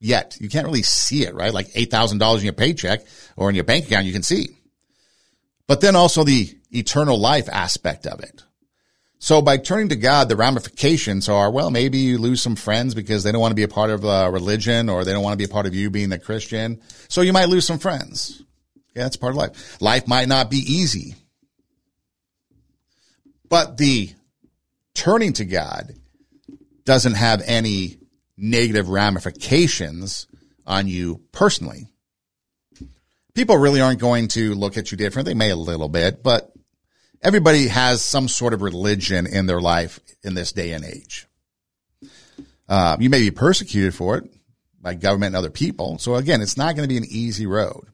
yet. 0.00 0.36
You 0.40 0.48
can't 0.48 0.66
really 0.66 0.82
see 0.82 1.24
it, 1.24 1.34
right? 1.34 1.52
Like 1.52 1.68
$8,000 1.72 2.38
in 2.38 2.44
your 2.44 2.52
paycheck 2.52 3.00
or 3.36 3.48
in 3.48 3.54
your 3.54 3.64
bank 3.64 3.86
account, 3.86 4.06
you 4.06 4.12
can 4.12 4.22
see. 4.22 4.48
But 5.66 5.80
then 5.80 5.96
also 5.96 6.24
the 6.24 6.54
eternal 6.70 7.18
life 7.18 7.48
aspect 7.48 8.06
of 8.06 8.20
it. 8.20 8.42
So 9.20 9.42
by 9.42 9.56
turning 9.56 9.88
to 9.88 9.96
God, 9.96 10.28
the 10.28 10.36
ramifications 10.36 11.28
are, 11.28 11.50
well, 11.50 11.70
maybe 11.70 11.98
you 11.98 12.18
lose 12.18 12.40
some 12.40 12.54
friends 12.54 12.94
because 12.94 13.24
they 13.24 13.32
don't 13.32 13.40
want 13.40 13.50
to 13.50 13.56
be 13.56 13.64
a 13.64 13.68
part 13.68 13.90
of 13.90 14.04
a 14.04 14.30
religion 14.30 14.88
or 14.88 15.04
they 15.04 15.12
don't 15.12 15.24
want 15.24 15.32
to 15.32 15.38
be 15.38 15.50
a 15.50 15.52
part 15.52 15.66
of 15.66 15.74
you 15.74 15.90
being 15.90 16.12
a 16.12 16.18
Christian. 16.18 16.80
So 17.08 17.22
you 17.22 17.32
might 17.32 17.48
lose 17.48 17.66
some 17.66 17.80
friends. 17.80 18.42
Yeah, 18.94 19.02
that's 19.02 19.16
part 19.16 19.32
of 19.32 19.36
life. 19.36 19.80
Life 19.82 20.06
might 20.06 20.28
not 20.28 20.50
be 20.50 20.58
easy. 20.58 21.16
But 23.48 23.76
the 23.76 24.10
turning 24.94 25.32
to 25.34 25.44
God 25.44 25.94
doesn't 26.84 27.14
have 27.14 27.42
any 27.44 27.98
negative 28.38 28.88
ramifications 28.88 30.26
on 30.66 30.86
you 30.86 31.20
personally. 31.32 31.88
People 33.34 33.56
really 33.56 33.80
aren't 33.80 34.00
going 34.00 34.28
to 34.28 34.54
look 34.54 34.76
at 34.76 34.90
you 34.90 34.98
different. 34.98 35.26
They 35.26 35.34
may 35.34 35.50
a 35.50 35.56
little 35.56 35.88
bit, 35.88 36.22
but 36.22 36.52
everybody 37.22 37.68
has 37.68 38.02
some 38.02 38.28
sort 38.28 38.54
of 38.54 38.62
religion 38.62 39.26
in 39.26 39.46
their 39.46 39.60
life 39.60 40.00
in 40.22 40.34
this 40.34 40.52
day 40.52 40.72
and 40.72 40.84
age. 40.84 41.26
Uh, 42.68 42.96
you 43.00 43.10
may 43.10 43.20
be 43.20 43.30
persecuted 43.30 43.94
for 43.94 44.18
it 44.18 44.24
by 44.80 44.94
government 44.94 45.28
and 45.28 45.36
other 45.36 45.50
people. 45.50 45.98
So 45.98 46.16
again, 46.16 46.42
it's 46.42 46.56
not 46.56 46.76
going 46.76 46.88
to 46.88 46.92
be 46.92 46.98
an 46.98 47.06
easy 47.08 47.46
road. 47.46 47.88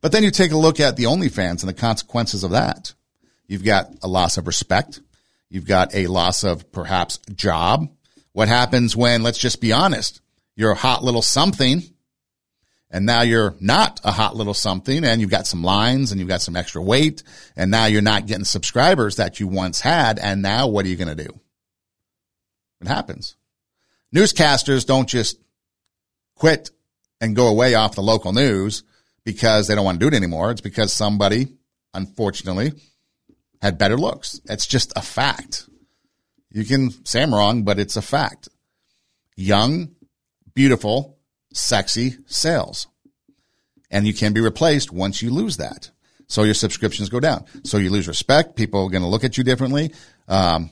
But 0.00 0.12
then 0.12 0.22
you 0.22 0.30
take 0.30 0.52
a 0.52 0.56
look 0.56 0.80
at 0.80 0.96
the 0.96 1.04
OnlyFans 1.04 1.60
and 1.60 1.68
the 1.68 1.74
consequences 1.74 2.42
of 2.42 2.52
that. 2.52 2.94
You've 3.46 3.64
got 3.64 3.92
a 4.02 4.08
loss 4.08 4.38
of 4.38 4.46
respect. 4.46 5.00
You've 5.50 5.66
got 5.66 5.94
a 5.94 6.06
loss 6.06 6.44
of 6.44 6.72
perhaps 6.72 7.18
job. 7.34 7.90
What 8.40 8.48
happens 8.48 8.96
when, 8.96 9.22
let's 9.22 9.36
just 9.36 9.60
be 9.60 9.70
honest, 9.70 10.22
you're 10.56 10.70
a 10.70 10.74
hot 10.74 11.04
little 11.04 11.20
something 11.20 11.82
and 12.90 13.04
now 13.04 13.20
you're 13.20 13.54
not 13.60 14.00
a 14.02 14.12
hot 14.12 14.34
little 14.34 14.54
something 14.54 15.04
and 15.04 15.20
you've 15.20 15.28
got 15.28 15.46
some 15.46 15.62
lines 15.62 16.10
and 16.10 16.18
you've 16.18 16.30
got 16.30 16.40
some 16.40 16.56
extra 16.56 16.80
weight 16.80 17.22
and 17.54 17.70
now 17.70 17.84
you're 17.84 18.00
not 18.00 18.24
getting 18.24 18.46
subscribers 18.46 19.16
that 19.16 19.40
you 19.40 19.46
once 19.46 19.82
had. 19.82 20.18
And 20.18 20.40
now 20.40 20.68
what 20.68 20.86
are 20.86 20.88
you 20.88 20.96
going 20.96 21.14
to 21.14 21.22
do? 21.22 21.38
It 22.80 22.88
happens. 22.88 23.36
Newscasters 24.16 24.86
don't 24.86 25.06
just 25.06 25.36
quit 26.34 26.70
and 27.20 27.36
go 27.36 27.46
away 27.46 27.74
off 27.74 27.94
the 27.94 28.00
local 28.00 28.32
news 28.32 28.84
because 29.22 29.66
they 29.68 29.74
don't 29.74 29.84
want 29.84 30.00
to 30.00 30.08
do 30.08 30.16
it 30.16 30.16
anymore. 30.16 30.50
It's 30.50 30.62
because 30.62 30.94
somebody, 30.94 31.58
unfortunately, 31.92 32.72
had 33.60 33.76
better 33.76 33.98
looks. 33.98 34.40
It's 34.46 34.66
just 34.66 34.94
a 34.96 35.02
fact. 35.02 35.66
You 36.52 36.64
can 36.64 36.90
say 37.04 37.22
I'm 37.22 37.34
wrong, 37.34 37.62
but 37.62 37.78
it's 37.78 37.96
a 37.96 38.02
fact. 38.02 38.48
Young, 39.36 39.94
beautiful, 40.54 41.18
sexy 41.52 42.16
sales. 42.26 42.86
And 43.90 44.06
you 44.06 44.14
can 44.14 44.32
be 44.32 44.40
replaced 44.40 44.92
once 44.92 45.22
you 45.22 45.30
lose 45.30 45.56
that. 45.56 45.90
So 46.26 46.44
your 46.44 46.54
subscriptions 46.54 47.08
go 47.08 47.18
down. 47.18 47.44
So 47.64 47.78
you 47.78 47.90
lose 47.90 48.06
respect. 48.06 48.54
People 48.54 48.84
are 48.84 48.90
going 48.90 49.02
to 49.02 49.08
look 49.08 49.24
at 49.24 49.36
you 49.36 49.42
differently. 49.42 49.92
Um, 50.28 50.70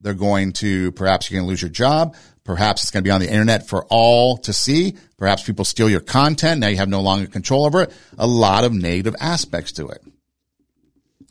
they're 0.00 0.14
going 0.14 0.52
to, 0.54 0.92
perhaps 0.92 1.30
you're 1.30 1.38
going 1.38 1.46
to 1.46 1.50
lose 1.50 1.62
your 1.62 1.70
job. 1.70 2.14
Perhaps 2.44 2.82
it's 2.82 2.90
going 2.90 3.02
to 3.02 3.08
be 3.08 3.12
on 3.12 3.20
the 3.20 3.30
internet 3.30 3.68
for 3.68 3.84
all 3.90 4.36
to 4.38 4.52
see. 4.52 4.96
Perhaps 5.18 5.42
people 5.42 5.64
steal 5.64 5.90
your 5.90 6.00
content. 6.00 6.60
Now 6.60 6.68
you 6.68 6.76
have 6.76 6.88
no 6.88 7.00
longer 7.00 7.26
control 7.26 7.66
over 7.66 7.82
it. 7.82 7.92
A 8.18 8.26
lot 8.26 8.64
of 8.64 8.72
negative 8.72 9.16
aspects 9.20 9.72
to 9.72 9.88
it. 9.88 10.02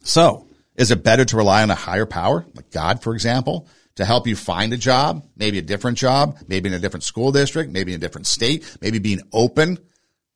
So 0.03 0.45
is 0.75 0.91
it 0.91 1.03
better 1.03 1.25
to 1.25 1.37
rely 1.37 1.63
on 1.63 1.71
a 1.71 1.75
higher 1.75 2.05
power, 2.05 2.45
like 2.55 2.71
God, 2.71 3.01
for 3.01 3.13
example, 3.13 3.67
to 3.99 4.05
help 4.05 4.25
you 4.25 4.33
find 4.33 4.71
a 4.71 4.77
job, 4.77 5.25
maybe 5.35 5.57
a 5.57 5.61
different 5.61 5.97
job, 5.97 6.37
maybe 6.47 6.69
in 6.69 6.73
a 6.73 6.79
different 6.79 7.03
school 7.03 7.33
district, 7.33 7.69
maybe 7.69 7.91
in 7.91 7.97
a 7.97 7.99
different 7.99 8.27
state, 8.27 8.77
maybe 8.79 8.97
being 8.97 9.19
open 9.33 9.77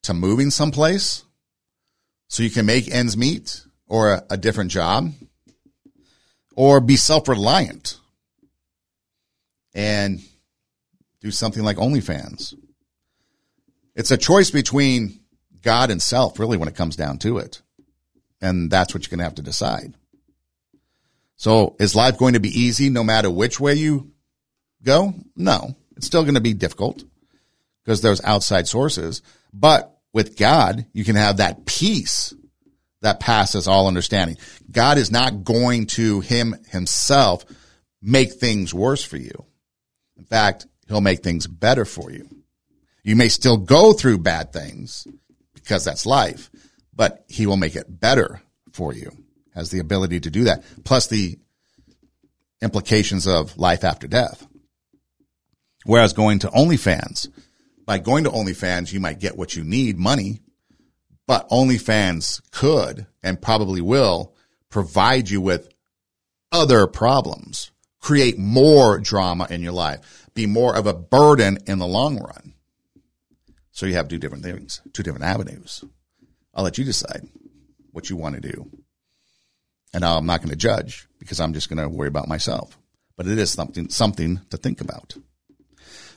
to 0.01 0.13
moving 0.13 0.49
someplace 0.49 1.23
so 2.27 2.43
you 2.43 2.49
can 2.49 2.65
make 2.65 2.93
ends 2.93 3.15
meet 3.15 3.63
or 3.87 4.15
a, 4.15 4.23
a 4.31 4.35
different 4.35 4.69
job 4.69 5.13
or 6.57 6.81
be 6.81 6.97
self-reliant 6.97 7.97
and 9.73 10.19
do 11.21 11.31
something 11.31 11.63
like 11.63 11.77
OnlyFans. 11.77 12.55
It's 13.95 14.11
a 14.11 14.17
choice 14.17 14.51
between 14.51 15.21
God 15.61 15.89
and 15.89 16.01
self, 16.01 16.37
really, 16.37 16.57
when 16.57 16.67
it 16.67 16.75
comes 16.75 16.97
down 16.97 17.17
to 17.19 17.37
it. 17.37 17.61
And 18.41 18.69
that's 18.69 18.93
what 18.93 19.05
you're 19.05 19.11
going 19.11 19.19
to 19.19 19.23
have 19.23 19.35
to 19.35 19.41
decide. 19.41 19.93
So 21.35 21.75
is 21.79 21.95
life 21.95 22.17
going 22.17 22.33
to 22.33 22.39
be 22.39 22.61
easy 22.61 22.89
no 22.89 23.03
matter 23.03 23.29
which 23.29 23.59
way 23.59 23.75
you 23.75 24.11
go? 24.83 25.13
No, 25.35 25.75
it's 25.95 26.05
still 26.05 26.23
going 26.23 26.35
to 26.35 26.41
be 26.41 26.53
difficult 26.53 27.03
because 27.83 28.01
there's 28.01 28.23
outside 28.23 28.67
sources. 28.67 29.21
But 29.53 29.97
with 30.13 30.37
God, 30.37 30.85
you 30.93 31.03
can 31.03 31.15
have 31.15 31.37
that 31.37 31.65
peace 31.65 32.33
that 33.01 33.19
passes 33.19 33.67
all 33.67 33.87
understanding. 33.87 34.37
God 34.71 34.97
is 34.97 35.11
not 35.11 35.43
going 35.43 35.87
to 35.87 36.21
him 36.21 36.55
himself 36.69 37.45
make 38.01 38.33
things 38.33 38.73
worse 38.73 39.03
for 39.03 39.17
you. 39.17 39.45
In 40.17 40.25
fact, 40.25 40.67
he'll 40.87 41.01
make 41.01 41.23
things 41.23 41.47
better 41.47 41.85
for 41.85 42.11
you. 42.11 42.29
You 43.03 43.15
may 43.15 43.27
still 43.27 43.57
go 43.57 43.93
through 43.93 44.19
bad 44.19 44.53
things 44.53 45.05
because 45.53 45.83
that's 45.83 46.05
life, 46.05 46.49
but 46.93 47.25
he 47.27 47.45
will 47.45 47.57
make 47.57 47.75
it 47.75 47.99
better 47.99 48.41
for 48.71 48.93
you. 48.93 49.11
Has 49.53 49.69
the 49.69 49.79
ability 49.79 50.21
to 50.21 50.31
do 50.31 50.45
that. 50.45 50.63
Plus 50.83 51.07
the 51.07 51.37
implications 52.61 53.27
of 53.27 53.57
life 53.57 53.83
after 53.83 54.07
death. 54.07 54.47
Whereas 55.85 56.13
going 56.13 56.39
to 56.39 56.47
OnlyFans, 56.47 57.27
by 57.85 57.97
going 57.97 58.23
to 58.23 58.29
OnlyFans, 58.29 58.93
you 58.93 58.99
might 58.99 59.19
get 59.19 59.37
what 59.37 59.55
you 59.55 59.63
need, 59.63 59.97
money, 59.97 60.39
but 61.27 61.49
OnlyFans 61.49 62.41
could 62.51 63.05
and 63.21 63.41
probably 63.41 63.81
will 63.81 64.33
provide 64.69 65.29
you 65.29 65.41
with 65.41 65.69
other 66.51 66.87
problems, 66.87 67.71
create 67.99 68.37
more 68.37 68.99
drama 68.99 69.47
in 69.49 69.61
your 69.61 69.73
life, 69.73 70.29
be 70.33 70.45
more 70.45 70.75
of 70.75 70.87
a 70.87 70.93
burden 70.93 71.57
in 71.67 71.79
the 71.79 71.87
long 71.87 72.17
run. 72.17 72.53
So 73.71 73.85
you 73.85 73.95
have 73.95 74.07
two 74.07 74.19
different 74.19 74.43
things, 74.43 74.81
two 74.93 75.03
different 75.03 75.25
avenues. 75.25 75.83
I'll 76.53 76.63
let 76.63 76.77
you 76.77 76.85
decide 76.85 77.27
what 77.91 78.09
you 78.09 78.15
want 78.15 78.35
to 78.35 78.41
do. 78.41 78.69
And 79.93 80.03
I'm 80.03 80.25
not 80.25 80.39
going 80.41 80.49
to 80.49 80.55
judge 80.55 81.07
because 81.19 81.39
I'm 81.39 81.53
just 81.53 81.69
going 81.69 81.77
to 81.77 81.89
worry 81.89 82.07
about 82.07 82.27
myself. 82.27 82.77
But 83.15 83.27
it 83.27 83.37
is 83.37 83.51
something, 83.51 83.89
something 83.89 84.41
to 84.49 84.57
think 84.57 84.81
about. 84.81 85.15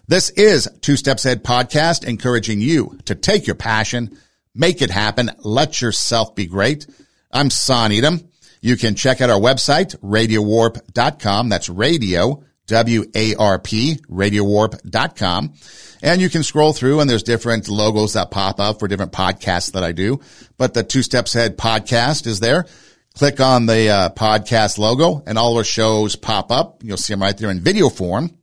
This 0.09 0.31
is 0.31 0.68
Two 0.81 0.97
Steps 0.97 1.24
Ahead 1.24 1.43
podcast, 1.43 2.05
encouraging 2.05 2.61
you 2.61 2.97
to 3.07 3.14
take 3.14 3.47
your 3.47 3.57
passion, 3.57 4.16
make 4.55 4.81
it 4.81 4.91
happen, 4.91 5.33
let 5.39 5.81
yourself 5.83 6.35
be 6.35 6.47
great. 6.47 6.87
I'm 7.33 7.51
Son 7.51 7.93
Edom. 7.93 8.29
You 8.61 8.77
can 8.77 8.95
check 8.95 9.20
out 9.20 9.31
our 9.31 9.41
website, 9.41 9.97
radiowarp.com. 9.99 11.49
That's 11.49 11.68
radio, 11.68 12.45
W-A-R-P, 12.66 13.97
radiowarp.com. 14.09 15.55
And 16.03 16.20
you 16.20 16.31
can 16.31 16.43
scroll 16.43 16.72
through 16.72 17.01
and 17.01 17.11
there's 17.11 17.22
different 17.22 17.68
logos 17.68 18.12
that 18.14 18.31
pop 18.31 18.61
up 18.61 18.79
for 18.79 18.89
different 18.89 19.12
podcasts 19.12 19.72
that 19.72 19.83
I 19.83 19.93
do. 19.93 20.20
But 20.57 20.74
the 20.74 20.83
Two 20.83 21.03
Steps 21.03 21.35
Ahead 21.35 21.59
podcast 21.59 22.27
is 22.27 22.41
there. 22.41 22.66
Click 23.17 23.41
on 23.41 23.64
the 23.64 23.89
uh, 23.89 24.09
podcast 24.11 24.77
logo 24.77 25.23
and 25.27 25.39
all 25.39 25.57
our 25.57 25.64
shows 25.64 26.17
pop 26.17 26.51
up. 26.53 26.85
You'll 26.85 26.99
see 26.99 27.14
them 27.14 27.23
right 27.23 27.37
there 27.37 27.51
in 27.51 27.61
video 27.61 27.89
form. 27.89 28.37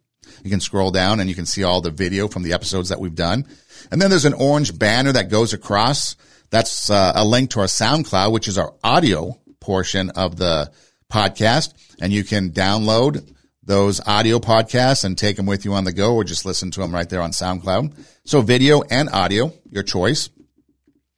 You 0.43 0.49
can 0.49 0.61
scroll 0.61 0.89
down 0.89 1.19
and 1.19 1.29
you 1.29 1.35
can 1.35 1.45
see 1.45 1.63
all 1.63 1.79
the 1.79 1.91
video 1.91 2.27
from 2.27 2.41
the 2.41 2.53
episodes 2.53 2.89
that 2.89 2.99
we've 2.99 3.13
done. 3.13 3.45
And 3.91 4.01
then 4.01 4.09
there's 4.09 4.25
an 4.25 4.33
orange 4.33 4.77
banner 4.77 5.11
that 5.11 5.29
goes 5.29 5.53
across. 5.53 6.15
That's 6.49 6.89
uh, 6.89 7.11
a 7.13 7.23
link 7.23 7.51
to 7.51 7.59
our 7.59 7.67
SoundCloud, 7.67 8.31
which 8.31 8.47
is 8.47 8.57
our 8.57 8.73
audio 8.83 9.39
portion 9.59 10.09
of 10.09 10.37
the 10.37 10.71
podcast. 11.07 11.75
And 12.01 12.11
you 12.11 12.23
can 12.23 12.49
download 12.49 13.31
those 13.61 14.01
audio 14.07 14.39
podcasts 14.39 15.03
and 15.03 15.15
take 15.15 15.37
them 15.37 15.45
with 15.45 15.65
you 15.65 15.75
on 15.75 15.83
the 15.83 15.93
go 15.93 16.15
or 16.15 16.23
just 16.23 16.45
listen 16.45 16.71
to 16.71 16.79
them 16.79 16.91
right 16.91 17.07
there 17.07 17.21
on 17.21 17.29
SoundCloud. 17.29 17.93
So 18.25 18.41
video 18.41 18.81
and 18.81 19.07
audio, 19.11 19.53
your 19.69 19.83
choice. 19.83 20.31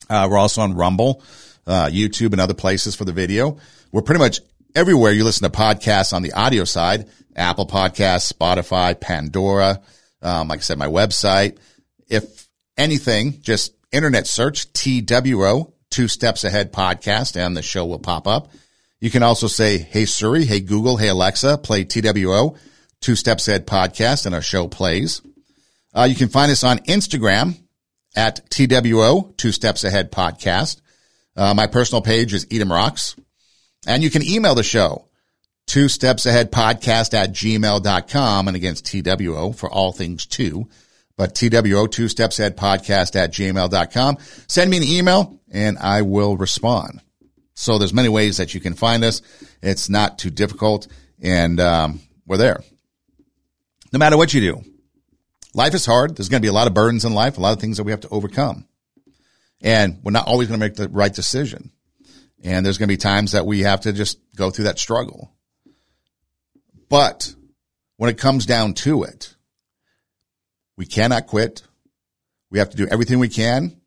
Uh, 0.09 0.27
we're 0.29 0.37
also 0.37 0.61
on 0.61 0.75
Rumble, 0.75 1.23
uh, 1.67 1.87
YouTube 1.91 2.31
and 2.31 2.41
other 2.41 2.53
places 2.53 2.95
for 2.95 3.05
the 3.05 3.13
video. 3.13 3.57
We're 3.91 4.01
pretty 4.01 4.19
much 4.19 4.39
everywhere 4.75 5.11
you 5.11 5.23
listen 5.23 5.49
to 5.49 5.57
podcasts 5.57 6.13
on 6.13 6.21
the 6.21 6.33
audio 6.33 6.63
side, 6.63 7.07
Apple 7.35 7.65
Podcasts, 7.65 8.31
Spotify, 8.31 8.99
Pandora. 8.99 9.81
Um, 10.21 10.47
like 10.47 10.59
I 10.59 10.61
said, 10.61 10.77
my 10.77 10.87
website. 10.87 11.57
If 12.07 12.47
anything, 12.77 13.41
just 13.41 13.73
internet 13.91 14.27
search 14.27 14.71
TWO, 14.73 15.73
Two 15.89 16.07
Steps 16.07 16.43
Ahead 16.43 16.73
podcast, 16.73 17.37
and 17.37 17.55
the 17.55 17.61
show 17.61 17.85
will 17.85 17.99
pop 17.99 18.27
up. 18.27 18.51
You 18.99 19.09
can 19.09 19.23
also 19.23 19.47
say, 19.47 19.77
Hey 19.77 20.05
Siri, 20.05 20.45
Hey 20.45 20.59
Google, 20.59 20.97
Hey 20.97 21.09
Alexa, 21.09 21.59
play 21.59 21.83
TWO, 21.83 22.55
Two 23.01 23.15
Steps 23.15 23.47
Ahead 23.47 23.67
podcast, 23.67 24.25
and 24.25 24.35
our 24.35 24.41
show 24.41 24.67
plays. 24.67 25.21
Uh, 25.93 26.03
you 26.03 26.15
can 26.15 26.27
find 26.27 26.51
us 26.51 26.63
on 26.63 26.79
Instagram 26.79 27.57
at 28.15 28.49
TWO, 28.49 29.33
Two 29.37 29.51
Steps 29.51 29.83
Ahead 29.83 30.11
podcast. 30.11 30.81
Uh, 31.35 31.53
my 31.53 31.67
personal 31.67 32.01
page 32.01 32.33
is 32.33 32.47
Edom 32.51 32.71
Rocks. 32.71 33.15
And 33.87 34.01
you 34.01 34.09
can 34.09 34.23
email 34.23 34.55
the 34.55 34.63
show, 34.63 35.09
two 35.67 35.89
steps 35.89 36.25
ahead 36.25 36.51
podcast 36.51 37.13
at 37.13 37.31
gmail.com 37.31 38.47
and 38.47 38.57
against 38.57 38.85
TWO 38.85 39.51
for 39.51 39.69
all 39.69 39.91
things 39.91 40.25
two, 40.25 40.67
but 41.17 41.35
TWO, 41.35 41.87
two 41.87 42.07
steps 42.07 42.39
ahead 42.39 42.57
podcast 42.57 43.15
at 43.15 43.31
gmail.com. 43.31 44.17
Send 44.47 44.71
me 44.71 44.77
an 44.77 44.83
email 44.83 45.39
and 45.51 45.77
I 45.77 46.01
will 46.01 46.35
respond. 46.35 47.01
So 47.53 47.77
there's 47.77 47.93
many 47.93 48.09
ways 48.09 48.37
that 48.37 48.53
you 48.53 48.59
can 48.59 48.73
find 48.73 49.03
us. 49.03 49.21
It's 49.61 49.87
not 49.89 50.17
too 50.17 50.29
difficult 50.29 50.87
and, 51.21 51.59
um, 51.59 52.01
we're 52.25 52.37
there. 52.37 52.63
No 53.93 53.99
matter 53.99 54.17
what 54.17 54.33
you 54.33 54.41
do, 54.41 54.63
life 55.53 55.73
is 55.75 55.85
hard. 55.85 56.17
There's 56.17 56.27
going 56.27 56.41
to 56.41 56.45
be 56.45 56.49
a 56.49 56.53
lot 56.53 56.67
of 56.67 56.73
burdens 56.73 57.05
in 57.05 57.13
life, 57.13 57.37
a 57.37 57.41
lot 57.41 57.53
of 57.53 57.61
things 57.61 57.77
that 57.77 57.83
we 57.83 57.91
have 57.91 58.01
to 58.01 58.09
overcome. 58.09 58.67
And 59.65 59.99
we're 60.03 60.11
not 60.11 60.27
always 60.27 60.47
going 60.47 60.59
to 60.59 60.63
make 60.63 60.75
the 60.75 60.87
right 60.87 61.11
decision. 61.11 61.71
And 62.43 62.63
there's 62.63 62.77
going 62.77 62.87
to 62.87 62.93
be 62.93 62.97
times 62.97 63.31
that 63.31 63.47
we 63.47 63.61
have 63.61 63.81
to 63.81 63.93
just 63.93 64.19
go 64.35 64.51
through 64.51 64.65
that 64.65 64.77
struggle. 64.77 65.33
But 66.87 67.33
when 67.97 68.11
it 68.11 68.19
comes 68.19 68.45
down 68.45 68.75
to 68.75 69.01
it, 69.03 69.35
we 70.77 70.85
cannot 70.85 71.25
quit. 71.25 71.63
We 72.51 72.59
have 72.59 72.69
to 72.69 72.77
do 72.77 72.85
everything 72.85 73.17
we 73.17 73.27
can 73.27 73.81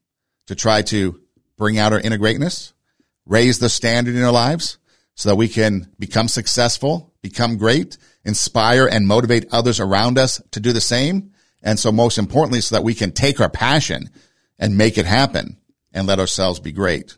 to 0.49 0.57
try 0.57 0.83
to 0.83 1.20
bring 1.57 1.79
out 1.79 1.93
our 1.93 2.01
inner 2.01 2.18
greatness, 2.18 2.72
raise 3.24 3.61
the 3.61 3.68
standard 3.68 4.16
in 4.16 4.22
our 4.24 4.33
lives 4.33 4.79
so 5.14 5.29
that 5.29 5.37
we 5.37 5.47
can 5.47 5.93
become 5.97 6.26
successful, 6.26 7.14
become 7.22 7.57
great, 7.57 7.99
inspire 8.24 8.89
and 8.89 9.07
motivate 9.07 9.47
others 9.53 9.79
around 9.79 10.18
us 10.18 10.43
to 10.51 10.59
do 10.59 10.72
the 10.72 10.81
same. 10.81 11.31
And 11.62 11.79
so 11.79 11.93
most 11.93 12.18
importantly, 12.18 12.62
so 12.62 12.74
that 12.74 12.85
we 12.85 12.95
can 12.95 13.12
take 13.12 13.41
our 13.41 13.49
passion 13.49 14.11
and 14.59 14.76
make 14.76 14.99
it 14.99 15.07
happen 15.07 15.57
and 15.99 16.07
let 16.09 16.20
ourselves 16.20 16.61
be 16.61 16.72
great. 16.72 17.16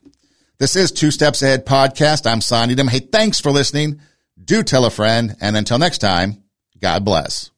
This 0.59 0.75
is 0.75 0.91
Two 0.91 1.11
Steps 1.11 1.43
Ahead 1.43 1.65
podcast. 1.65 2.31
I'm 2.31 2.41
Son 2.41 2.71
Edom. 2.71 2.89
Hey, 2.89 2.99
thanks 3.01 3.41
for 3.41 3.51
listening. 3.51 4.01
Do 4.43 4.63
tell 4.63 4.85
a 4.85 4.91
friend. 4.91 5.37
And 5.41 5.57
until 5.57 5.79
next 5.79 5.99
time, 5.99 6.43
God 6.81 7.05
bless. 7.05 7.51